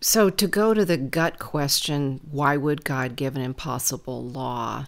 So, 0.00 0.30
to 0.30 0.46
go 0.46 0.72
to 0.72 0.86
the 0.86 0.96
gut 0.96 1.38
question, 1.38 2.20
why 2.30 2.56
would 2.56 2.86
God 2.86 3.14
give 3.14 3.36
an 3.36 3.42
impossible 3.42 4.24
law? 4.24 4.86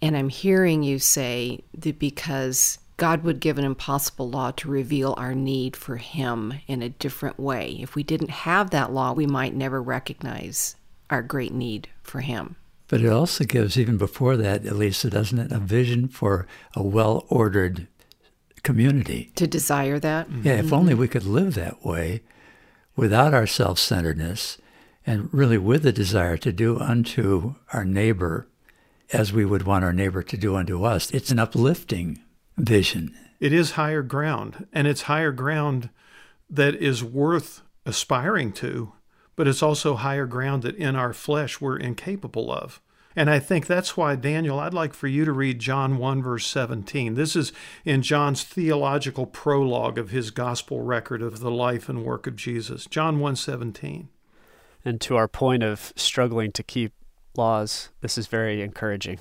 And 0.00 0.16
I'm 0.16 0.28
hearing 0.28 0.82
you 0.82 0.98
say 0.98 1.60
that 1.78 2.00
because 2.00 2.78
God 3.02 3.24
would 3.24 3.40
give 3.40 3.58
an 3.58 3.64
impossible 3.64 4.30
law 4.30 4.52
to 4.52 4.70
reveal 4.70 5.16
our 5.18 5.34
need 5.34 5.74
for 5.74 5.96
Him 5.96 6.54
in 6.68 6.82
a 6.82 6.88
different 6.88 7.36
way. 7.36 7.78
If 7.80 7.96
we 7.96 8.04
didn't 8.04 8.30
have 8.30 8.70
that 8.70 8.92
law, 8.92 9.12
we 9.12 9.26
might 9.26 9.56
never 9.56 9.82
recognize 9.82 10.76
our 11.10 11.20
great 11.20 11.52
need 11.52 11.88
for 12.04 12.20
Him. 12.20 12.54
But 12.86 13.00
it 13.00 13.08
also 13.08 13.42
gives, 13.42 13.76
even 13.76 13.96
before 13.96 14.36
that, 14.36 14.64
Elisa, 14.64 15.10
doesn't 15.10 15.40
it, 15.40 15.50
a 15.50 15.58
vision 15.58 16.06
for 16.06 16.46
a 16.76 16.82
well 16.84 17.26
ordered 17.28 17.88
community. 18.62 19.32
To 19.34 19.48
desire 19.48 19.98
that? 19.98 20.30
Yeah, 20.30 20.52
if 20.52 20.66
mm-hmm. 20.66 20.74
only 20.74 20.94
we 20.94 21.08
could 21.08 21.24
live 21.24 21.54
that 21.56 21.84
way 21.84 22.22
without 22.94 23.34
our 23.34 23.48
self 23.48 23.80
centeredness 23.80 24.58
and 25.04 25.28
really 25.34 25.58
with 25.58 25.82
the 25.82 25.90
desire 25.90 26.36
to 26.36 26.52
do 26.52 26.78
unto 26.78 27.56
our 27.72 27.84
neighbor 27.84 28.46
as 29.12 29.32
we 29.32 29.44
would 29.44 29.64
want 29.64 29.84
our 29.84 29.92
neighbor 29.92 30.22
to 30.22 30.36
do 30.36 30.54
unto 30.54 30.84
us. 30.84 31.10
It's 31.10 31.32
an 31.32 31.40
uplifting 31.40 32.20
vision. 32.56 33.14
It 33.40 33.52
is 33.52 33.72
higher 33.72 34.02
ground, 34.02 34.66
and 34.72 34.86
it's 34.86 35.02
higher 35.02 35.32
ground 35.32 35.90
that 36.48 36.74
is 36.74 37.02
worth 37.02 37.62
aspiring 37.84 38.52
to, 38.52 38.92
but 39.36 39.48
it's 39.48 39.62
also 39.62 39.94
higher 39.94 40.26
ground 40.26 40.62
that 40.62 40.76
in 40.76 40.94
our 40.94 41.12
flesh 41.12 41.60
we're 41.60 41.76
incapable 41.76 42.52
of. 42.52 42.80
And 43.14 43.28
I 43.28 43.40
think 43.40 43.66
that's 43.66 43.96
why, 43.96 44.16
Daniel, 44.16 44.58
I'd 44.58 44.72
like 44.72 44.94
for 44.94 45.06
you 45.06 45.24
to 45.24 45.32
read 45.32 45.58
John 45.58 45.98
1, 45.98 46.22
verse 46.22 46.46
17. 46.46 47.14
This 47.14 47.36
is 47.36 47.52
in 47.84 48.02
John's 48.02 48.42
theological 48.42 49.26
prologue 49.26 49.98
of 49.98 50.10
his 50.10 50.30
gospel 50.30 50.80
record 50.80 51.20
of 51.20 51.40
the 51.40 51.50
life 51.50 51.88
and 51.88 52.04
work 52.04 52.26
of 52.26 52.36
Jesus. 52.36 52.86
John 52.86 53.18
1, 53.18 53.36
17. 53.36 54.08
And 54.84 55.00
to 55.02 55.16
our 55.16 55.28
point 55.28 55.62
of 55.62 55.92
struggling 55.94 56.52
to 56.52 56.62
keep 56.62 56.92
laws, 57.36 57.90
this 58.00 58.18
is 58.18 58.26
very 58.26 58.62
encouraging. 58.62 59.18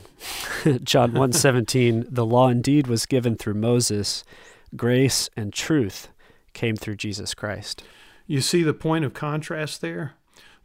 John 0.83 1.11
1:17, 1.13 2.07
the 2.09 2.25
law 2.25 2.49
indeed 2.49 2.87
was 2.87 3.05
given 3.05 3.35
through 3.35 3.55
Moses, 3.55 4.23
grace 4.75 5.29
and 5.35 5.53
truth 5.53 6.09
came 6.53 6.75
through 6.75 6.95
Jesus 6.95 7.33
Christ. 7.33 7.83
You 8.27 8.41
see 8.41 8.63
the 8.63 8.73
point 8.73 9.05
of 9.05 9.13
contrast 9.13 9.81
there? 9.81 10.13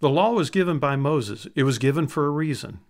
The 0.00 0.10
law 0.10 0.32
was 0.32 0.50
given 0.50 0.78
by 0.78 0.96
Moses. 0.96 1.46
It 1.54 1.62
was 1.62 1.78
given 1.78 2.06
for 2.06 2.26
a 2.26 2.30
reason. 2.30 2.80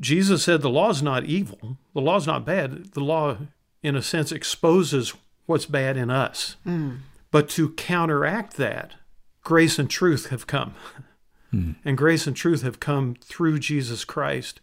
Jesus 0.00 0.44
said 0.44 0.62
the 0.62 0.70
law 0.70 0.90
is 0.90 1.02
not 1.02 1.24
evil. 1.24 1.78
The 1.94 2.00
law 2.00 2.16
is 2.16 2.26
not 2.26 2.44
bad. 2.44 2.92
The 2.92 3.00
law, 3.00 3.36
in 3.82 3.96
a 3.96 4.02
sense, 4.02 4.32
exposes 4.32 5.14
what's 5.46 5.66
bad 5.66 5.96
in 5.96 6.10
us. 6.10 6.56
Mm. 6.66 6.98
But 7.30 7.48
to 7.50 7.70
counteract 7.70 8.56
that, 8.56 8.94
grace 9.42 9.78
and 9.78 9.88
truth 9.88 10.28
have 10.30 10.46
come. 10.46 10.74
Mm. 11.52 11.76
And 11.84 11.98
grace 11.98 12.26
and 12.26 12.36
truth 12.36 12.62
have 12.62 12.80
come 12.80 13.16
through 13.20 13.58
Jesus 13.58 14.04
Christ. 14.04 14.60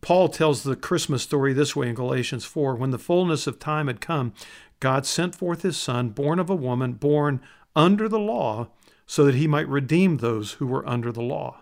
Paul 0.00 0.28
tells 0.28 0.62
the 0.62 0.76
Christmas 0.76 1.22
story 1.22 1.52
this 1.52 1.74
way 1.74 1.88
in 1.88 1.94
Galatians 1.94 2.44
4 2.44 2.76
When 2.76 2.90
the 2.90 2.98
fullness 2.98 3.46
of 3.46 3.58
time 3.58 3.86
had 3.88 4.00
come, 4.00 4.32
God 4.80 5.06
sent 5.06 5.34
forth 5.34 5.62
his 5.62 5.76
Son, 5.76 6.10
born 6.10 6.38
of 6.38 6.48
a 6.48 6.54
woman, 6.54 6.92
born 6.92 7.40
under 7.74 8.08
the 8.08 8.18
law, 8.18 8.68
so 9.06 9.24
that 9.24 9.34
he 9.34 9.46
might 9.46 9.68
redeem 9.68 10.18
those 10.18 10.52
who 10.52 10.66
were 10.66 10.88
under 10.88 11.10
the 11.10 11.22
law. 11.22 11.60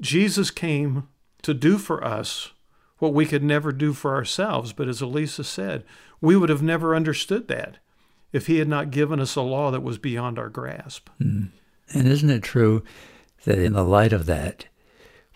Jesus 0.00 0.50
came 0.50 1.08
to 1.42 1.54
do 1.54 1.78
for 1.78 2.04
us 2.04 2.52
what 2.98 3.14
we 3.14 3.24
could 3.24 3.44
never 3.44 3.72
do 3.72 3.92
for 3.92 4.14
ourselves. 4.14 4.72
But 4.72 4.88
as 4.88 5.00
Elisa 5.00 5.44
said, 5.44 5.84
we 6.20 6.36
would 6.36 6.48
have 6.48 6.62
never 6.62 6.94
understood 6.94 7.48
that 7.48 7.78
if 8.32 8.46
he 8.48 8.58
had 8.58 8.68
not 8.68 8.90
given 8.90 9.20
us 9.20 9.36
a 9.36 9.40
law 9.40 9.70
that 9.70 9.82
was 9.82 9.98
beyond 9.98 10.38
our 10.38 10.48
grasp. 10.48 11.08
Mm. 11.20 11.50
And 11.94 12.08
isn't 12.08 12.28
it 12.28 12.42
true 12.42 12.82
that 13.44 13.58
in 13.58 13.72
the 13.72 13.84
light 13.84 14.12
of 14.12 14.26
that, 14.26 14.66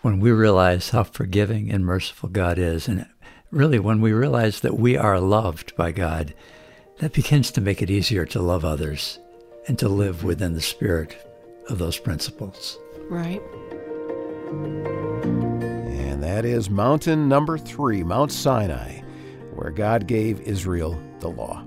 when 0.01 0.19
we 0.19 0.31
realize 0.31 0.89
how 0.89 1.03
forgiving 1.03 1.71
and 1.71 1.85
merciful 1.85 2.29
God 2.29 2.57
is, 2.59 2.87
and 2.87 3.05
really 3.51 3.79
when 3.79 4.01
we 4.01 4.11
realize 4.11 4.59
that 4.59 4.77
we 4.77 4.97
are 4.97 5.19
loved 5.19 5.75
by 5.75 5.91
God, 5.91 6.33
that 6.99 7.13
begins 7.13 7.51
to 7.51 7.61
make 7.61 7.81
it 7.81 7.89
easier 7.89 8.25
to 8.25 8.41
love 8.41 8.65
others 8.65 9.19
and 9.67 9.79
to 9.79 9.87
live 9.87 10.23
within 10.23 10.53
the 10.53 10.61
spirit 10.61 11.17
of 11.69 11.77
those 11.77 11.97
principles. 11.97 12.77
Right. 13.09 13.41
And 14.51 16.21
that 16.21 16.45
is 16.45 16.69
mountain 16.69 17.29
number 17.29 17.57
three, 17.57 18.03
Mount 18.03 18.31
Sinai, 18.31 18.99
where 19.53 19.71
God 19.71 20.07
gave 20.07 20.41
Israel 20.41 21.01
the 21.19 21.29
law. 21.29 21.65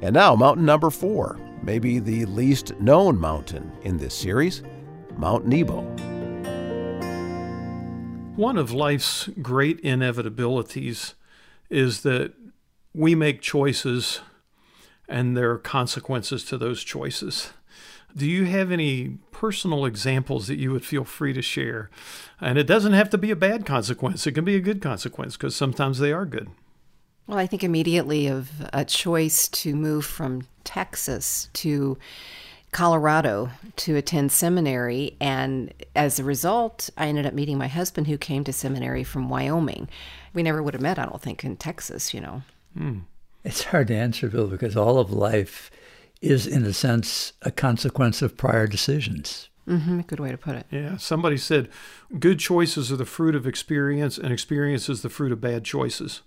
And 0.00 0.14
now, 0.14 0.34
mountain 0.34 0.64
number 0.64 0.90
four, 0.90 1.38
maybe 1.62 1.98
the 1.98 2.24
least 2.26 2.78
known 2.80 3.18
mountain 3.18 3.72
in 3.82 3.96
this 3.96 4.14
series, 4.14 4.62
Mount 5.16 5.46
Nebo. 5.46 5.82
One 8.36 8.58
of 8.58 8.72
life's 8.72 9.28
great 9.40 9.82
inevitabilities 9.82 11.14
is 11.70 12.02
that 12.02 12.34
we 12.92 13.14
make 13.14 13.40
choices 13.40 14.20
and 15.08 15.36
there 15.36 15.50
are 15.50 15.58
consequences 15.58 16.44
to 16.44 16.58
those 16.58 16.82
choices. 16.82 17.52
Do 18.16 18.26
you 18.26 18.44
have 18.44 18.70
any 18.70 19.18
personal 19.32 19.84
examples 19.84 20.46
that 20.46 20.58
you 20.58 20.70
would 20.70 20.84
feel 20.84 21.04
free 21.04 21.32
to 21.32 21.42
share? 21.42 21.90
And 22.40 22.58
it 22.58 22.66
doesn't 22.66 22.92
have 22.92 23.10
to 23.10 23.18
be 23.18 23.30
a 23.30 23.36
bad 23.36 23.66
consequence, 23.66 24.26
it 24.26 24.32
can 24.32 24.44
be 24.44 24.56
a 24.56 24.60
good 24.60 24.80
consequence 24.80 25.36
because 25.36 25.56
sometimes 25.56 25.98
they 25.98 26.12
are 26.12 26.24
good. 26.24 26.48
Well, 27.26 27.38
I 27.38 27.46
think 27.46 27.64
immediately 27.64 28.26
of 28.26 28.50
a 28.72 28.84
choice 28.84 29.48
to 29.48 29.74
move 29.74 30.04
from 30.04 30.46
Texas 30.62 31.48
to 31.54 31.98
Colorado 32.74 33.50
to 33.76 33.94
attend 33.94 34.32
seminary. 34.32 35.16
And 35.20 35.72
as 35.94 36.18
a 36.18 36.24
result, 36.24 36.90
I 36.98 37.06
ended 37.06 37.24
up 37.24 37.32
meeting 37.32 37.56
my 37.56 37.68
husband 37.68 38.08
who 38.08 38.18
came 38.18 38.42
to 38.44 38.52
seminary 38.52 39.04
from 39.04 39.28
Wyoming. 39.28 39.88
We 40.34 40.42
never 40.42 40.60
would 40.60 40.74
have 40.74 40.82
met, 40.82 40.98
I 40.98 41.06
don't 41.06 41.22
think, 41.22 41.44
in 41.44 41.56
Texas, 41.56 42.12
you 42.12 42.20
know. 42.20 42.42
Hmm. 42.76 42.98
It's 43.44 43.62
hard 43.62 43.86
to 43.88 43.94
answer, 43.94 44.28
Bill, 44.28 44.48
because 44.48 44.76
all 44.76 44.98
of 44.98 45.12
life 45.12 45.70
is, 46.20 46.48
in 46.48 46.64
a 46.64 46.72
sense, 46.72 47.32
a 47.42 47.52
consequence 47.52 48.22
of 48.22 48.36
prior 48.36 48.66
decisions. 48.66 49.50
Mm-hmm, 49.68 50.00
good 50.00 50.18
way 50.18 50.32
to 50.32 50.36
put 50.36 50.56
it. 50.56 50.66
Yeah. 50.72 50.96
Somebody 50.96 51.36
said 51.36 51.68
good 52.18 52.40
choices 52.40 52.90
are 52.90 52.96
the 52.96 53.06
fruit 53.06 53.36
of 53.36 53.46
experience, 53.46 54.18
and 54.18 54.32
experience 54.32 54.88
is 54.88 55.02
the 55.02 55.08
fruit 55.08 55.30
of 55.30 55.40
bad 55.40 55.64
choices. 55.64 56.22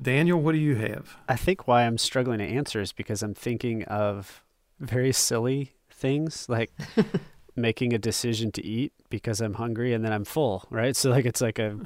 Daniel, 0.00 0.40
what 0.40 0.52
do 0.52 0.58
you 0.58 0.74
have? 0.74 1.16
I 1.28 1.36
think 1.36 1.68
why 1.68 1.84
I'm 1.84 1.96
struggling 1.96 2.40
to 2.40 2.44
answer 2.44 2.80
is 2.80 2.90
because 2.90 3.22
I'm 3.22 3.34
thinking 3.34 3.84
of 3.84 4.42
very 4.80 5.12
silly 5.12 5.74
things 6.02 6.46
like 6.48 6.70
making 7.56 7.94
a 7.94 7.98
decision 7.98 8.52
to 8.52 8.64
eat 8.64 8.92
because 9.08 9.40
I'm 9.40 9.54
hungry 9.54 9.94
and 9.94 10.04
then 10.04 10.12
I'm 10.12 10.24
full, 10.24 10.66
right? 10.68 10.94
So, 10.94 11.10
like, 11.10 11.24
it's 11.24 11.40
like 11.40 11.58
a 11.58 11.78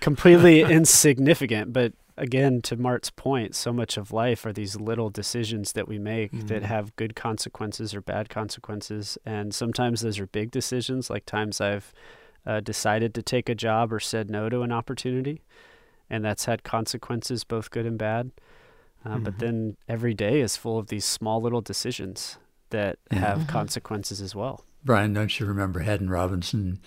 completely 0.00 0.60
insignificant, 0.78 1.72
but 1.72 1.92
again, 2.16 2.60
to 2.62 2.76
Mart's 2.76 3.10
point, 3.10 3.54
so 3.54 3.72
much 3.72 3.96
of 3.96 4.12
life 4.12 4.44
are 4.44 4.52
these 4.52 4.76
little 4.76 5.08
decisions 5.08 5.72
that 5.72 5.88
we 5.88 5.98
make 5.98 6.32
mm-hmm. 6.32 6.46
that 6.48 6.62
have 6.62 6.94
good 6.96 7.16
consequences 7.16 7.94
or 7.94 8.02
bad 8.02 8.28
consequences. 8.28 9.16
And 9.24 9.54
sometimes 9.54 10.02
those 10.02 10.18
are 10.18 10.26
big 10.26 10.50
decisions, 10.50 11.08
like 11.08 11.24
times 11.24 11.60
I've 11.60 11.92
uh, 12.46 12.60
decided 12.60 13.14
to 13.14 13.22
take 13.22 13.48
a 13.48 13.54
job 13.54 13.92
or 13.92 14.00
said 14.00 14.30
no 14.30 14.50
to 14.50 14.60
an 14.60 14.70
opportunity. 14.70 15.40
And 16.10 16.24
that's 16.24 16.44
had 16.44 16.62
consequences, 16.62 17.42
both 17.44 17.70
good 17.70 17.86
and 17.86 17.96
bad. 17.96 18.32
Uh, 19.02 19.10
mm-hmm. 19.10 19.24
But 19.24 19.38
then 19.38 19.76
every 19.88 20.12
day 20.12 20.40
is 20.40 20.58
full 20.58 20.78
of 20.78 20.88
these 20.88 21.06
small 21.06 21.40
little 21.40 21.62
decisions 21.62 22.36
that 22.70 22.98
have 23.10 23.46
consequences 23.46 24.20
as 24.20 24.34
well. 24.34 24.64
Brian, 24.84 25.12
don't 25.12 25.38
you 25.38 25.46
remember 25.46 25.80
Haddon 25.80 26.08
Robinson? 26.10 26.80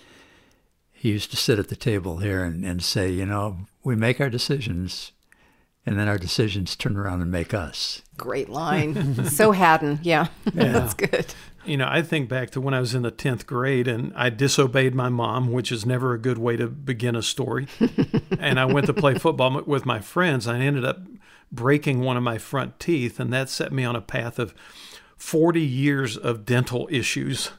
He 0.92 1.10
used 1.10 1.30
to 1.30 1.36
sit 1.36 1.58
at 1.58 1.68
the 1.68 1.76
table 1.76 2.18
here 2.18 2.42
and, 2.42 2.64
and 2.64 2.82
say, 2.82 3.10
you 3.10 3.26
know, 3.26 3.58
we 3.82 3.94
make 3.94 4.20
our 4.20 4.30
decisions 4.30 5.12
and 5.86 5.98
then 5.98 6.08
our 6.08 6.18
decisions 6.18 6.76
turn 6.76 6.96
around 6.96 7.20
and 7.20 7.30
make 7.30 7.52
us. 7.52 8.02
Great 8.16 8.48
line. 8.48 9.24
so 9.30 9.52
Haddon, 9.52 10.00
yeah, 10.02 10.28
yeah. 10.52 10.72
that's 10.72 10.94
good. 10.94 11.34
You 11.64 11.76
know, 11.76 11.88
I 11.88 12.02
think 12.02 12.28
back 12.28 12.50
to 12.50 12.60
when 12.60 12.74
I 12.74 12.80
was 12.80 12.94
in 12.94 13.02
the 13.02 13.12
10th 13.12 13.46
grade 13.46 13.88
and 13.88 14.12
I 14.14 14.30
disobeyed 14.30 14.94
my 14.94 15.08
mom, 15.08 15.52
which 15.52 15.72
is 15.72 15.86
never 15.86 16.12
a 16.12 16.18
good 16.18 16.38
way 16.38 16.56
to 16.56 16.68
begin 16.68 17.16
a 17.16 17.22
story. 17.22 17.68
and 18.38 18.60
I 18.60 18.66
went 18.66 18.86
to 18.86 18.94
play 18.94 19.14
football 19.14 19.62
with 19.62 19.86
my 19.86 20.00
friends. 20.00 20.46
I 20.46 20.58
ended 20.58 20.84
up 20.84 21.00
breaking 21.50 22.00
one 22.00 22.16
of 22.16 22.22
my 22.22 22.38
front 22.38 22.80
teeth, 22.80 23.18
and 23.18 23.32
that 23.32 23.48
set 23.48 23.72
me 23.72 23.84
on 23.84 23.96
a 23.96 24.00
path 24.00 24.38
of 24.38 24.54
40 25.24 25.62
years 25.62 26.18
of 26.18 26.44
dental 26.44 26.86
issues 26.92 27.50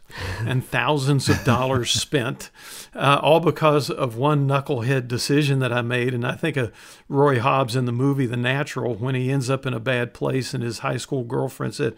and 0.41 0.63
thousands 0.63 1.27
of 1.27 1.43
dollars 1.43 1.89
spent, 1.99 2.51
uh, 2.93 3.19
all 3.23 3.39
because 3.39 3.89
of 3.89 4.15
one 4.15 4.47
knucklehead 4.47 5.07
decision 5.07 5.57
that 5.59 5.73
I 5.73 5.81
made. 5.81 6.13
And 6.13 6.27
I 6.27 6.35
think 6.35 6.57
of 6.57 6.71
Roy 7.09 7.39
Hobbs 7.39 7.75
in 7.75 7.85
the 7.85 7.91
movie 7.91 8.27
The 8.27 8.37
Natural 8.37 8.93
when 8.93 9.15
he 9.15 9.31
ends 9.31 9.49
up 9.49 9.65
in 9.65 9.73
a 9.73 9.79
bad 9.79 10.13
place 10.13 10.53
and 10.53 10.63
his 10.63 10.79
high 10.79 10.97
school 10.97 11.23
girlfriend 11.23 11.73
said, 11.73 11.95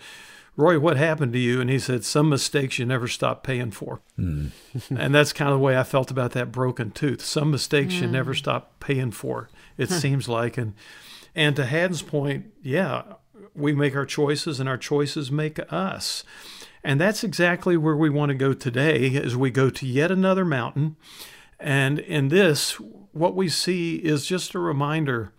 Roy, 0.56 0.80
what 0.80 0.96
happened 0.96 1.34
to 1.34 1.40
you? 1.40 1.60
And 1.60 1.70
he 1.70 1.80
said, 1.80 2.06
Some 2.06 2.30
mistakes 2.30 2.80
you 2.80 2.86
never 2.86 3.10
stop 3.10 3.44
paying 3.44 3.72
for. 3.72 4.00
Mm. 4.18 4.52
and 4.98 5.14
that's 5.14 5.34
kind 5.34 5.52
of 5.52 5.58
the 5.58 5.64
way 5.64 5.78
I 5.78 5.84
felt 5.84 6.10
about 6.10 6.32
that 6.32 6.50
broken 6.50 6.92
tooth. 6.92 7.22
Some 7.22 7.52
mistakes 7.52 7.94
mm. 7.96 8.02
you 8.04 8.08
never 8.08 8.32
hmm. 8.32 8.38
stop 8.38 8.80
paying 8.80 9.12
for, 9.12 9.50
it 9.78 9.90
seems 9.90 10.30
like. 10.30 10.58
And 10.58 10.76
and 11.36 11.58
to 11.58 11.66
Haddon's 11.66 12.02
point, 12.02 12.54
yeah, 12.64 13.04
we 13.58 13.74
make 13.74 13.96
our 13.96 14.06
choices 14.06 14.60
and 14.60 14.70
our 14.70 14.78
choices 14.78 15.32
make 15.32 15.60
us. 15.72 16.24
And 16.84 17.02
that's 17.02 17.24
exactly 17.24 17.76
where 17.76 17.96
we 17.96 18.10
want 18.10 18.30
to 18.30 18.36
go 18.36 18.54
today 18.54 19.16
as 19.16 19.36
we 19.36 19.50
go 19.50 19.70
to 19.70 19.86
yet 19.86 20.12
another 20.12 20.46
mountain. 20.46 20.96
And 21.60 22.00
in 22.00 22.30
this, 22.30 22.74
what 23.12 23.36
we 23.36 23.50
see 23.50 23.96
is 23.96 24.28
just 24.28 24.54
a 24.54 24.60
reminder 24.60 25.34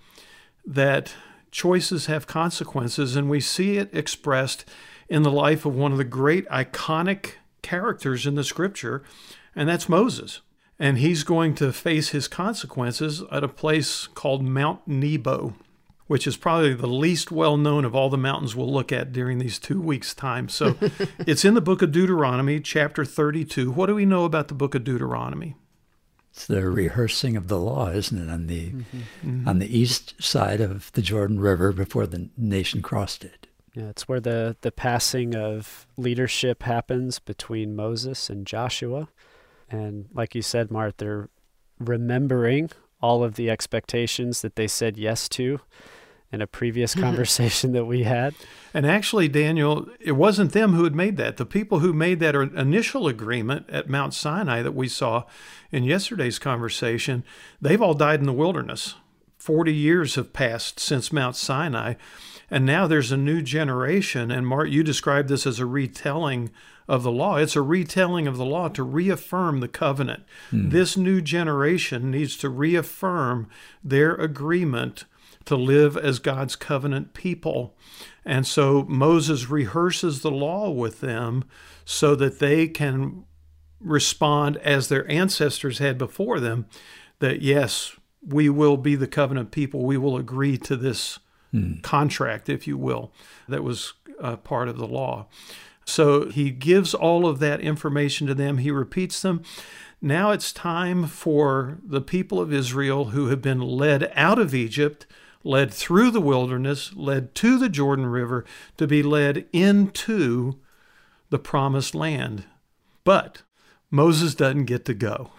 that 0.66 1.14
choices 1.50 2.06
have 2.06 2.26
consequences, 2.26 3.16
and 3.16 3.30
we 3.30 3.40
see 3.40 3.78
it 3.78 3.94
expressed 3.94 4.64
in 5.08 5.22
the 5.22 5.30
life 5.30 5.64
of 5.64 5.74
one 5.74 5.92
of 5.92 5.98
the 5.98 6.04
great 6.04 6.46
iconic 6.48 7.34
characters 7.62 8.26
in 8.26 8.34
the 8.34 8.44
scripture, 8.44 9.02
and 9.56 9.68
that's 9.68 9.88
Moses. 9.88 10.40
And 10.78 10.98
he's 10.98 11.24
going 11.24 11.54
to 11.56 11.72
face 11.72 12.10
his 12.10 12.28
consequences 12.28 13.22
at 13.32 13.42
a 13.42 13.48
place 13.48 14.06
called 14.06 14.44
Mount 14.44 14.86
Nebo, 14.86 15.54
which 16.08 16.26
is 16.26 16.36
probably 16.36 16.74
the 16.74 16.88
least 16.88 17.30
well 17.30 17.56
known 17.56 17.84
of 17.84 17.94
all 17.94 18.10
the 18.10 18.18
mountains 18.18 18.56
we'll 18.56 18.72
look 18.72 18.90
at 18.90 19.12
during 19.12 19.38
these 19.38 19.58
two 19.58 19.80
weeks' 19.80 20.14
time. 20.14 20.48
So 20.48 20.76
it's 21.20 21.44
in 21.44 21.54
the 21.54 21.60
book 21.60 21.80
of 21.82 21.92
Deuteronomy, 21.92 22.60
chapter 22.60 23.04
32. 23.04 23.70
What 23.70 23.86
do 23.86 23.94
we 23.94 24.06
know 24.06 24.24
about 24.24 24.48
the 24.48 24.54
book 24.54 24.74
of 24.74 24.82
Deuteronomy? 24.82 25.54
It's 26.32 26.46
the 26.46 26.68
rehearsing 26.68 27.36
of 27.36 27.48
the 27.48 27.58
law, 27.58 27.90
isn't 27.90 28.28
it, 28.28 28.30
on 28.30 28.46
the 28.46 28.70
mm-hmm. 28.70 29.48
on 29.48 29.58
the 29.58 29.78
east 29.78 30.20
side 30.22 30.60
of 30.60 30.90
the 30.92 31.02
Jordan 31.02 31.40
River 31.40 31.72
before 31.72 32.06
the 32.06 32.30
nation 32.36 32.82
crossed 32.82 33.24
it. 33.24 33.46
Yeah, 33.74 33.90
it's 33.90 34.08
where 34.08 34.20
the, 34.20 34.56
the 34.62 34.72
passing 34.72 35.36
of 35.36 35.86
leadership 35.96 36.62
happens 36.62 37.18
between 37.18 37.76
Moses 37.76 38.30
and 38.30 38.46
Joshua. 38.46 39.08
And 39.70 40.06
like 40.12 40.34
you 40.34 40.42
said, 40.42 40.70
Mart, 40.70 40.98
they're 40.98 41.28
remembering 41.78 42.70
all 43.00 43.22
of 43.22 43.34
the 43.34 43.50
expectations 43.50 44.42
that 44.42 44.56
they 44.56 44.66
said 44.66 44.96
yes 44.96 45.28
to 45.28 45.60
in 46.32 46.42
a 46.42 46.46
previous 46.46 46.94
conversation 47.06 47.72
that 47.72 47.86
we 47.86 48.02
had. 48.04 48.34
And 48.74 48.86
actually, 48.86 49.28
Daniel, 49.28 49.88
it 50.00 50.12
wasn't 50.12 50.52
them 50.52 50.74
who 50.74 50.84
had 50.84 50.94
made 50.94 51.16
that. 51.16 51.36
The 51.36 51.46
people 51.46 51.80
who 51.80 51.92
made 51.92 52.20
that 52.20 52.34
initial 52.34 53.08
agreement 53.08 53.68
at 53.70 53.88
Mount 53.88 54.14
Sinai 54.14 54.62
that 54.62 54.74
we 54.74 54.88
saw 54.88 55.24
in 55.70 55.84
yesterday's 55.84 56.38
conversation, 56.38 57.24
they've 57.60 57.82
all 57.82 57.94
died 57.94 58.20
in 58.20 58.26
the 58.26 58.32
wilderness. 58.32 58.94
40 59.38 59.72
years 59.72 60.16
have 60.16 60.32
passed 60.32 60.78
since 60.78 61.12
Mount 61.12 61.36
Sinai. 61.36 61.94
And 62.50 62.64
now 62.64 62.86
there's 62.86 63.12
a 63.12 63.16
new 63.16 63.42
generation. 63.42 64.30
And 64.30 64.46
Mart, 64.46 64.70
you 64.70 64.82
described 64.82 65.28
this 65.28 65.46
as 65.46 65.58
a 65.58 65.66
retelling 65.66 66.50
of 66.88 67.02
the 67.02 67.12
law. 67.12 67.36
It's 67.36 67.56
a 67.56 67.62
retelling 67.62 68.26
of 68.26 68.36
the 68.36 68.44
law 68.44 68.68
to 68.68 68.82
reaffirm 68.82 69.60
the 69.60 69.68
covenant. 69.68 70.24
Hmm. 70.50 70.70
This 70.70 70.96
new 70.96 71.20
generation 71.20 72.10
needs 72.10 72.36
to 72.38 72.48
reaffirm 72.48 73.48
their 73.84 74.14
agreement 74.14 75.04
to 75.44 75.56
live 75.56 75.96
as 75.96 76.18
God's 76.18 76.56
covenant 76.56 77.14
people. 77.14 77.76
And 78.24 78.46
so 78.46 78.84
Moses 78.88 79.48
rehearses 79.48 80.20
the 80.20 80.30
law 80.30 80.70
with 80.70 81.00
them 81.00 81.44
so 81.84 82.14
that 82.14 82.38
they 82.38 82.68
can 82.68 83.24
respond 83.80 84.56
as 84.58 84.88
their 84.88 85.10
ancestors 85.10 85.78
had 85.78 85.96
before 85.98 86.40
them 86.40 86.66
that, 87.20 87.42
yes, 87.42 87.96
we 88.26 88.48
will 88.48 88.76
be 88.76 88.94
the 88.94 89.06
covenant 89.06 89.50
people. 89.50 89.84
We 89.84 89.96
will 89.96 90.16
agree 90.16 90.58
to 90.58 90.76
this 90.76 91.18
hmm. 91.50 91.78
contract, 91.80 92.48
if 92.48 92.66
you 92.66 92.76
will, 92.76 93.12
that 93.48 93.62
was 93.62 93.94
uh, 94.20 94.36
part 94.36 94.68
of 94.68 94.76
the 94.76 94.86
law. 94.86 95.26
So 95.84 96.28
he 96.28 96.50
gives 96.50 96.92
all 96.92 97.26
of 97.26 97.38
that 97.38 97.60
information 97.60 98.26
to 98.26 98.34
them, 98.34 98.58
he 98.58 98.70
repeats 98.70 99.22
them. 99.22 99.42
Now 100.02 100.30
it's 100.30 100.52
time 100.52 101.06
for 101.06 101.78
the 101.82 102.02
people 102.02 102.40
of 102.40 102.52
Israel 102.52 103.06
who 103.06 103.28
have 103.28 103.40
been 103.40 103.60
led 103.60 104.12
out 104.14 104.38
of 104.38 104.54
Egypt 104.54 105.06
led 105.44 105.72
through 105.72 106.10
the 106.10 106.20
wilderness, 106.20 106.94
led 106.94 107.34
to 107.36 107.58
the 107.58 107.68
Jordan 107.68 108.06
River, 108.06 108.44
to 108.76 108.86
be 108.86 109.02
led 109.02 109.46
into 109.52 110.58
the 111.30 111.38
promised 111.38 111.94
land. 111.94 112.44
But 113.04 113.42
Moses 113.90 114.34
doesn't 114.34 114.64
get 114.64 114.84
to 114.86 114.94
go. 114.94 115.30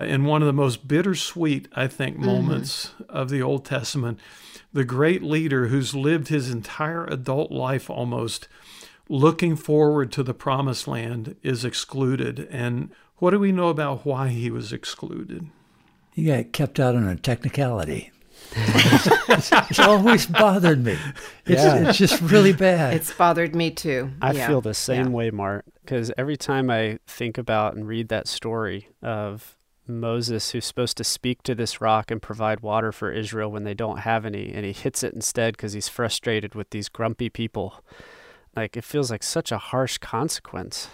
Yeah. 0.00 0.06
In 0.06 0.24
one 0.24 0.42
of 0.42 0.46
the 0.46 0.52
most 0.52 0.88
bittersweet, 0.88 1.68
I 1.74 1.86
think, 1.86 2.16
mm-hmm. 2.16 2.26
moments 2.26 2.86
mm-hmm. 2.86 3.16
of 3.16 3.28
the 3.28 3.42
Old 3.42 3.64
Testament, 3.64 4.18
the 4.72 4.84
great 4.84 5.22
leader 5.22 5.68
who's 5.68 5.94
lived 5.94 6.28
his 6.28 6.50
entire 6.50 7.04
adult 7.04 7.52
life 7.52 7.88
almost 7.88 8.48
looking 9.08 9.54
forward 9.54 10.10
to 10.12 10.22
the 10.22 10.34
promised 10.34 10.88
land 10.88 11.36
is 11.42 11.64
excluded. 11.64 12.48
And 12.50 12.90
what 13.18 13.30
do 13.30 13.38
we 13.38 13.52
know 13.52 13.68
about 13.68 14.04
why 14.04 14.28
he 14.28 14.50
was 14.50 14.72
excluded? 14.72 15.46
He 16.12 16.24
got 16.24 16.52
kept 16.52 16.80
out 16.80 16.94
on 16.94 17.06
a 17.06 17.16
technicality 17.16 18.10
it's, 18.52 19.50
it's, 19.52 19.78
always 19.78 20.26
bothered 20.26 20.84
me. 20.84 20.96
It's, 21.46 21.62
yeah. 21.62 21.88
it's 21.88 21.98
just 21.98 22.20
really 22.20 22.52
bad. 22.52 22.94
It's 22.94 23.12
bothered 23.12 23.54
me 23.54 23.70
too. 23.70 24.10
I 24.22 24.32
yeah. 24.32 24.46
feel 24.46 24.60
the 24.60 24.74
same 24.74 25.06
yeah. 25.06 25.12
way, 25.12 25.30
Mart, 25.30 25.64
because 25.82 26.12
every 26.16 26.36
time 26.36 26.70
I 26.70 26.98
think 27.06 27.38
about 27.38 27.74
and 27.74 27.86
read 27.86 28.08
that 28.08 28.28
story 28.28 28.88
of 29.02 29.56
Moses, 29.86 30.50
who's 30.50 30.64
supposed 30.64 30.96
to 30.96 31.04
speak 31.04 31.42
to 31.42 31.54
this 31.54 31.80
rock 31.80 32.10
and 32.10 32.22
provide 32.22 32.60
water 32.60 32.92
for 32.92 33.12
Israel 33.12 33.50
when 33.50 33.64
they 33.64 33.74
don't 33.74 33.98
have 33.98 34.24
any, 34.24 34.52
and 34.52 34.64
he 34.64 34.72
hits 34.72 35.02
it 35.02 35.14
instead 35.14 35.56
because 35.56 35.72
he's 35.72 35.88
frustrated 35.88 36.54
with 36.54 36.70
these 36.70 36.88
grumpy 36.88 37.28
people. 37.28 37.84
Like, 38.56 38.76
it 38.76 38.84
feels 38.84 39.10
like 39.10 39.22
such 39.22 39.52
a 39.52 39.58
harsh 39.58 39.98
consequence 39.98 40.88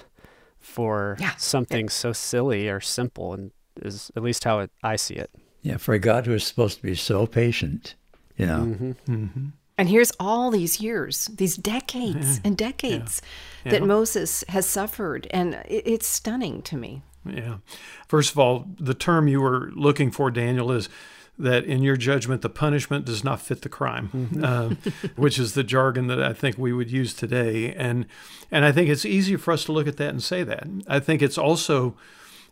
for 0.59 1.17
something 1.39 1.89
so 1.89 2.13
silly 2.13 2.69
or 2.69 2.81
simple, 2.81 3.33
and 3.33 3.53
is 3.83 4.11
at 4.17 4.23
least 4.23 4.45
how 4.45 4.61
it, 4.61 4.71
I 4.83 4.97
see 4.97 5.15
it. 5.15 5.31
Yeah, 5.63 5.77
for 5.77 5.93
a 5.93 5.99
God 5.99 6.27
who 6.27 6.35
is 6.35 6.45
supposed 6.45 6.79
to 6.79 6.83
be 6.83 6.95
so 6.95 7.27
patient, 7.27 7.95
you 8.37 8.47
know. 8.47 8.61
Mm-hmm. 8.61 8.91
Mm-hmm. 9.13 9.47
And 9.81 9.89
here's 9.89 10.13
all 10.21 10.51
these 10.51 10.79
years, 10.81 11.25
these 11.27 11.57
decades 11.57 12.37
yeah. 12.37 12.41
and 12.45 12.57
decades 12.57 13.23
yeah. 13.65 13.73
that 13.73 13.83
Moses 13.83 14.45
has 14.49 14.67
suffered. 14.67 15.27
And 15.31 15.63
it's 15.67 16.07
stunning 16.07 16.61
to 16.63 16.77
me. 16.77 17.03
Yeah. 17.25 17.59
First 18.07 18.33
of 18.33 18.39
all, 18.39 18.67
the 18.79 18.93
term 18.93 19.27
you 19.27 19.41
were 19.41 19.71
looking 19.75 20.11
for, 20.11 20.31
Daniel, 20.31 20.71
is 20.71 20.91
that 21.39 21.65
in 21.65 21.83
your 21.83 21.97
judgment, 21.97 22.43
the 22.43 22.51
punishment 22.51 23.07
does 23.07 23.25
not 23.25 23.41
fit 23.41 23.63
the 23.63 23.71
crime, 23.71 24.11
mm-hmm. 24.15 24.45
uh, 24.45 25.09
which 25.17 25.39
is 25.39 25.55
the 25.55 25.65
jargon 25.65 26.09
that 26.09 26.23
I 26.23 26.35
think 26.35 26.59
we 26.59 26.75
would 26.75 26.91
use 26.91 27.15
today. 27.15 27.73
And, 27.73 28.05
and 28.51 28.67
I 28.67 28.73
think 28.73 28.91
it's 28.91 29.07
easy 29.07 29.37
for 29.37 29.53
us 29.53 29.65
to 29.65 29.73
look 29.73 29.87
at 29.87 29.97
that 29.97 30.11
and 30.11 30.23
say 30.23 30.43
that. 30.45 30.67
I 30.89 31.01
think 31.01 31.23
it's 31.23 31.39
also 31.39 31.97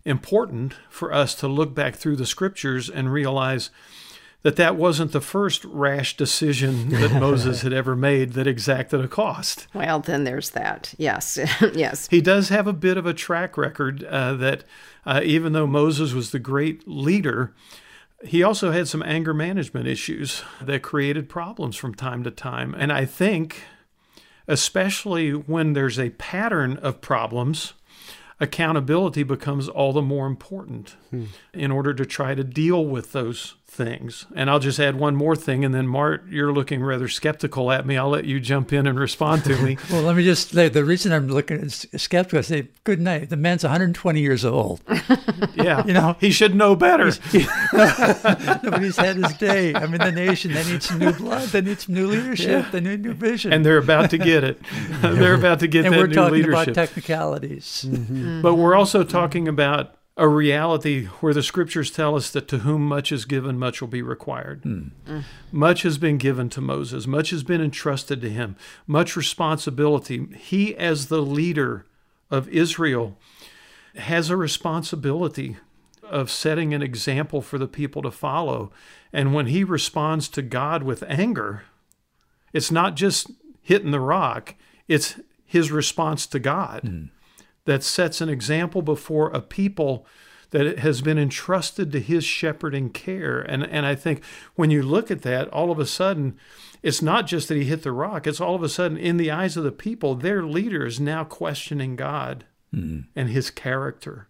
important 0.04 0.74
for 0.88 1.12
us 1.12 1.34
to 1.36 1.48
look 1.48 1.74
back 1.74 1.96
through 1.96 2.16
the 2.16 2.26
scriptures 2.26 2.88
and 2.88 3.12
realize 3.12 3.70
that 4.42 4.56
that 4.56 4.76
wasn't 4.76 5.12
the 5.12 5.20
first 5.20 5.64
rash 5.64 6.16
decision 6.16 6.90
that 6.90 7.12
Moses 7.20 7.62
had 7.62 7.72
ever 7.72 7.96
made 7.96 8.34
that 8.34 8.46
exacted 8.46 9.00
a 9.00 9.08
cost. 9.08 9.66
Well, 9.74 10.00
then 10.00 10.24
there's 10.24 10.50
that. 10.50 10.94
Yes, 10.96 11.38
yes. 11.74 12.08
He 12.08 12.20
does 12.20 12.48
have 12.48 12.66
a 12.66 12.72
bit 12.72 12.96
of 12.96 13.06
a 13.06 13.14
track 13.14 13.56
record 13.56 14.04
uh, 14.04 14.34
that 14.34 14.64
uh, 15.04 15.20
even 15.24 15.52
though 15.52 15.66
Moses 15.66 16.12
was 16.12 16.30
the 16.30 16.38
great 16.38 16.86
leader, 16.86 17.52
he 18.24 18.42
also 18.42 18.70
had 18.70 18.88
some 18.88 19.02
anger 19.02 19.34
management 19.34 19.86
issues 19.86 20.42
that 20.60 20.82
created 20.82 21.28
problems 21.28 21.76
from 21.76 21.94
time 21.94 22.22
to 22.24 22.30
time. 22.30 22.74
And 22.74 22.92
I 22.92 23.04
think, 23.04 23.62
especially 24.46 25.32
when 25.32 25.72
there's 25.72 25.98
a 25.98 26.10
pattern 26.10 26.76
of 26.78 27.00
problems, 27.00 27.74
accountability 28.40 29.22
becomes 29.22 29.68
all 29.68 29.92
the 29.92 30.02
more 30.02 30.26
important 30.26 30.96
hmm. 31.10 31.24
in 31.52 31.70
order 31.70 31.92
to 31.92 32.06
try 32.06 32.34
to 32.34 32.44
deal 32.44 32.84
with 32.84 33.12
those 33.12 33.56
things. 33.78 34.26
And 34.34 34.50
I'll 34.50 34.58
just 34.58 34.78
add 34.78 34.96
one 34.96 35.16
more 35.16 35.36
thing, 35.36 35.64
and 35.64 35.72
then 35.72 35.86
Mart, 35.86 36.24
you're 36.28 36.52
looking 36.52 36.82
rather 36.82 37.08
skeptical 37.08 37.72
at 37.72 37.86
me. 37.86 37.96
I'll 37.96 38.10
let 38.10 38.24
you 38.24 38.40
jump 38.40 38.72
in 38.72 38.86
and 38.86 38.98
respond 38.98 39.44
to 39.44 39.56
me. 39.62 39.78
well, 39.90 40.02
let 40.02 40.16
me 40.16 40.24
just 40.24 40.50
say 40.50 40.68
the 40.68 40.84
reason 40.84 41.12
I'm 41.12 41.28
looking 41.28 41.68
skeptical. 41.68 42.40
I 42.40 42.42
say, 42.42 42.68
good 42.84 43.00
night. 43.00 43.30
The 43.30 43.36
man's 43.36 43.62
120 43.62 44.20
years 44.20 44.44
old. 44.44 44.82
yeah, 45.54 45.86
you 45.86 45.94
know 45.94 46.16
he 46.20 46.30
should 46.30 46.54
know 46.54 46.76
better. 46.76 47.06
He's 47.30 48.96
had 48.96 49.16
his 49.16 49.32
day. 49.38 49.74
I 49.74 49.86
mean, 49.86 50.00
the 50.00 50.12
nation 50.12 50.52
they 50.52 50.64
need 50.64 50.82
some 50.82 50.98
new 50.98 51.12
blood. 51.12 51.48
They 51.48 51.60
need 51.60 51.80
some 51.80 51.94
new 51.94 52.08
leadership. 52.08 52.64
Yeah. 52.64 52.70
They 52.70 52.80
need 52.80 53.02
new 53.02 53.14
vision. 53.14 53.52
And 53.52 53.64
they're 53.64 53.78
about 53.78 54.10
to 54.10 54.18
get 54.18 54.44
it. 54.44 54.60
they're 55.00 55.34
about 55.34 55.60
to 55.60 55.68
get 55.68 55.86
and 55.86 55.94
that 55.94 55.98
we're 55.98 56.08
talking 56.08 56.44
about 56.44 56.74
technicalities. 56.74 57.86
Mm-hmm. 57.88 58.18
Mm-hmm. 58.18 58.42
But 58.42 58.54
we're 58.54 58.74
also 58.74 59.04
talking 59.04 59.48
about 59.48 59.97
a 60.18 60.28
reality 60.28 61.04
where 61.20 61.32
the 61.32 61.44
scriptures 61.44 61.92
tell 61.92 62.16
us 62.16 62.30
that 62.32 62.48
to 62.48 62.58
whom 62.58 62.86
much 62.86 63.12
is 63.12 63.24
given, 63.24 63.56
much 63.56 63.80
will 63.80 63.88
be 63.88 64.02
required. 64.02 64.62
Mm. 64.64 64.90
Mm. 65.06 65.24
Much 65.52 65.82
has 65.82 65.96
been 65.96 66.18
given 66.18 66.50
to 66.50 66.60
Moses, 66.60 67.06
much 67.06 67.30
has 67.30 67.44
been 67.44 67.62
entrusted 67.62 68.20
to 68.20 68.28
him, 68.28 68.56
much 68.86 69.16
responsibility. 69.16 70.26
He, 70.36 70.74
as 70.76 71.06
the 71.06 71.22
leader 71.22 71.86
of 72.32 72.48
Israel, 72.48 73.16
has 73.94 74.28
a 74.28 74.36
responsibility 74.36 75.56
of 76.02 76.32
setting 76.32 76.74
an 76.74 76.82
example 76.82 77.40
for 77.40 77.56
the 77.56 77.68
people 77.68 78.02
to 78.02 78.10
follow. 78.10 78.72
And 79.12 79.32
when 79.32 79.46
he 79.46 79.62
responds 79.62 80.28
to 80.30 80.42
God 80.42 80.82
with 80.82 81.04
anger, 81.06 81.62
it's 82.52 82.72
not 82.72 82.96
just 82.96 83.30
hitting 83.62 83.92
the 83.92 84.00
rock, 84.00 84.56
it's 84.88 85.20
his 85.46 85.70
response 85.70 86.26
to 86.26 86.40
God. 86.40 86.82
Mm 86.82 87.10
that 87.68 87.82
sets 87.82 88.22
an 88.22 88.30
example 88.30 88.80
before 88.80 89.28
a 89.28 89.42
people 89.42 90.06
that 90.50 90.78
has 90.78 91.02
been 91.02 91.18
entrusted 91.18 91.92
to 91.92 92.00
his 92.00 92.24
shepherding 92.24 92.88
care. 92.88 93.40
And, 93.40 93.62
and 93.62 93.84
I 93.84 93.94
think 93.94 94.24
when 94.54 94.70
you 94.70 94.82
look 94.82 95.10
at 95.10 95.20
that, 95.20 95.48
all 95.48 95.70
of 95.70 95.78
a 95.78 95.84
sudden, 95.84 96.38
it's 96.82 97.02
not 97.02 97.26
just 97.26 97.48
that 97.48 97.58
he 97.58 97.64
hit 97.64 97.82
the 97.82 97.92
rock, 97.92 98.26
it's 98.26 98.40
all 98.40 98.54
of 98.54 98.62
a 98.62 98.70
sudden, 98.70 98.96
in 98.96 99.18
the 99.18 99.30
eyes 99.30 99.58
of 99.58 99.64
the 99.64 99.70
people, 99.70 100.14
their 100.14 100.42
leader 100.42 100.86
is 100.86 100.98
now 100.98 101.24
questioning 101.24 101.94
God 101.94 102.46
mm. 102.74 103.04
and 103.14 103.28
his 103.28 103.50
character. 103.50 104.28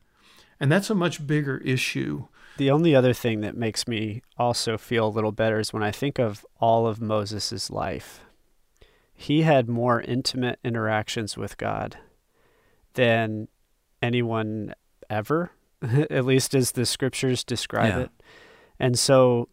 And 0.58 0.72
that's 0.72 0.90
a 0.90 0.96
much 0.96 1.24
bigger 1.24 1.58
issue 1.58 2.26
The 2.56 2.72
only 2.72 2.92
other 2.92 3.12
thing 3.12 3.42
that 3.42 3.56
makes 3.56 3.86
me 3.86 4.22
also 4.36 4.76
feel 4.76 5.06
a 5.06 5.16
little 5.16 5.30
better 5.30 5.60
is 5.60 5.72
when 5.72 5.84
I 5.84 5.92
think 5.92 6.18
of 6.18 6.44
all 6.60 6.88
of 6.88 7.00
Moses' 7.00 7.70
life. 7.70 8.18
He 9.14 9.42
had 9.42 9.68
more 9.68 10.00
intimate 10.00 10.58
interactions 10.64 11.36
with 11.36 11.56
God 11.56 11.98
than 12.98 13.46
anyone 14.02 14.74
ever, 15.08 15.52
at 16.10 16.24
least 16.24 16.52
as 16.52 16.72
the 16.72 16.84
scriptures 16.84 17.44
describe 17.44 17.94
Yeah. 17.94 18.00
it. 18.00 18.10
And 18.80 18.98
so 18.98 19.48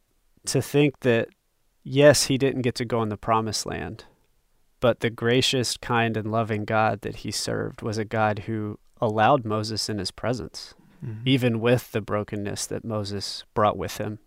to 0.48 0.62
think 0.62 1.02
that, 1.02 1.30
yes, 1.84 2.26
he 2.26 2.39
didn't 2.39 2.64
get 2.64 2.74
to 2.76 2.86
go 2.86 3.04
in 3.04 3.10
the 3.10 3.18
promised 3.18 3.68
land, 3.68 4.06
but 4.80 5.02
the 5.02 5.12
gracious, 5.12 5.78
kind, 5.78 6.18
and 6.18 6.32
loving 6.32 6.66
God 6.66 7.02
that 7.02 7.18
he 7.18 7.32
served 7.32 7.84
was 7.84 8.00
a 8.00 8.06
God 8.06 8.39
who 8.39 8.80
allowed 9.00 9.46
Moses 9.46 9.89
in 9.89 10.00
his 10.00 10.10
presence, 10.10 10.74
mm-hmm. 11.06 11.22
even 11.26 11.60
with 11.60 11.91
the 11.91 12.02
brokenness 12.02 12.66
that 12.66 12.84
Moses 12.84 13.43
brought 13.54 13.78
with 13.78 13.98
him. 13.98 14.18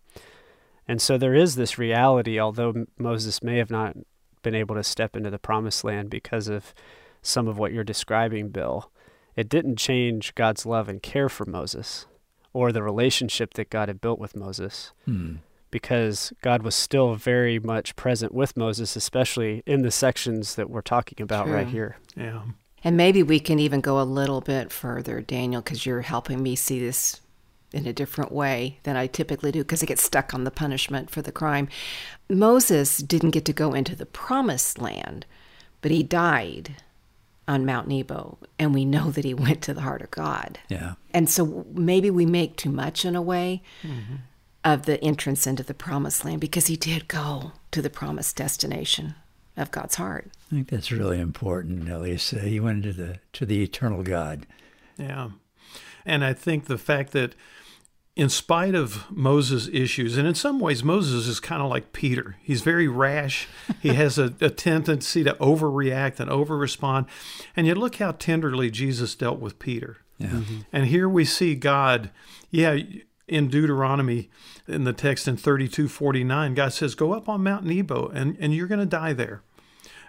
And 0.87 1.03
so 1.03 1.19
there 1.19 1.35
is 1.35 1.57
this 1.57 1.77
reality, 1.77 2.39
although 2.39 2.87
Moses 2.97 3.43
may 3.43 3.59
have 3.59 3.71
not 3.71 3.97
been 4.43 4.55
able 4.55 4.77
to 4.77 4.85
step 4.85 5.17
into 5.17 5.31
the 5.31 5.39
promised 5.39 5.83
land 5.83 6.09
because 6.09 6.47
of 6.49 6.73
some 7.21 7.49
of 7.49 7.59
what 7.59 7.73
you're 7.73 7.85
describing, 7.85 8.49
Bill, 8.49 8.91
it 9.39 9.49
didn't 9.49 9.77
change 9.77 10.35
God's 10.35 10.67
love 10.67 10.89
and 10.89 11.01
care 11.01 11.29
for 11.29 11.47
Moses 11.47 12.07
or 12.53 12.73
the 12.73 12.83
relationship 12.83 13.55
that 13.55 13.71
God 13.71 13.89
had 13.89 14.01
built 14.01 14.19
with 14.19 14.35
Moses 14.35 14.91
Hmm. 15.05 15.37
because 15.71 16.33
God 16.43 16.65
was 16.65 16.75
still 16.75 17.15
very 17.15 17.61
much 17.61 17.95
present 17.95 18.35
with 18.35 18.57
Moses, 18.57 18.97
especially 18.97 19.63
in 19.65 19.83
the 19.83 19.93
sections 19.93 20.57
that 20.57 20.69
we're 20.69 20.81
talking 20.81 21.23
about 21.23 21.49
right 21.49 21.69
here. 21.69 21.99
Yeah. 22.17 22.43
And 22.83 22.97
maybe 22.97 23.23
we 23.23 23.39
can 23.39 23.61
even 23.61 23.81
go 23.81 24.01
a 24.01 24.03
little 24.03 24.41
bit 24.41 24.73
further, 24.73 25.21
Daniel, 25.21 25.63
because 25.63 25.87
you're 25.87 26.01
helping 26.01 26.43
me 26.43 26.57
see 26.57 26.81
this 26.81 27.21
in 27.73 27.87
a 27.87 27.93
different 27.93 28.33
way 28.33 28.81
than 28.83 28.97
I 28.97 29.07
typically 29.07 29.53
do 29.53 29.63
because 29.63 29.85
I 29.85 29.87
get 29.87 30.01
stuck 30.01 30.35
on 30.35 30.43
the 30.43 30.51
punishment 30.51 31.11
for 31.11 31.23
the 31.23 31.31
crime. 31.31 31.69
Moses 32.29 32.99
didn't 32.99 33.31
get 33.31 33.45
to 33.45 33.53
go 33.53 33.73
into 33.73 33.95
the 33.95 34.07
promised 34.07 34.81
land, 34.81 35.27
but 35.81 35.93
he 35.93 36.03
died 36.03 36.75
on 37.49 37.65
Mount 37.65 37.89
Nebo, 37.89 38.39
and 38.59 38.75
we 38.75 38.85
know 38.85 39.11
that 39.11 39.25
he 39.25 39.35
went 39.35 39.63
to 39.63 39.75
the 39.75 39.81
heart 39.81 40.03
of 40.03 40.11
God. 40.11 40.59
Yeah. 40.69 40.95
And 41.15 41.29
so 41.29 41.67
maybe 41.73 42.11
we 42.11 42.27
make 42.27 42.57
too 42.57 42.71
much 42.71 43.05
in 43.05 43.17
a 43.17 43.23
way 43.23 43.63
mm-hmm. 43.83 44.17
of 44.63 44.85
the 44.85 45.03
entrance 45.03 45.47
into 45.47 45.63
the 45.63 45.75
promised 45.75 46.25
land 46.25 46.41
because 46.41 46.67
he 46.67 46.77
did 46.77 47.09
go 47.09 47.53
to 47.71 47.81
the 47.81 47.91
promised 47.91 48.37
destination 48.37 49.15
of 49.57 49.71
God's 49.71 49.97
heart. 49.97 50.31
I 50.53 50.55
think 50.57 50.69
that's 50.69 50.93
really 50.93 51.19
important, 51.19 51.89
Elisa. 51.89 52.39
Uh, 52.39 52.43
he 52.43 52.61
went 52.61 52.85
into 52.85 52.93
the 52.93 53.19
to 53.33 53.47
the 53.47 53.63
eternal 53.63 54.03
God. 54.03 54.47
Yeah. 54.99 55.31
And 56.05 56.25
I 56.25 56.33
think 56.33 56.67
the 56.67 56.79
fact 56.79 57.13
that, 57.13 57.35
in 58.19 58.29
spite 58.29 58.75
of 58.75 59.09
Moses' 59.13 59.69
issues, 59.73 60.19
and 60.19 60.27
in 60.27 60.35
some 60.35 60.59
ways, 60.59 60.83
Moses 60.83 61.29
is 61.29 61.39
kind 61.39 61.63
of 61.63 61.71
like 61.71 61.93
Peter. 61.93 62.35
He's 62.43 62.63
very 62.63 62.89
rash. 62.89 63.47
He 63.81 63.91
has 63.95 64.19
a, 64.19 64.35
a 64.41 64.51
tendency 64.51 65.23
to 65.23 65.35
overreact 65.35 66.19
and 66.19 66.29
overrespond. 66.29 67.07
And 67.55 67.69
yet, 67.69 67.79
look 67.79 67.97
how 67.97 68.11
tenderly 68.11 68.73
Jesus 68.73 69.15
dealt 69.15 69.39
with 69.39 69.61
Peter. 69.61 69.99
Yeah. 70.19 70.31
Mm-hmm. 70.31 70.59
And 70.73 70.87
here 70.87 71.09
we 71.09 71.25
see 71.25 71.55
God, 71.55 72.11
yeah, 72.51 72.77
in 73.29 73.47
Deuteronomy, 73.47 74.31
in 74.67 74.83
the 74.83 74.93
text 74.93 75.29
in 75.29 75.37
32 75.37 75.87
49, 75.87 76.55
God 76.55 76.73
says, 76.73 76.97
Go 76.97 77.13
up 77.13 77.29
on 77.29 77.45
Mount 77.45 77.65
Nebo 77.65 78.09
and, 78.09 78.37
and 78.41 78.53
you're 78.53 78.67
going 78.67 78.81
to 78.81 78.87
die 78.87 79.13
there. 79.13 79.43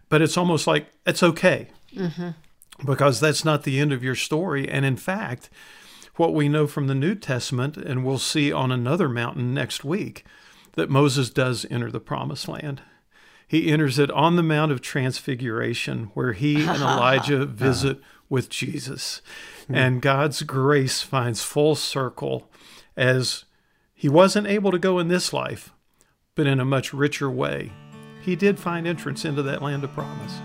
But 0.10 0.24
it's 0.24 0.36
almost 0.36 0.66
like 0.66 0.88
it's 1.06 1.22
okay 1.22 1.68
mm-hmm. 1.96 2.30
because 2.84 3.20
that's 3.20 3.46
not 3.46 3.64
the 3.64 3.80
end 3.80 3.94
of 3.94 4.04
your 4.04 4.16
story. 4.16 4.68
And 4.68 4.84
in 4.84 4.98
fact, 4.98 5.52
what 6.20 6.34
we 6.34 6.50
know 6.50 6.68
from 6.68 6.88
the 6.88 6.96
New 6.96 7.16
Testament, 7.16 7.78
and 7.78 8.04
we'll 8.04 8.18
see 8.20 8.52
on 8.52 8.74
another 8.74 9.08
mountain 9.08 9.54
next 9.54 9.86
week, 9.86 10.26
that 10.74 10.90
Moses 10.90 11.30
does 11.30 11.66
enter 11.72 11.90
the 11.90 12.02
promised 12.02 12.50
land. 12.50 12.82
He 13.48 13.72
enters 13.72 13.98
it 13.98 14.12
on 14.12 14.36
the 14.36 14.44
Mount 14.44 14.74
of 14.74 14.82
Transfiguration, 14.82 16.12
where 16.14 16.34
he 16.34 16.58
and 16.66 16.82
Elijah 16.82 17.44
uh-huh. 17.44 17.54
visit 17.54 18.02
with 18.28 18.50
Jesus. 18.50 19.22
Hmm. 19.68 19.76
And 19.76 20.02
God's 20.02 20.44
grace 20.44 21.02
finds 21.02 21.42
full 21.42 21.76
circle 21.76 22.52
as 22.98 23.46
he 23.96 24.10
wasn't 24.10 24.48
able 24.48 24.72
to 24.72 24.78
go 24.78 25.00
in 25.00 25.08
this 25.08 25.32
life, 25.32 25.72
but 26.36 26.48
in 26.48 26.60
a 26.60 26.66
much 26.66 26.94
richer 26.94 27.30
way. 27.30 27.72
He 28.22 28.36
did 28.36 28.60
find 28.60 28.86
entrance 28.86 29.24
into 29.24 29.42
that 29.44 29.62
land 29.62 29.86
of 29.86 29.94
promise. 29.94 30.42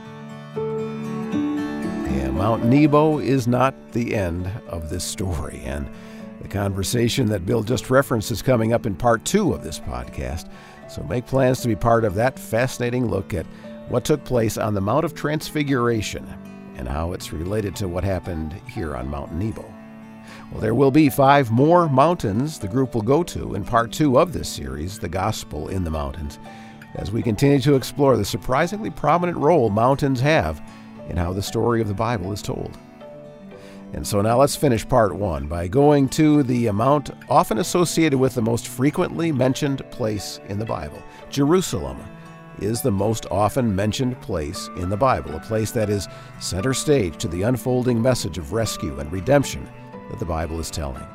Yeah, 2.15 2.31
Mount 2.31 2.65
Nebo 2.65 3.19
is 3.19 3.49
not 3.49 3.75
the 3.91 4.15
end 4.15 4.47
of 4.69 4.89
this 4.89 5.03
story. 5.03 5.61
And 5.65 5.91
the 6.41 6.47
conversation 6.47 7.27
that 7.31 7.45
Bill 7.45 7.65
just 7.65 7.91
referenced 7.91 8.31
is 8.31 8.41
coming 8.41 8.73
up 8.73 8.87
in 8.87 8.95
part 8.95 9.25
two 9.25 9.53
of 9.53 9.65
this 9.65 9.81
podcast. 9.81 10.49
So 10.89 11.03
make 11.03 11.27
plans 11.27 11.61
to 11.63 11.69
be 11.69 11.75
part 11.75 12.05
of 12.05 12.15
that 12.15 12.39
fascinating 12.39 13.09
look 13.09 13.35
at 13.35 13.47
what 13.89 14.05
took 14.05 14.23
place 14.25 14.57
on 14.57 14.75
the 14.75 14.81
Mount 14.81 15.05
of 15.05 15.15
Transfiguration 15.15 16.25
and 16.77 16.87
how 16.87 17.15
it's 17.15 17.33
related 17.33 17.75
to 17.77 17.89
what 17.89 18.05
happened 18.05 18.53
here 18.71 18.95
on 18.95 19.09
Mount 19.09 19.33
Nebo. 19.33 19.65
Well, 20.53 20.61
there 20.61 20.75
will 20.75 20.93
be 20.93 21.11
five 21.11 21.51
more 21.51 21.89
mountains 21.89 22.61
the 22.61 22.69
group 22.69 22.95
will 22.95 23.03
go 23.03 23.25
to 23.25 23.57
in 23.57 23.65
part 23.65 23.91
two 23.91 24.21
of 24.21 24.33
this 24.33 24.49
series, 24.49 25.01
The 25.01 25.09
Gospel 25.09 25.67
in 25.67 25.83
the 25.83 25.91
Mountains, 25.91 26.39
as 26.95 27.11
we 27.11 27.25
continue 27.25 27.59
to 27.59 27.75
explore 27.75 28.17
the 28.17 28.25
surprisingly 28.25 28.91
prominent 28.91 29.37
role 29.37 29.69
mountains 29.69 30.21
have 30.21 30.63
in 31.09 31.17
how 31.17 31.33
the 31.33 31.43
story 31.43 31.81
of 31.81 31.89
the 31.89 31.95
Bible 31.95 32.33
is 32.33 32.43
told. 32.43 32.77
And 33.93 34.07
so 34.07 34.21
now 34.21 34.39
let's 34.39 34.57
finish 34.57 34.89
part 34.89 35.15
one 35.15 35.47
by 35.47 35.69
going 35.69 36.09
to 36.11 36.43
the 36.43 36.67
amount 36.67 37.11
often 37.29 37.59
associated 37.59 38.19
with 38.19 38.35
the 38.35 38.43
most 38.43 38.67
frequently 38.67 39.31
mentioned 39.31 39.89
place 39.93 40.41
in 40.49 40.59
the 40.59 40.65
Bible. 40.65 41.01
Jerusalem 41.31 42.03
is 42.61 42.83
the 42.83 42.91
most 42.91 43.27
often 43.31 43.75
mentioned 43.75 44.21
place 44.21 44.69
in 44.77 44.89
the 44.89 44.97
Bible, 44.97 45.37
a 45.37 45.41
place 45.41 45.71
that 45.71 45.91
is 45.91 46.09
center 46.41 46.75
stage 46.75 47.17
to 47.19 47.29
the 47.29 47.43
unfolding 47.43 48.01
message 48.01 48.37
of 48.37 48.53
rescue 48.53 48.99
and 48.99 49.13
redemption 49.13 49.69
that 50.11 50.19
the 50.19 50.25
Bible 50.25 50.59
is 50.59 50.71
telling. 50.71 51.07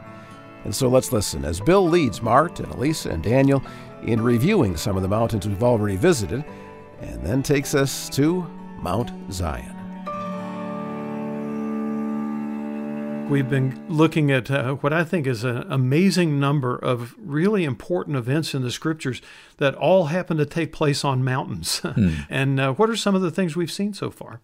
And 0.63 0.75
so 0.75 0.87
let's 0.87 1.11
listen 1.11 1.45
as 1.45 1.61
Bill 1.61 1.87
leads 1.87 2.21
Mart 2.21 2.59
and 2.59 2.71
Elisa 2.73 3.09
and 3.09 3.23
Daniel 3.23 3.63
in 4.03 4.21
reviewing 4.21 4.77
some 4.77 4.95
of 4.95 5.01
the 5.01 5.09
mountains 5.09 5.47
we've 5.47 5.63
already 5.63 5.95
visited, 5.95 6.43
and 7.01 7.23
then 7.23 7.43
takes 7.43 7.75
us 7.75 8.09
to 8.09 8.41
Mount 8.81 9.11
Zion. 9.31 9.78
We've 13.29 13.47
been 13.47 13.85
looking 13.87 14.31
at 14.31 14.49
uh, 14.49 14.73
what 14.73 14.91
I 14.91 15.03
think 15.03 15.27
is 15.27 15.43
an 15.43 15.71
amazing 15.71 16.39
number 16.39 16.75
of 16.75 17.13
really 17.19 17.63
important 17.63 18.17
events 18.17 18.55
in 18.55 18.63
the 18.63 18.71
scriptures 18.71 19.21
that 19.57 19.75
all 19.75 20.05
happen 20.05 20.37
to 20.37 20.47
take 20.47 20.73
place 20.73 21.05
on 21.05 21.23
mountains. 21.23 21.79
and 22.29 22.59
uh, 22.59 22.73
what 22.73 22.89
are 22.89 22.95
some 22.95 23.13
of 23.13 23.21
the 23.21 23.29
things 23.29 23.55
we've 23.55 23.71
seen 23.71 23.93
so 23.93 24.09
far? 24.09 24.41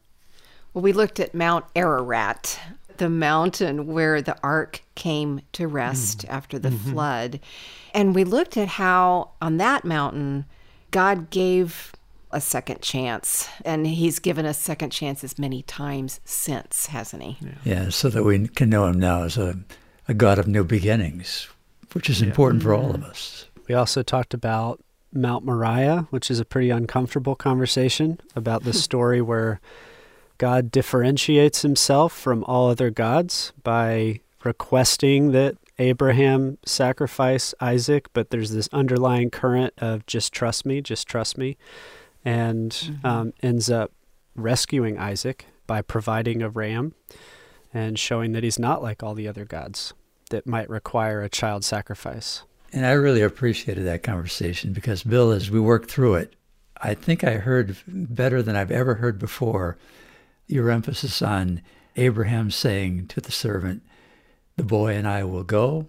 Well, 0.71 0.83
we 0.83 0.93
looked 0.93 1.19
at 1.19 1.33
Mount 1.33 1.65
Ararat, 1.75 2.59
the 2.97 3.09
mountain 3.09 3.87
where 3.87 4.21
the 4.21 4.37
ark 4.43 4.83
came 4.93 5.41
to 5.53 5.67
rest 5.67 6.23
after 6.29 6.59
the 6.59 6.69
flood. 6.69 7.39
And 7.91 8.13
we 8.13 8.23
looked 8.23 8.55
at 8.55 8.67
how 8.67 9.31
on 9.41 9.57
that 9.57 9.83
mountain, 9.83 10.45
God 10.91 11.31
gave 11.31 11.91
a 12.35 12.41
second 12.41 12.81
chance. 12.81 13.47
And 13.63 13.87
he's 13.87 14.19
given 14.19 14.45
us 14.45 14.59
second 14.59 14.91
chances 14.91 15.39
many 15.39 15.63
times 15.63 16.19
since, 16.25 16.87
hasn't 16.87 17.23
he? 17.23 17.37
Yeah, 17.63 17.89
so 17.89 18.09
that 18.09 18.23
we 18.23 18.47
can 18.49 18.69
know 18.69 18.85
him 18.85 18.99
now 18.99 19.23
as 19.23 19.37
a, 19.37 19.57
a 20.07 20.13
God 20.13 20.37
of 20.37 20.47
new 20.47 20.65
beginnings, 20.65 21.47
which 21.93 22.09
is 22.09 22.21
important 22.21 22.61
for 22.61 22.73
all 22.73 22.91
mm-hmm. 22.91 23.03
of 23.03 23.09
us. 23.09 23.45
We 23.69 23.73
also 23.73 24.03
talked 24.03 24.33
about 24.33 24.83
Mount 25.13 25.45
Moriah, 25.45 26.07
which 26.09 26.29
is 26.29 26.41
a 26.41 26.45
pretty 26.45 26.69
uncomfortable 26.69 27.35
conversation 27.35 28.19
about 28.35 28.63
the 28.63 28.73
story 28.85 29.21
where 29.21 29.61
God 30.37 30.71
differentiates 30.71 31.61
himself 31.61 32.11
from 32.11 32.43
all 32.43 32.69
other 32.69 32.89
gods 32.89 33.53
by 33.63 34.19
requesting 34.43 35.31
that 35.31 35.55
Abraham 35.79 36.57
sacrifice 36.65 37.53
Isaac, 37.61 38.09
but 38.13 38.29
there's 38.29 38.51
this 38.51 38.69
underlying 38.73 39.29
current 39.29 39.73
of 39.77 40.05
just 40.05 40.33
trust 40.33 40.65
me, 40.65 40.81
just 40.81 41.07
trust 41.07 41.37
me, 41.37 41.57
and 42.25 42.99
um, 43.03 43.33
ends 43.41 43.69
up 43.69 43.91
rescuing 44.35 44.97
Isaac 44.97 45.45
by 45.67 45.81
providing 45.81 46.41
a 46.41 46.49
ram 46.49 46.93
and 47.73 47.97
showing 47.97 48.31
that 48.31 48.43
he's 48.43 48.59
not 48.59 48.81
like 48.81 49.03
all 49.03 49.13
the 49.13 49.27
other 49.27 49.45
gods 49.45 49.93
that 50.31 50.47
might 50.47 50.69
require 50.69 51.21
a 51.21 51.29
child 51.29 51.63
sacrifice. 51.63 52.43
And 52.73 52.85
I 52.85 52.91
really 52.91 53.21
appreciated 53.21 53.85
that 53.85 54.03
conversation 54.03 54.73
because, 54.73 55.03
Bill, 55.03 55.31
as 55.31 55.51
we 55.51 55.59
worked 55.59 55.89
through 55.89 56.15
it, 56.15 56.35
I 56.81 56.93
think 56.93 57.23
I 57.23 57.35
heard 57.35 57.77
better 57.87 58.41
than 58.41 58.55
I've 58.55 58.71
ever 58.71 58.95
heard 58.95 59.17
before 59.19 59.77
your 60.47 60.69
emphasis 60.69 61.21
on 61.21 61.61
Abraham 61.95 62.51
saying 62.51 63.07
to 63.07 63.21
the 63.21 63.31
servant, 63.31 63.83
The 64.57 64.63
boy 64.63 64.95
and 64.95 65.07
I 65.07 65.23
will 65.23 65.43
go 65.43 65.87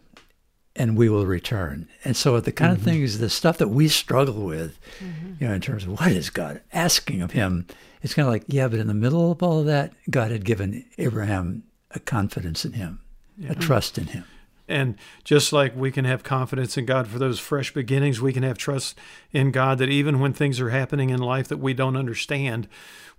and 0.76 0.96
we 0.96 1.08
will 1.08 1.26
return. 1.26 1.88
And 2.04 2.16
so 2.16 2.38
the 2.40 2.52
kind 2.52 2.72
of 2.72 2.78
mm-hmm. 2.78 2.90
things, 2.90 3.18
the 3.18 3.30
stuff 3.30 3.58
that 3.58 3.68
we 3.68 3.88
struggle 3.88 4.44
with, 4.44 4.78
mm-hmm. 5.00 5.34
you 5.40 5.48
know, 5.48 5.54
in 5.54 5.60
terms 5.60 5.84
of 5.84 5.98
what 5.98 6.12
is 6.12 6.30
God 6.30 6.60
asking 6.72 7.22
of 7.22 7.32
him, 7.32 7.66
it's 8.02 8.14
kind 8.14 8.28
of 8.28 8.32
like, 8.32 8.44
yeah, 8.46 8.68
but 8.68 8.78
in 8.78 8.86
the 8.86 8.94
middle 8.94 9.32
of 9.32 9.42
all 9.42 9.60
of 9.60 9.66
that, 9.66 9.92
God 10.10 10.30
had 10.30 10.44
given 10.44 10.84
Abraham 10.98 11.64
a 11.90 11.98
confidence 11.98 12.64
in 12.64 12.74
him, 12.74 13.00
a 13.48 13.54
trust 13.54 13.98
in 13.98 14.06
him. 14.08 14.24
And 14.68 14.96
just 15.24 15.52
like 15.52 15.76
we 15.76 15.92
can 15.92 16.04
have 16.04 16.24
confidence 16.24 16.76
in 16.76 16.86
God 16.86 17.06
for 17.06 17.18
those 17.18 17.38
fresh 17.38 17.72
beginnings, 17.72 18.20
we 18.20 18.32
can 18.32 18.42
have 18.42 18.58
trust 18.58 18.98
in 19.32 19.52
God 19.52 19.78
that 19.78 19.88
even 19.88 20.18
when 20.18 20.32
things 20.32 20.60
are 20.60 20.70
happening 20.70 21.10
in 21.10 21.20
life 21.20 21.48
that 21.48 21.58
we 21.58 21.72
don't 21.72 21.96
understand, 21.96 22.68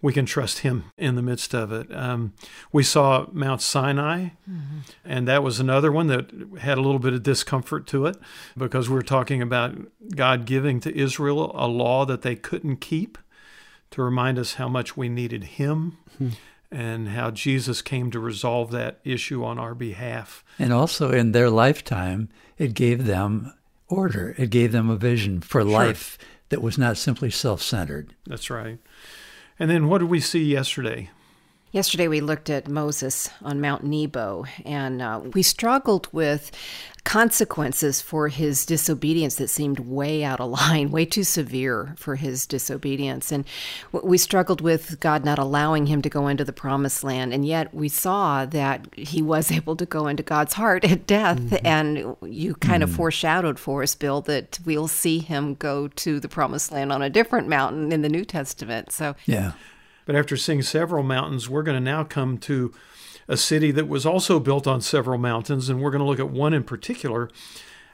we 0.02 0.14
can 0.14 0.26
trust 0.26 0.60
Him 0.60 0.86
in 0.98 1.16
the 1.16 1.22
midst 1.22 1.54
of 1.54 1.72
it. 1.72 1.88
Um, 1.94 2.34
we 2.72 2.84
saw 2.84 3.28
Mount 3.32 3.62
Sinai, 3.62 4.30
mm-hmm. 4.50 4.80
and 5.04 5.28
that 5.28 5.44
was 5.44 5.60
another 5.60 5.92
one 5.92 6.08
that 6.08 6.32
had 6.60 6.78
a 6.78 6.82
little 6.82 7.00
bit 7.00 7.14
of 7.14 7.24
discomfort 7.24 7.88
to 7.88 8.06
it 8.06 8.18
because 8.56 8.90
we 8.90 8.96
we're 8.96 9.02
talking 9.02 9.42
about 9.42 9.76
God 10.16 10.46
giving 10.46 10.80
to 10.82 10.96
Israel 10.96 11.52
a 11.56 11.68
law 11.68 12.06
that 12.06 12.22
they 12.22 12.36
couldn't 12.36 12.78
keep 12.78 13.18
to 13.92 14.04
remind 14.04 14.38
us 14.38 14.56
how 14.56 14.68
much 14.68 14.96
we 14.96 15.10
needed 15.10 15.44
Him. 15.44 15.98
Mm-hmm 16.16 16.30
and 16.72 17.10
how 17.10 17.32
Jesus 17.32 17.82
came 17.82 18.12
to 18.12 18.20
resolve 18.20 18.72
that 18.72 19.00
issue 19.04 19.44
on 19.44 19.58
our 19.58 19.74
behalf. 19.74 20.44
And 20.60 20.74
also 20.74 21.12
in 21.12 21.32
their 21.32 21.50
lifetime, 21.50 22.30
it 22.58 22.74
gave 22.74 23.06
them 23.06 23.54
order, 23.88 24.36
it 24.38 24.50
gave 24.50 24.72
them 24.72 24.90
a 24.90 24.98
vision 24.98 25.42
for 25.42 25.62
sure. 25.62 25.72
life 25.72 26.18
that 26.50 26.62
was 26.62 26.78
not 26.78 26.98
simply 26.98 27.30
self 27.30 27.62
centered. 27.62 28.14
That's 28.26 28.50
right. 28.50 28.80
And 29.60 29.70
then 29.70 29.88
what 29.88 30.00
did 30.00 30.10
we 30.10 30.20
see 30.20 30.44
yesterday? 30.44 31.10
Yesterday, 31.72 32.08
we 32.08 32.22
looked 32.22 32.50
at 32.50 32.70
Moses 32.70 33.30
on 33.42 33.60
Mount 33.60 33.84
Nebo, 33.84 34.46
and 34.64 35.02
uh, 35.02 35.22
we 35.34 35.44
struggled 35.44 36.08
with 36.14 36.52
consequences 37.04 38.02
for 38.02 38.28
his 38.28 38.66
disobedience 38.66 39.36
that 39.36 39.50
seemed 39.50 39.80
way 39.80 40.26
out 40.26 40.42
of 40.42 40.50
line, 40.70 40.92
way 40.92 41.06
too 41.06 41.24
severe 41.24 41.94
for 41.98 42.16
his 42.16 42.46
disobedience. 42.46 43.32
And 43.32 43.46
we 43.92 44.18
struggled 44.18 44.60
with 44.60 45.00
God 45.00 45.24
not 45.24 45.40
allowing 45.40 45.86
him 45.86 46.02
to 46.02 46.10
go 46.10 46.28
into 46.28 46.44
the 46.44 46.52
promised 46.52 47.06
land. 47.06 47.34
And 47.34 47.46
yet 47.46 47.74
we 47.74 47.88
saw 47.88 48.46
that 48.46 48.94
he 48.94 49.22
was 49.22 49.52
able 49.54 49.76
to 49.78 49.86
go 49.86 50.08
into 50.08 50.22
God's 50.22 50.54
heart 50.54 50.84
at 50.84 51.08
death. 51.08 51.40
Mm-hmm. 51.40 51.66
And 51.66 51.98
you 52.22 52.56
kind 52.56 52.84
mm-hmm. 52.84 52.92
of 52.92 52.96
foreshadowed 52.96 53.58
for 53.58 53.84
us, 53.84 53.96
Bill, 53.96 54.20
that 54.22 54.60
we'll 54.66 54.90
see 54.90 55.20
him 55.20 55.56
go 55.56 55.88
to 55.88 56.20
the 56.20 56.30
promised 56.30 56.74
land 56.74 56.92
on 56.92 57.02
a 57.02 57.10
different 57.10 57.48
mountain 57.48 57.94
in 57.94 58.02
the 58.02 58.10
New 58.10 58.26
Testament. 58.26 58.92
So, 58.92 59.16
yeah. 59.26 59.54
But 60.08 60.16
after 60.16 60.38
seeing 60.38 60.62
several 60.62 61.04
mountains, 61.04 61.50
we're 61.50 61.64
going 61.64 61.76
to 61.76 61.84
now 61.84 62.06
come 62.06 62.38
to 62.40 62.74
a 63.28 63.36
city 63.36 63.72
that 63.72 63.90
was 63.90 64.06
also 64.06 64.40
built 64.40 64.66
on 64.66 64.80
several 64.80 65.18
mountains, 65.18 65.68
and 65.68 65.82
we're 65.82 65.92
going 65.92 66.00
to 66.00 66.08
look 66.08 66.18
at 66.18 66.30
one 66.30 66.54
in 66.54 66.64
particular, 66.64 67.30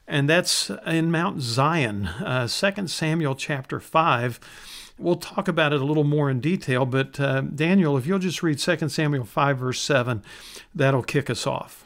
and 0.07 0.29
that's 0.29 0.69
in 0.85 1.09
Mount 1.09 1.41
Zion, 1.41 2.05
uh, 2.05 2.47
2 2.47 2.87
Samuel 2.87 3.33
chapter 3.33 3.79
5. 3.79 4.93
We'll 4.99 5.15
talk 5.15 5.47
about 5.47 5.73
it 5.73 5.81
a 5.81 5.85
little 5.85 6.03
more 6.03 6.29
in 6.29 6.39
detail, 6.39 6.85
but 6.85 7.19
uh, 7.19 7.41
Daniel, 7.41 7.97
if 7.97 8.05
you'll 8.05 8.19
just 8.19 8.43
read 8.43 8.59
2 8.59 8.89
Samuel 8.89 9.25
5, 9.25 9.57
verse 9.57 9.81
7, 9.81 10.23
that'll 10.75 11.01
kick 11.01 11.31
us 11.31 11.47
off. 11.47 11.83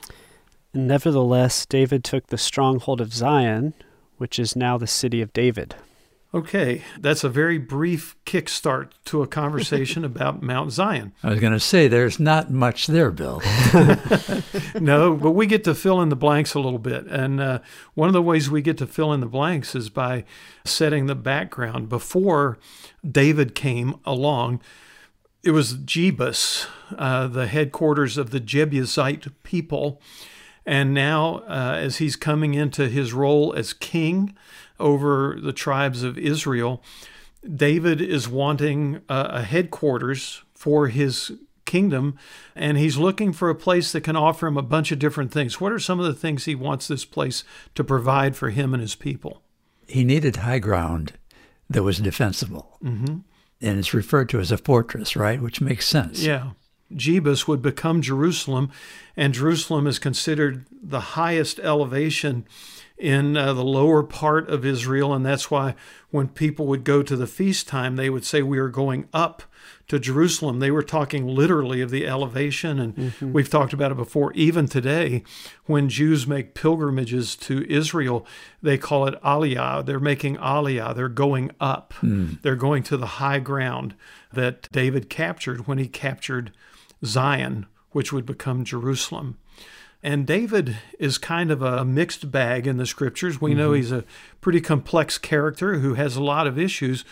Nevertheless, 0.74 1.66
David 1.66 2.04
took 2.04 2.28
the 2.28 2.38
stronghold 2.38 3.00
of 3.00 3.14
Zion, 3.14 3.74
which 4.18 4.40
is 4.40 4.58
now 4.58 4.78
the 4.78 4.88
city 4.88 5.22
of 5.22 5.32
David. 5.32 5.76
Okay, 6.34 6.84
that's 7.00 7.24
a 7.24 7.30
very 7.30 7.58
brief 7.58 8.18
kickstart 8.26 8.92
to 9.06 9.22
a 9.22 9.28
conversation 9.28 10.04
about 10.06 10.42
Mount 10.42 10.72
Zion. 10.72 11.14
I 11.24 11.30
was 11.30 11.40
going 11.40 11.54
to 11.54 11.60
say 11.60 11.88
there's 11.88 12.20
not 12.20 12.52
much 12.52 12.88
there, 12.88 13.12
Bill. 13.12 13.42
no, 14.80 15.16
but 15.16 15.32
we 15.32 15.48
get 15.48 15.64
to 15.64 15.74
fill 15.74 16.02
in 16.02 16.10
the 16.10 16.18
blanks 16.18 16.54
a 16.54 16.60
little 16.60 16.80
bit. 16.80 17.08
And 17.08 17.40
uh, 17.40 17.60
one 17.94 18.10
of 18.10 18.14
the 18.14 18.22
ways 18.22 18.50
we 18.50 18.62
get 18.62 18.78
to 18.80 18.88
fill 18.88 19.14
in 19.14 19.22
the 19.22 19.26
blanks 19.26 19.74
is 19.74 19.90
by 19.90 20.26
setting 20.66 21.06
the 21.06 21.16
background. 21.16 21.88
Before 21.88 22.58
David 23.10 23.56
came 23.56 23.96
along, 24.04 24.62
it 25.44 25.52
was 25.52 25.76
Jebus, 25.76 26.68
uh, 26.98 27.28
the 27.28 27.48
headquarters 27.48 28.18
of 28.18 28.32
the 28.32 28.42
Jebusite 28.42 29.28
people. 29.44 30.02
And 30.66 30.94
now, 30.94 31.44
uh, 31.48 31.78
as 31.78 31.98
he's 31.98 32.18
coming 32.18 32.54
into 32.54 32.90
his 32.90 33.14
role 33.14 33.54
as 33.54 33.72
king, 33.72 34.36
over 34.80 35.38
the 35.42 35.54
tribes 35.54 36.04
of 36.04 36.18
Israel, 36.18 36.84
David 37.44 38.02
is 38.02 38.28
wanting 38.28 39.02
a, 39.10 39.28
a 39.32 39.42
headquarters 39.44 40.44
for 40.54 40.88
his 40.88 41.32
kingdom, 41.66 42.18
and 42.56 42.78
he's 42.78 42.98
looking 42.98 43.32
for 43.34 43.50
a 43.50 43.56
place 43.56 43.92
that 43.92 44.02
can 44.02 44.16
offer 44.16 44.48
him 44.48 44.58
a 44.58 44.64
bunch 44.64 44.92
of 44.92 45.00
different 45.00 45.32
things. 45.32 45.62
What 45.62 45.72
are 45.72 45.80
some 45.80 46.00
of 46.00 46.06
the 46.06 46.14
things 46.14 46.46
he 46.46 46.56
wants 46.56 46.88
this 46.88 47.06
place 47.06 47.44
to 47.76 47.84
provide 47.84 48.36
for 48.36 48.50
him 48.50 48.74
and 48.74 48.82
his 48.82 48.96
people? 48.96 49.42
He 49.88 50.04
needed 50.04 50.38
high 50.38 50.60
ground 50.60 51.14
that 51.70 51.84
was 51.84 52.00
defensible. 52.00 52.78
Mm-hmm. 52.84 53.18
And 53.62 53.80
it's 53.80 53.94
referred 53.94 54.30
to 54.30 54.40
as 54.40 54.52
a 54.52 54.58
fortress, 54.58 55.16
right? 55.16 55.42
Which 55.42 55.62
makes 55.62 55.88
sense. 55.88 56.24
Yeah. 56.24 56.52
Jebus 56.94 57.48
would 57.48 57.62
become 57.62 58.02
Jerusalem, 58.02 58.72
and 59.16 59.34
Jerusalem 59.34 59.88
is 59.88 60.00
considered 60.00 60.66
the 60.72 61.00
highest 61.00 61.60
elevation 61.60 62.46
in 62.98 63.38
uh, 63.38 63.54
the 63.54 63.64
lower 63.64 64.04
part 64.04 64.50
of 64.50 64.66
Israel. 64.66 65.14
And 65.14 65.26
that's 65.26 65.52
why 65.52 65.76
when 66.10 66.28
people 66.30 66.66
would 66.68 66.84
go 66.84 67.04
to 67.04 67.16
the 67.16 67.28
feast 67.28 67.68
time, 67.68 67.96
they 67.96 68.10
would 68.10 68.26
say, 68.26 68.42
We 68.42 68.58
are 68.58 68.70
going 68.70 69.08
up 69.14 69.44
to 69.88 70.00
Jerusalem. 70.00 70.60
They 70.60 70.72
were 70.72 70.84
talking 70.84 71.28
literally 71.28 71.82
of 71.82 71.92
the 71.92 72.08
elevation. 72.08 72.80
And 72.80 72.96
mm-hmm. 72.96 73.34
we've 73.34 73.50
talked 73.50 73.74
about 73.74 73.92
it 73.92 73.98
before. 73.98 74.34
Even 74.34 74.68
today, 74.68 75.24
when 75.66 75.90
Jews 75.90 76.28
make 76.28 76.54
pilgrimages 76.54 77.36
to 77.38 77.70
Israel, 77.70 78.26
they 78.62 78.78
call 78.78 79.08
it 79.08 79.22
Aliyah. 79.22 79.86
They're 79.86 80.00
making 80.00 80.38
Aliyah. 80.38 80.96
They're 80.96 81.10
going 81.10 81.52
up. 81.60 81.94
Mm. 82.02 82.42
They're 82.42 82.56
going 82.56 82.84
to 82.84 82.98
the 82.98 83.06
high 83.06 83.40
ground 83.40 83.96
that 84.34 84.70
David 84.72 85.10
captured 85.10 85.68
when 85.68 85.78
he 85.78 85.88
captured 85.88 86.52
Zion, 87.06 87.66
which 87.92 88.12
would 88.12 88.26
become 88.26 88.66
Jerusalem. 88.66 89.38
And 90.04 90.28
David 90.28 90.78
is 91.00 91.18
kind 91.18 91.52
of 91.52 91.62
a 91.62 91.84
mixed 91.84 92.32
bag 92.32 92.68
in 92.68 92.78
the 92.78 92.86
scriptures. 92.86 93.42
We 93.42 93.52
mm-hmm. 93.52 93.60
know 93.60 93.74
he's 93.74 93.92
a 93.92 94.06
pretty 94.42 94.62
complex 94.62 95.18
character 95.18 95.80
who 95.80 95.96
has 95.96 96.16
a 96.16 96.24
lot 96.24 96.48
of 96.48 96.60
issues, 96.60 97.04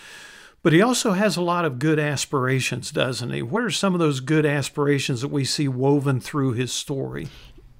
but 0.61 0.73
he 0.73 0.81
also 0.81 1.11
has 1.11 1.35
a 1.35 1.41
lot 1.41 1.65
of 1.65 1.79
good 1.79 1.99
aspirations, 1.99 2.91
doesn't 2.91 3.31
he? 3.31 3.41
What 3.41 3.63
are 3.63 3.71
some 3.71 3.93
of 3.93 3.99
those 3.99 4.19
good 4.19 4.45
aspirations 4.45 5.21
that 5.21 5.29
we 5.29 5.45
see 5.45 5.67
woven 5.67 6.19
through 6.19 6.53
his 6.53 6.71
story? 6.71 7.27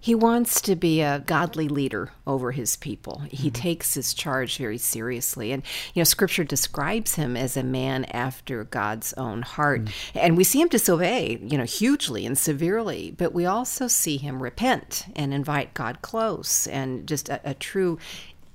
He 0.05 0.13
wants 0.13 0.61
to 0.61 0.75
be 0.75 1.01
a 1.01 1.23
godly 1.25 1.67
leader 1.67 2.11
over 2.27 2.51
his 2.51 2.75
people. 2.75 3.23
He 3.31 3.47
mm-hmm. 3.47 3.59
takes 3.59 3.95
his 3.95 4.13
charge 4.13 4.59
very 4.59 4.77
seriously. 4.77 5.51
And, 5.51 5.63
you 5.95 6.01
know, 6.01 6.03
scripture 6.03 6.43
describes 6.43 7.15
him 7.15 7.35
as 7.35 7.57
a 7.57 7.63
man 7.63 8.05
after 8.05 8.65
God's 8.65 9.13
own 9.13 9.41
heart. 9.41 9.85
Mm-hmm. 9.85 10.19
And 10.19 10.37
we 10.37 10.43
see 10.43 10.61
him 10.61 10.67
disobey, 10.67 11.39
you 11.41 11.57
know, 11.57 11.63
hugely 11.63 12.23
and 12.23 12.37
severely, 12.37 13.15
but 13.17 13.33
we 13.33 13.47
also 13.47 13.87
see 13.87 14.17
him 14.17 14.43
repent 14.43 15.05
and 15.15 15.33
invite 15.33 15.73
God 15.73 16.03
close 16.03 16.67
and 16.67 17.07
just 17.07 17.27
a, 17.27 17.41
a 17.43 17.55
true 17.55 17.97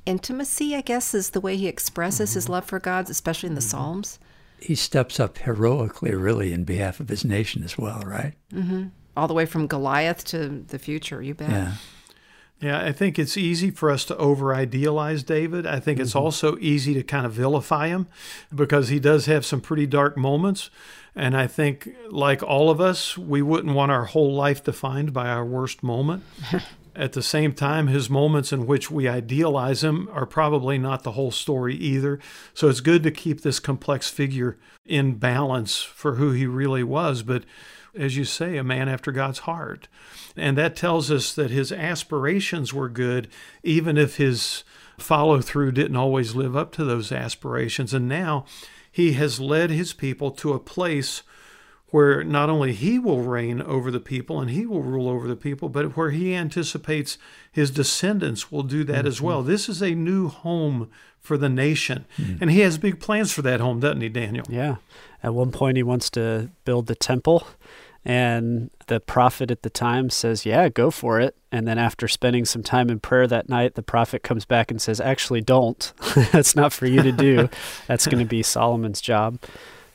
intimacy, 0.06 0.76
I 0.76 0.82
guess, 0.82 1.14
is 1.14 1.30
the 1.30 1.40
way 1.40 1.56
he 1.56 1.66
expresses 1.66 2.30
mm-hmm. 2.30 2.36
his 2.36 2.48
love 2.48 2.66
for 2.66 2.78
God, 2.78 3.10
especially 3.10 3.48
in 3.48 3.56
the 3.56 3.60
mm-hmm. 3.60 3.70
Psalms. 3.70 4.20
He 4.60 4.76
steps 4.76 5.18
up 5.18 5.38
heroically, 5.38 6.14
really, 6.14 6.52
in 6.52 6.62
behalf 6.62 7.00
of 7.00 7.08
his 7.08 7.24
nation 7.24 7.64
as 7.64 7.76
well, 7.76 8.02
right? 8.06 8.34
Mm-hmm 8.52 8.90
all 9.16 9.28
the 9.28 9.34
way 9.34 9.46
from 9.46 9.66
Goliath 9.66 10.24
to 10.26 10.64
the 10.68 10.78
future. 10.78 11.22
You 11.22 11.34
bet. 11.34 11.50
Yeah. 11.50 11.72
Yeah, 12.60 12.84
I 12.84 12.92
think 12.92 13.18
it's 13.18 13.38
easy 13.38 13.70
for 13.70 13.90
us 13.90 14.04
to 14.06 14.16
over 14.18 14.54
idealize 14.54 15.22
David. 15.22 15.66
I 15.66 15.80
think 15.80 15.98
it's 15.98 16.10
mm-hmm. 16.10 16.18
also 16.18 16.58
easy 16.60 16.92
to 16.92 17.02
kind 17.02 17.24
of 17.24 17.32
vilify 17.32 17.88
him 17.88 18.06
because 18.54 18.88
he 18.88 19.00
does 19.00 19.24
have 19.26 19.46
some 19.46 19.62
pretty 19.62 19.86
dark 19.86 20.16
moments. 20.16 20.68
And 21.16 21.34
I 21.34 21.46
think, 21.46 21.88
like 22.10 22.42
all 22.42 22.70
of 22.70 22.78
us, 22.78 23.16
we 23.16 23.40
wouldn't 23.40 23.74
want 23.74 23.90
our 23.90 24.04
whole 24.04 24.34
life 24.34 24.62
defined 24.62 25.12
by 25.14 25.28
our 25.28 25.44
worst 25.44 25.82
moment. 25.82 26.22
At 26.94 27.12
the 27.12 27.22
same 27.22 27.54
time, 27.54 27.86
his 27.86 28.10
moments 28.10 28.52
in 28.52 28.66
which 28.66 28.90
we 28.90 29.08
idealize 29.08 29.82
him 29.82 30.08
are 30.12 30.26
probably 30.26 30.76
not 30.76 31.02
the 31.02 31.12
whole 31.12 31.30
story 31.30 31.76
either. 31.76 32.18
So 32.52 32.68
it's 32.68 32.80
good 32.80 33.02
to 33.04 33.10
keep 33.10 33.40
this 33.40 33.58
complex 33.58 34.10
figure 34.10 34.58
in 34.84 35.14
balance 35.14 35.82
for 35.82 36.16
who 36.16 36.32
he 36.32 36.46
really 36.46 36.82
was. 36.82 37.22
But 37.22 37.44
as 37.96 38.16
you 38.16 38.24
say, 38.24 38.56
a 38.56 38.64
man 38.64 38.88
after 38.88 39.12
God's 39.12 39.40
heart. 39.40 39.88
And 40.36 40.56
that 40.58 40.76
tells 40.76 41.10
us 41.10 41.34
that 41.34 41.50
his 41.50 41.72
aspirations 41.72 42.72
were 42.72 42.88
good, 42.88 43.28
even 43.62 43.98
if 43.98 44.16
his 44.16 44.64
follow 44.98 45.40
through 45.40 45.72
didn't 45.72 45.96
always 45.96 46.34
live 46.34 46.56
up 46.56 46.72
to 46.72 46.84
those 46.84 47.10
aspirations. 47.12 47.94
And 47.94 48.08
now 48.08 48.44
he 48.90 49.12
has 49.12 49.40
led 49.40 49.70
his 49.70 49.92
people 49.92 50.30
to 50.32 50.52
a 50.52 50.60
place 50.60 51.22
where 51.90 52.22
not 52.22 52.48
only 52.48 52.72
he 52.72 52.98
will 52.98 53.22
reign 53.22 53.60
over 53.62 53.90
the 53.90 54.00
people 54.00 54.40
and 54.40 54.50
he 54.50 54.66
will 54.66 54.82
rule 54.82 55.08
over 55.08 55.26
the 55.26 55.36
people, 55.36 55.68
but 55.68 55.96
where 55.96 56.10
he 56.10 56.34
anticipates 56.34 57.18
his 57.50 57.70
descendants 57.70 58.50
will 58.50 58.62
do 58.62 58.84
that 58.84 58.98
mm-hmm. 58.98 59.06
as 59.08 59.20
well. 59.20 59.42
This 59.42 59.68
is 59.68 59.82
a 59.82 59.94
new 59.94 60.28
home 60.28 60.90
for 61.18 61.36
the 61.36 61.48
nation. 61.48 62.06
Mm-hmm. 62.16 62.36
And 62.40 62.50
he 62.50 62.60
has 62.60 62.78
big 62.78 63.00
plans 63.00 63.32
for 63.32 63.42
that 63.42 63.60
home, 63.60 63.80
doesn't 63.80 64.00
he, 64.00 64.08
Daniel? 64.08 64.46
Yeah. 64.48 64.76
At 65.22 65.34
one 65.34 65.52
point, 65.52 65.76
he 65.76 65.82
wants 65.82 66.08
to 66.10 66.50
build 66.64 66.86
the 66.86 66.94
temple 66.94 67.46
and 68.04 68.70
the 68.86 68.98
prophet 68.98 69.50
at 69.50 69.62
the 69.62 69.70
time 69.70 70.08
says, 70.08 70.46
Yeah, 70.46 70.68
go 70.68 70.90
for 70.90 71.20
it. 71.20 71.36
And 71.52 71.66
then 71.68 71.78
after 71.78 72.08
spending 72.08 72.44
some 72.44 72.62
time 72.62 72.88
in 72.88 72.98
prayer 72.98 73.26
that 73.26 73.48
night, 73.48 73.74
the 73.74 73.82
prophet 73.82 74.22
comes 74.22 74.44
back 74.44 74.70
and 74.70 74.80
says, 74.80 75.00
Actually, 75.00 75.42
don't. 75.42 75.92
That's 76.32 76.56
not 76.56 76.72
for 76.72 76.86
you 76.86 77.02
to 77.02 77.12
do. 77.12 77.48
That's 77.86 78.06
going 78.06 78.20
to 78.20 78.28
be 78.28 78.42
Solomon's 78.42 79.00
job. 79.00 79.38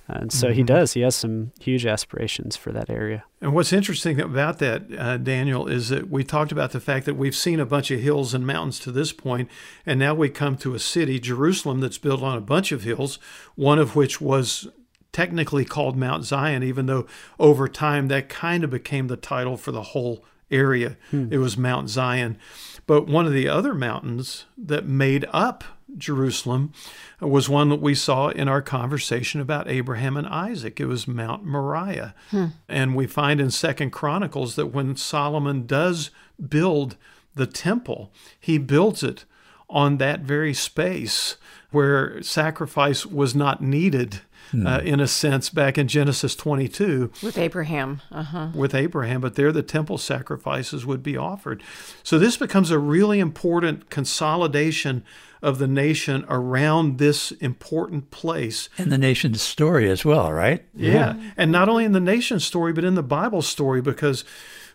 And 0.08 0.32
so 0.32 0.51
he 0.51 0.62
does. 0.62 0.93
He 0.93 1.01
has 1.01 1.16
some 1.16 1.51
huge 1.60 1.86
aspirations 1.86 2.56
for 2.56 2.72
that 2.72 2.89
area. 2.89 3.24
And 3.41 3.53
what's 3.53 3.74
interesting 3.74 4.20
about 4.20 4.60
that, 4.60 4.84
uh, 4.97 5.18
Daniel, 5.18 5.68
is 5.68 5.89
that 5.89 6.10
we 6.10 6.24
talked 6.24 6.51
about 6.51 6.72
the 6.72 6.80
fact 6.80 7.06
that 7.08 7.16
we've 7.16 7.36
seen 7.36 7.60
a 7.60 7.66
bunch 7.66 7.89
of 7.89 7.99
hills 7.99 8.34
and 8.34 8.45
mountains 8.45 8.80
to 8.82 8.91
this 8.91 9.12
point, 9.12 9.49
and 9.86 9.99
now 9.99 10.14
we 10.14 10.30
come 10.30 10.58
to 10.58 10.76
a 10.76 10.80
city, 10.80 11.20
Jerusalem, 11.20 11.80
that's 11.80 11.97
built 11.97 12.22
on 12.22 12.38
a 12.38 12.41
bunch 12.41 12.72
of 12.72 12.84
hills, 12.84 13.18
one 13.56 13.80
of 13.80 13.95
which 13.95 14.22
was 14.22 14.68
technically 15.12 15.66
called 15.66 15.97
Mount 15.97 16.24
Zion, 16.26 16.62
even 16.62 16.86
though 16.86 17.08
over 17.39 17.68
time 17.68 18.08
that 18.10 18.30
kind 18.30 18.64
of 18.64 18.70
became 18.70 19.08
the 19.08 19.18
title 19.18 19.58
for 19.58 19.72
the 19.72 19.82
whole 19.82 20.24
area. 20.51 20.97
It 21.32 21.38
was 21.38 21.58
Mount 21.58 21.89
Zion. 21.89 22.38
But 22.86 23.08
one 23.08 23.26
of 23.26 23.34
the 23.34 23.47
other 23.47 23.74
mountains 23.74 24.45
that 24.58 24.86
made 24.86 25.26
up 25.32 25.64
Jerusalem 25.97 26.73
was 27.19 27.47
one 27.49 27.69
that 27.69 27.81
we 27.81 27.95
saw 27.95 28.29
in 28.29 28.47
our 28.47 28.61
conversation 28.61 29.41
about 29.41 29.67
Abraham 29.69 30.17
and 30.17 30.27
Isaac. 30.27 30.79
It 30.79 30.85
was 30.85 31.07
Mount 31.07 31.45
Moriah. 31.45 32.13
And 32.67 32.95
we 32.95 33.07
find 33.07 33.39
in 33.39 33.51
Second 33.51 33.91
Chronicles 33.91 34.55
that 34.55 34.67
when 34.67 34.95
Solomon 34.95 35.65
does 35.65 36.11
build 36.49 36.97
the 37.35 37.47
temple, 37.47 38.11
he 38.39 38.57
builds 38.57 39.03
it 39.03 39.25
on 39.69 39.97
that 39.97 40.21
very 40.21 40.53
space 40.53 41.37
where 41.71 42.21
sacrifice 42.21 43.05
was 43.05 43.35
not 43.35 43.61
needed. 43.61 44.21
Uh, 44.65 44.79
in 44.85 44.99
a 45.01 45.07
sense, 45.07 45.49
back 45.49 45.77
in 45.77 45.87
Genesis 45.87 46.33
22, 46.35 47.11
With 47.23 47.37
Abraham. 47.37 48.01
Uh 48.09 48.23
huh. 48.23 48.47
with 48.53 48.73
Abraham, 48.75 49.19
but 49.19 49.35
there 49.35 49.51
the 49.51 49.63
temple 49.63 49.97
sacrifices 49.97 50.85
would 50.85 51.01
be 51.03 51.17
offered. 51.17 51.61
So 52.03 52.17
this 52.19 52.37
becomes 52.37 52.69
a 52.71 52.79
really 52.79 53.19
important 53.19 53.89
consolidation 53.89 55.03
of 55.45 55.59
the 55.59 55.67
nation 55.67 56.25
around 56.27 56.97
this 56.97 57.31
important 57.33 58.09
place. 58.09 58.67
And 58.79 58.91
the 58.91 58.97
nation's 58.97 59.43
story 59.43 59.89
as 59.89 60.03
well, 60.03 60.33
right? 60.33 60.65
Yeah. 60.75 61.15
And 61.37 61.51
not 61.51 61.69
only 61.69 61.85
in 61.85 61.91
the 61.91 61.99
nation's 61.99 62.43
story, 62.43 62.73
but 62.73 62.83
in 62.83 62.95
the 62.95 63.03
Bible 63.03 63.43
story, 63.43 63.79
because 63.79 64.25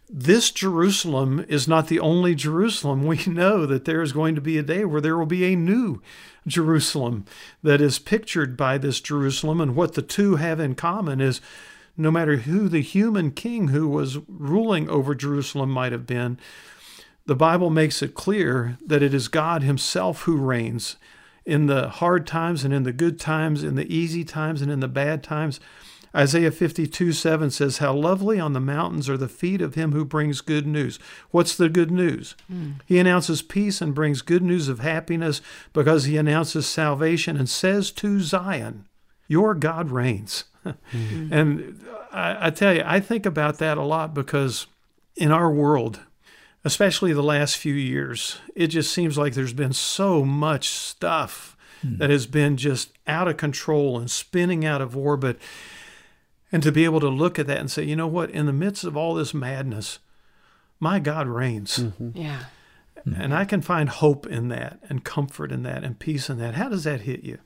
this 0.08 0.52
Jerusalem 0.52 1.44
is 1.48 1.66
not 1.66 1.88
the 1.88 1.98
only 1.98 2.36
Jerusalem. 2.36 3.04
We 3.10 3.24
know 3.26 3.66
that 3.66 3.84
there 3.84 4.00
is 4.00 4.12
going 4.12 4.36
to 4.36 4.40
be 4.40 4.58
a 4.58 4.62
day 4.62 4.84
where 4.84 5.00
there 5.00 5.18
will 5.18 5.26
be 5.26 5.52
a 5.52 5.56
new 5.56 6.00
Jerusalem 6.46 7.24
that 7.64 7.80
is 7.80 7.98
pictured 7.98 8.56
by 8.56 8.78
this 8.78 9.00
Jerusalem. 9.00 9.60
And 9.60 9.74
what 9.74 9.94
the 9.94 10.02
two 10.02 10.36
have 10.36 10.60
in 10.60 10.76
common 10.76 11.20
is 11.20 11.40
no 11.96 12.12
matter 12.12 12.36
who 12.36 12.68
the 12.68 12.82
human 12.82 13.32
king 13.32 13.68
who 13.68 13.88
was 13.88 14.18
ruling 14.28 14.88
over 14.88 15.16
Jerusalem 15.16 15.70
might 15.70 15.90
have 15.90 16.06
been, 16.06 16.38
the 17.26 17.36
Bible 17.36 17.70
makes 17.70 18.02
it 18.02 18.14
clear 18.14 18.78
that 18.84 19.02
it 19.02 19.14
is 19.14 19.28
God 19.28 19.62
Himself 19.62 20.22
who 20.22 20.36
reigns 20.36 20.96
in 21.44 21.66
the 21.66 21.88
hard 21.88 22.26
times 22.26 22.64
and 22.64 22.72
in 22.72 22.82
the 22.82 22.92
good 22.92 23.18
times, 23.18 23.64
in 23.64 23.74
the 23.74 23.92
easy 23.94 24.24
times 24.24 24.62
and 24.62 24.70
in 24.70 24.80
the 24.80 24.88
bad 24.88 25.22
times. 25.22 25.60
Isaiah 26.14 26.50
52 26.50 27.12
7 27.12 27.50
says, 27.50 27.78
How 27.78 27.92
lovely 27.92 28.40
on 28.40 28.52
the 28.52 28.60
mountains 28.60 29.08
are 29.08 29.16
the 29.16 29.28
feet 29.28 29.60
of 29.60 29.74
him 29.74 29.92
who 29.92 30.04
brings 30.04 30.40
good 30.40 30.66
news. 30.66 30.98
What's 31.30 31.56
the 31.56 31.68
good 31.68 31.90
news? 31.90 32.34
Hmm. 32.48 32.72
He 32.84 32.98
announces 32.98 33.42
peace 33.42 33.80
and 33.80 33.94
brings 33.94 34.22
good 34.22 34.42
news 34.42 34.68
of 34.68 34.80
happiness 34.80 35.40
because 35.72 36.04
he 36.04 36.16
announces 36.16 36.66
salvation 36.66 37.36
and 37.36 37.48
says 37.48 37.92
to 37.92 38.20
Zion, 38.20 38.86
Your 39.28 39.54
God 39.54 39.90
reigns. 39.90 40.44
Hmm. 40.64 40.70
And 41.32 41.86
I, 42.12 42.48
I 42.48 42.50
tell 42.50 42.74
you, 42.74 42.82
I 42.84 43.00
think 43.00 43.24
about 43.24 43.58
that 43.58 43.78
a 43.78 43.82
lot 43.82 44.12
because 44.12 44.66
in 45.16 45.30
our 45.30 45.50
world, 45.50 46.00
especially 46.64 47.12
the 47.12 47.22
last 47.22 47.56
few 47.56 47.74
years, 47.74 48.38
it 48.54 48.68
just 48.68 48.92
seems 48.92 49.16
like 49.16 49.34
there's 49.34 49.52
been 49.52 49.72
so 49.72 50.24
much 50.24 50.68
stuff 50.68 51.56
hmm. 51.80 51.96
that 51.98 52.10
has 52.10 52.26
been 52.26 52.56
just 52.56 52.92
out 53.06 53.28
of 53.28 53.36
control 53.36 53.98
and 53.98 54.10
spinning 54.10 54.64
out 54.64 54.80
of 54.80 54.96
orbit. 54.96 55.38
And 56.52 56.62
to 56.62 56.72
be 56.72 56.84
able 56.84 57.00
to 57.00 57.08
look 57.08 57.38
at 57.38 57.46
that 57.46 57.58
and 57.58 57.70
say, 57.70 57.84
you 57.84 57.96
know 57.96 58.08
what, 58.08 58.30
in 58.30 58.46
the 58.46 58.52
midst 58.52 58.84
of 58.84 58.96
all 58.96 59.14
this 59.14 59.32
madness, 59.32 60.00
my 60.80 60.98
God 60.98 61.28
reigns. 61.28 61.78
Mm-hmm. 61.78 62.10
Yeah. 62.18 62.44
And 63.16 63.32
I 63.32 63.44
can 63.46 63.62
find 63.62 63.88
hope 63.88 64.26
in 64.26 64.48
that 64.48 64.78
and 64.88 65.04
comfort 65.04 65.52
in 65.52 65.62
that 65.62 65.84
and 65.84 65.98
peace 65.98 66.28
in 66.28 66.38
that. 66.38 66.54
How 66.54 66.68
does 66.68 66.84
that 66.84 67.02
hit 67.02 67.22
you? 67.22 67.38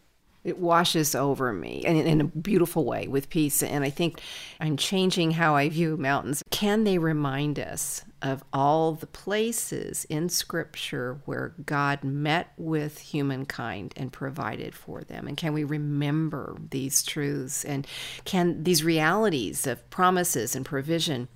It 0.44 0.58
washes 0.58 1.14
over 1.14 1.52
me 1.52 1.82
in, 1.84 1.96
in 1.96 2.20
a 2.20 2.24
beautiful 2.24 2.84
way 2.84 3.08
with 3.08 3.30
peace. 3.30 3.62
And 3.62 3.82
I 3.82 3.90
think 3.90 4.20
I'm 4.60 4.76
changing 4.76 5.32
how 5.32 5.56
I 5.56 5.70
view 5.70 5.96
mountains. 5.96 6.42
Can 6.50 6.84
they 6.84 6.98
remind 6.98 7.58
us 7.58 8.04
of 8.20 8.44
all 8.52 8.92
the 8.92 9.06
places 9.06 10.04
in 10.10 10.28
Scripture 10.28 11.20
where 11.24 11.54
God 11.64 12.04
met 12.04 12.52
with 12.58 12.98
humankind 12.98 13.94
and 13.96 14.12
provided 14.12 14.74
for 14.74 15.02
them? 15.02 15.26
And 15.26 15.36
can 15.36 15.54
we 15.54 15.64
remember 15.64 16.56
these 16.70 17.02
truths? 17.02 17.64
And 17.64 17.86
can 18.24 18.64
these 18.64 18.84
realities 18.84 19.66
of 19.66 19.88
promises 19.88 20.54
and 20.54 20.66
provision 20.66 21.28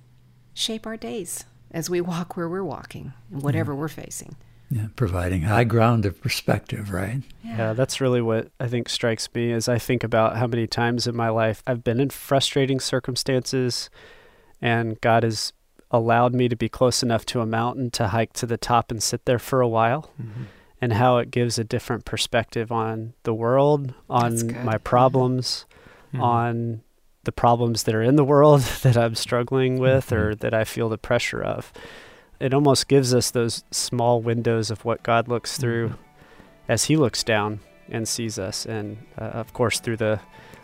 shape 0.53 0.85
our 0.85 0.97
days 0.97 1.45
as 1.71 1.89
we 1.89 2.01
walk 2.01 2.37
where 2.37 2.49
we're 2.49 2.63
walking 2.63 3.13
and 3.31 3.41
whatever 3.41 3.71
mm-hmm. 3.71 3.81
we're 3.81 3.87
facing? 3.87 4.35
Yeah, 4.71 4.87
providing 4.95 5.43
high 5.43 5.63
ground 5.63 6.05
of 6.05 6.21
perspective, 6.21 6.91
right? 6.91 7.21
Yeah, 7.43 7.73
that's 7.73 7.99
really 7.99 8.21
what 8.21 8.51
I 8.59 8.67
think 8.67 8.87
strikes 8.87 9.27
me 9.33 9.51
as 9.51 9.67
I 9.67 9.79
think 9.79 10.03
about 10.03 10.37
how 10.37 10.45
many 10.45 10.67
times 10.67 11.07
in 11.07 11.15
my 11.15 11.29
life 11.29 11.63
I've 11.65 11.83
been 11.83 11.99
in 11.99 12.11
frustrating 12.11 12.79
circumstances 12.79 13.89
and 14.61 15.01
God 15.01 15.23
has 15.23 15.53
allowed 15.91 16.33
me 16.35 16.47
to 16.47 16.55
be 16.55 16.69
close 16.69 17.01
enough 17.01 17.25
to 17.25 17.41
a 17.41 17.45
mountain 17.45 17.89
to 17.91 18.09
hike 18.09 18.33
to 18.33 18.45
the 18.45 18.57
top 18.57 18.91
and 18.91 19.01
sit 19.01 19.25
there 19.25 19.39
for 19.39 19.61
a 19.61 19.67
while 19.67 20.11
mm-hmm. 20.21 20.43
and 20.79 20.93
how 20.93 21.17
it 21.17 21.31
gives 21.31 21.57
a 21.57 21.63
different 21.63 22.05
perspective 22.05 22.71
on 22.71 23.13
the 23.23 23.33
world, 23.33 23.93
on 24.09 24.63
my 24.63 24.77
problems, 24.77 25.65
mm-hmm. 26.13 26.21
on 26.21 26.81
the 27.23 27.31
problems 27.31 27.83
that 27.83 27.95
are 27.95 28.03
in 28.03 28.15
the 28.15 28.23
world 28.23 28.61
that 28.83 28.97
I'm 28.97 29.15
struggling 29.15 29.79
with 29.79 30.07
mm-hmm. 30.07 30.15
or 30.15 30.35
that 30.35 30.53
I 30.53 30.63
feel 30.63 30.89
the 30.89 30.97
pressure 30.97 31.41
of. 31.41 31.73
It 32.39 32.53
almost 32.53 32.87
gives 32.87 33.13
us 33.13 33.31
those 33.31 33.63
small 33.71 34.21
windows 34.21 34.71
of 34.71 34.85
what 34.85 35.03
God 35.03 35.27
looks 35.27 35.53
mm-hmm. 35.53 35.61
through 35.61 35.93
as 36.67 36.85
He 36.85 36.95
looks 36.95 37.23
down 37.23 37.59
and 37.89 38.07
sees 38.07 38.37
us, 38.37 38.65
and 38.65 38.97
uh, 39.17 39.25
of 39.25 39.53
course, 39.53 39.79
through 39.79 39.97
the 39.97 40.19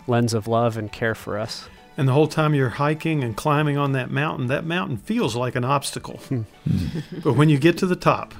lens 0.07 0.33
of 0.33 0.47
love 0.47 0.77
and 0.77 0.91
care 0.91 1.15
for 1.15 1.37
us. 1.37 1.67
And 1.97 2.07
the 2.07 2.13
whole 2.13 2.27
time 2.27 2.53
you're 2.53 2.69
hiking 2.69 3.23
and 3.23 3.35
climbing 3.35 3.77
on 3.77 3.93
that 3.93 4.11
mountain, 4.11 4.47
that 4.47 4.65
mountain 4.65 4.97
feels 4.97 5.35
like 5.35 5.55
an 5.55 5.63
obstacle. 5.63 6.17
Hmm. 6.17 6.41
Mm-hmm. 6.67 7.19
but 7.21 7.33
when 7.33 7.49
you 7.49 7.57
get 7.57 7.77
to 7.79 7.85
the 7.85 7.95
top 7.95 8.33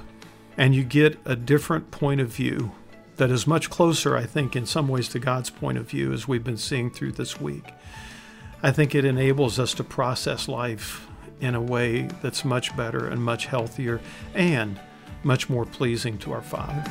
and 0.56 0.74
you 0.74 0.84
get 0.84 1.18
a 1.24 1.36
different 1.36 1.90
point 1.90 2.20
of 2.20 2.28
view 2.28 2.72
that 3.16 3.30
is 3.30 3.46
much 3.46 3.70
closer, 3.70 4.16
I 4.16 4.24
think, 4.24 4.54
in 4.54 4.66
some 4.66 4.88
ways 4.88 5.08
to 5.10 5.18
God's 5.18 5.50
point 5.50 5.78
of 5.78 5.88
view, 5.88 6.12
as 6.12 6.28
we've 6.28 6.44
been 6.44 6.58
seeing 6.58 6.90
through 6.90 7.12
this 7.12 7.40
week, 7.40 7.72
I 8.62 8.72
think 8.72 8.94
it 8.94 9.04
enables 9.04 9.58
us 9.58 9.74
to 9.74 9.84
process 9.84 10.48
life 10.48 11.05
in 11.40 11.54
a 11.54 11.60
way 11.60 12.02
that's 12.22 12.44
much 12.44 12.76
better 12.76 13.06
and 13.06 13.22
much 13.22 13.46
healthier 13.46 14.00
and 14.34 14.80
much 15.22 15.48
more 15.48 15.64
pleasing 15.64 16.18
to 16.18 16.32
our 16.32 16.42
Father. 16.42 16.84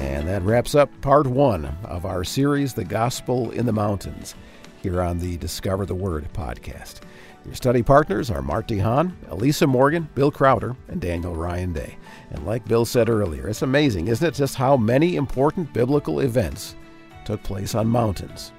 And 0.00 0.28
that 0.28 0.42
wraps 0.42 0.74
up 0.74 0.88
part 1.00 1.26
one 1.26 1.76
of 1.84 2.04
our 2.04 2.24
series, 2.24 2.74
The 2.74 2.84
Gospel 2.84 3.50
in 3.50 3.66
the 3.66 3.72
Mountains, 3.72 4.34
here 4.82 5.00
on 5.00 5.18
the 5.18 5.36
Discover 5.36 5.86
the 5.86 5.94
Word 5.94 6.28
podcast. 6.32 7.00
Your 7.44 7.54
study 7.54 7.82
partners 7.82 8.30
are 8.30 8.40
Mart 8.40 8.68
De 8.68 8.78
Haan, 8.78 9.16
Elisa 9.28 9.66
Morgan, 9.66 10.08
Bill 10.14 10.30
Crowder, 10.30 10.76
and 10.88 11.00
Daniel 11.00 11.34
Ryan 11.34 11.72
Day. 11.72 11.96
And 12.30 12.46
like 12.46 12.66
Bill 12.68 12.84
said 12.84 13.08
earlier, 13.08 13.48
it's 13.48 13.62
amazing, 13.62 14.08
isn't 14.08 14.26
it, 14.26 14.34
just 14.34 14.54
how 14.54 14.76
many 14.76 15.16
important 15.16 15.72
biblical 15.72 16.20
events 16.20 16.76
took 17.24 17.42
place 17.42 17.74
on 17.74 17.88
mountains. 17.88 18.52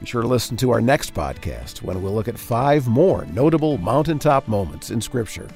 Be 0.00 0.06
sure 0.06 0.22
to 0.22 0.28
listen 0.28 0.56
to 0.58 0.70
our 0.70 0.80
next 0.80 1.12
podcast 1.12 1.82
when 1.82 2.00
we'll 2.00 2.14
look 2.14 2.28
at 2.28 2.38
five 2.38 2.86
more 2.86 3.26
notable 3.26 3.78
mountaintop 3.78 4.46
moments 4.46 4.90
in 4.90 5.00
Scripture 5.00 5.48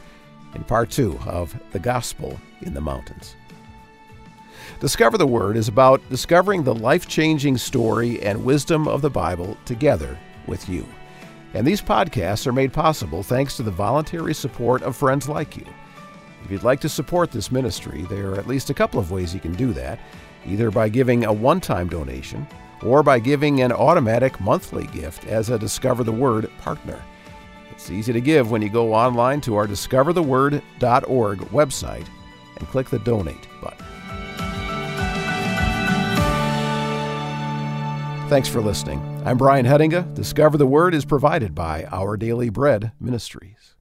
in 0.54 0.64
part 0.64 0.90
two 0.90 1.18
of 1.26 1.54
The 1.70 1.78
Gospel 1.78 2.40
in 2.62 2.74
the 2.74 2.80
Mountains. 2.80 3.36
Discover 4.80 5.18
the 5.18 5.26
Word 5.26 5.56
is 5.56 5.68
about 5.68 6.02
discovering 6.10 6.64
the 6.64 6.74
life 6.74 7.06
changing 7.06 7.56
story 7.56 8.20
and 8.20 8.44
wisdom 8.44 8.88
of 8.88 9.00
the 9.00 9.10
Bible 9.10 9.56
together 9.64 10.18
with 10.48 10.68
you. 10.68 10.84
And 11.54 11.64
these 11.64 11.80
podcasts 11.80 12.46
are 12.46 12.52
made 12.52 12.72
possible 12.72 13.22
thanks 13.22 13.56
to 13.56 13.62
the 13.62 13.70
voluntary 13.70 14.34
support 14.34 14.82
of 14.82 14.96
friends 14.96 15.28
like 15.28 15.56
you. 15.56 15.66
If 16.44 16.50
you'd 16.50 16.64
like 16.64 16.80
to 16.80 16.88
support 16.88 17.30
this 17.30 17.52
ministry, 17.52 18.02
there 18.02 18.30
are 18.30 18.38
at 18.40 18.48
least 18.48 18.70
a 18.70 18.74
couple 18.74 18.98
of 18.98 19.12
ways 19.12 19.32
you 19.32 19.40
can 19.40 19.54
do 19.54 19.72
that 19.74 20.00
either 20.44 20.72
by 20.72 20.88
giving 20.88 21.24
a 21.24 21.32
one 21.32 21.60
time 21.60 21.88
donation 21.88 22.44
or 22.84 23.02
by 23.02 23.18
giving 23.18 23.62
an 23.62 23.72
automatic 23.72 24.40
monthly 24.40 24.86
gift 24.88 25.26
as 25.26 25.50
a 25.50 25.58
Discover 25.58 26.04
the 26.04 26.12
Word 26.12 26.50
partner. 26.58 27.02
It's 27.70 27.90
easy 27.90 28.12
to 28.12 28.20
give 28.20 28.50
when 28.50 28.62
you 28.62 28.68
go 28.68 28.94
online 28.94 29.40
to 29.42 29.56
our 29.56 29.66
discovertheword.org 29.66 31.38
website 31.38 32.06
and 32.56 32.68
click 32.68 32.88
the 32.88 32.98
donate 33.00 33.48
button. 33.60 33.86
Thanks 38.28 38.48
for 38.48 38.62
listening. 38.62 39.00
I'm 39.26 39.36
Brian 39.36 39.66
Hettinga. 39.66 40.14
Discover 40.14 40.56
the 40.56 40.66
Word 40.66 40.94
is 40.94 41.04
provided 41.04 41.54
by 41.54 41.84
Our 41.92 42.16
Daily 42.16 42.48
Bread 42.48 42.92
Ministries. 42.98 43.74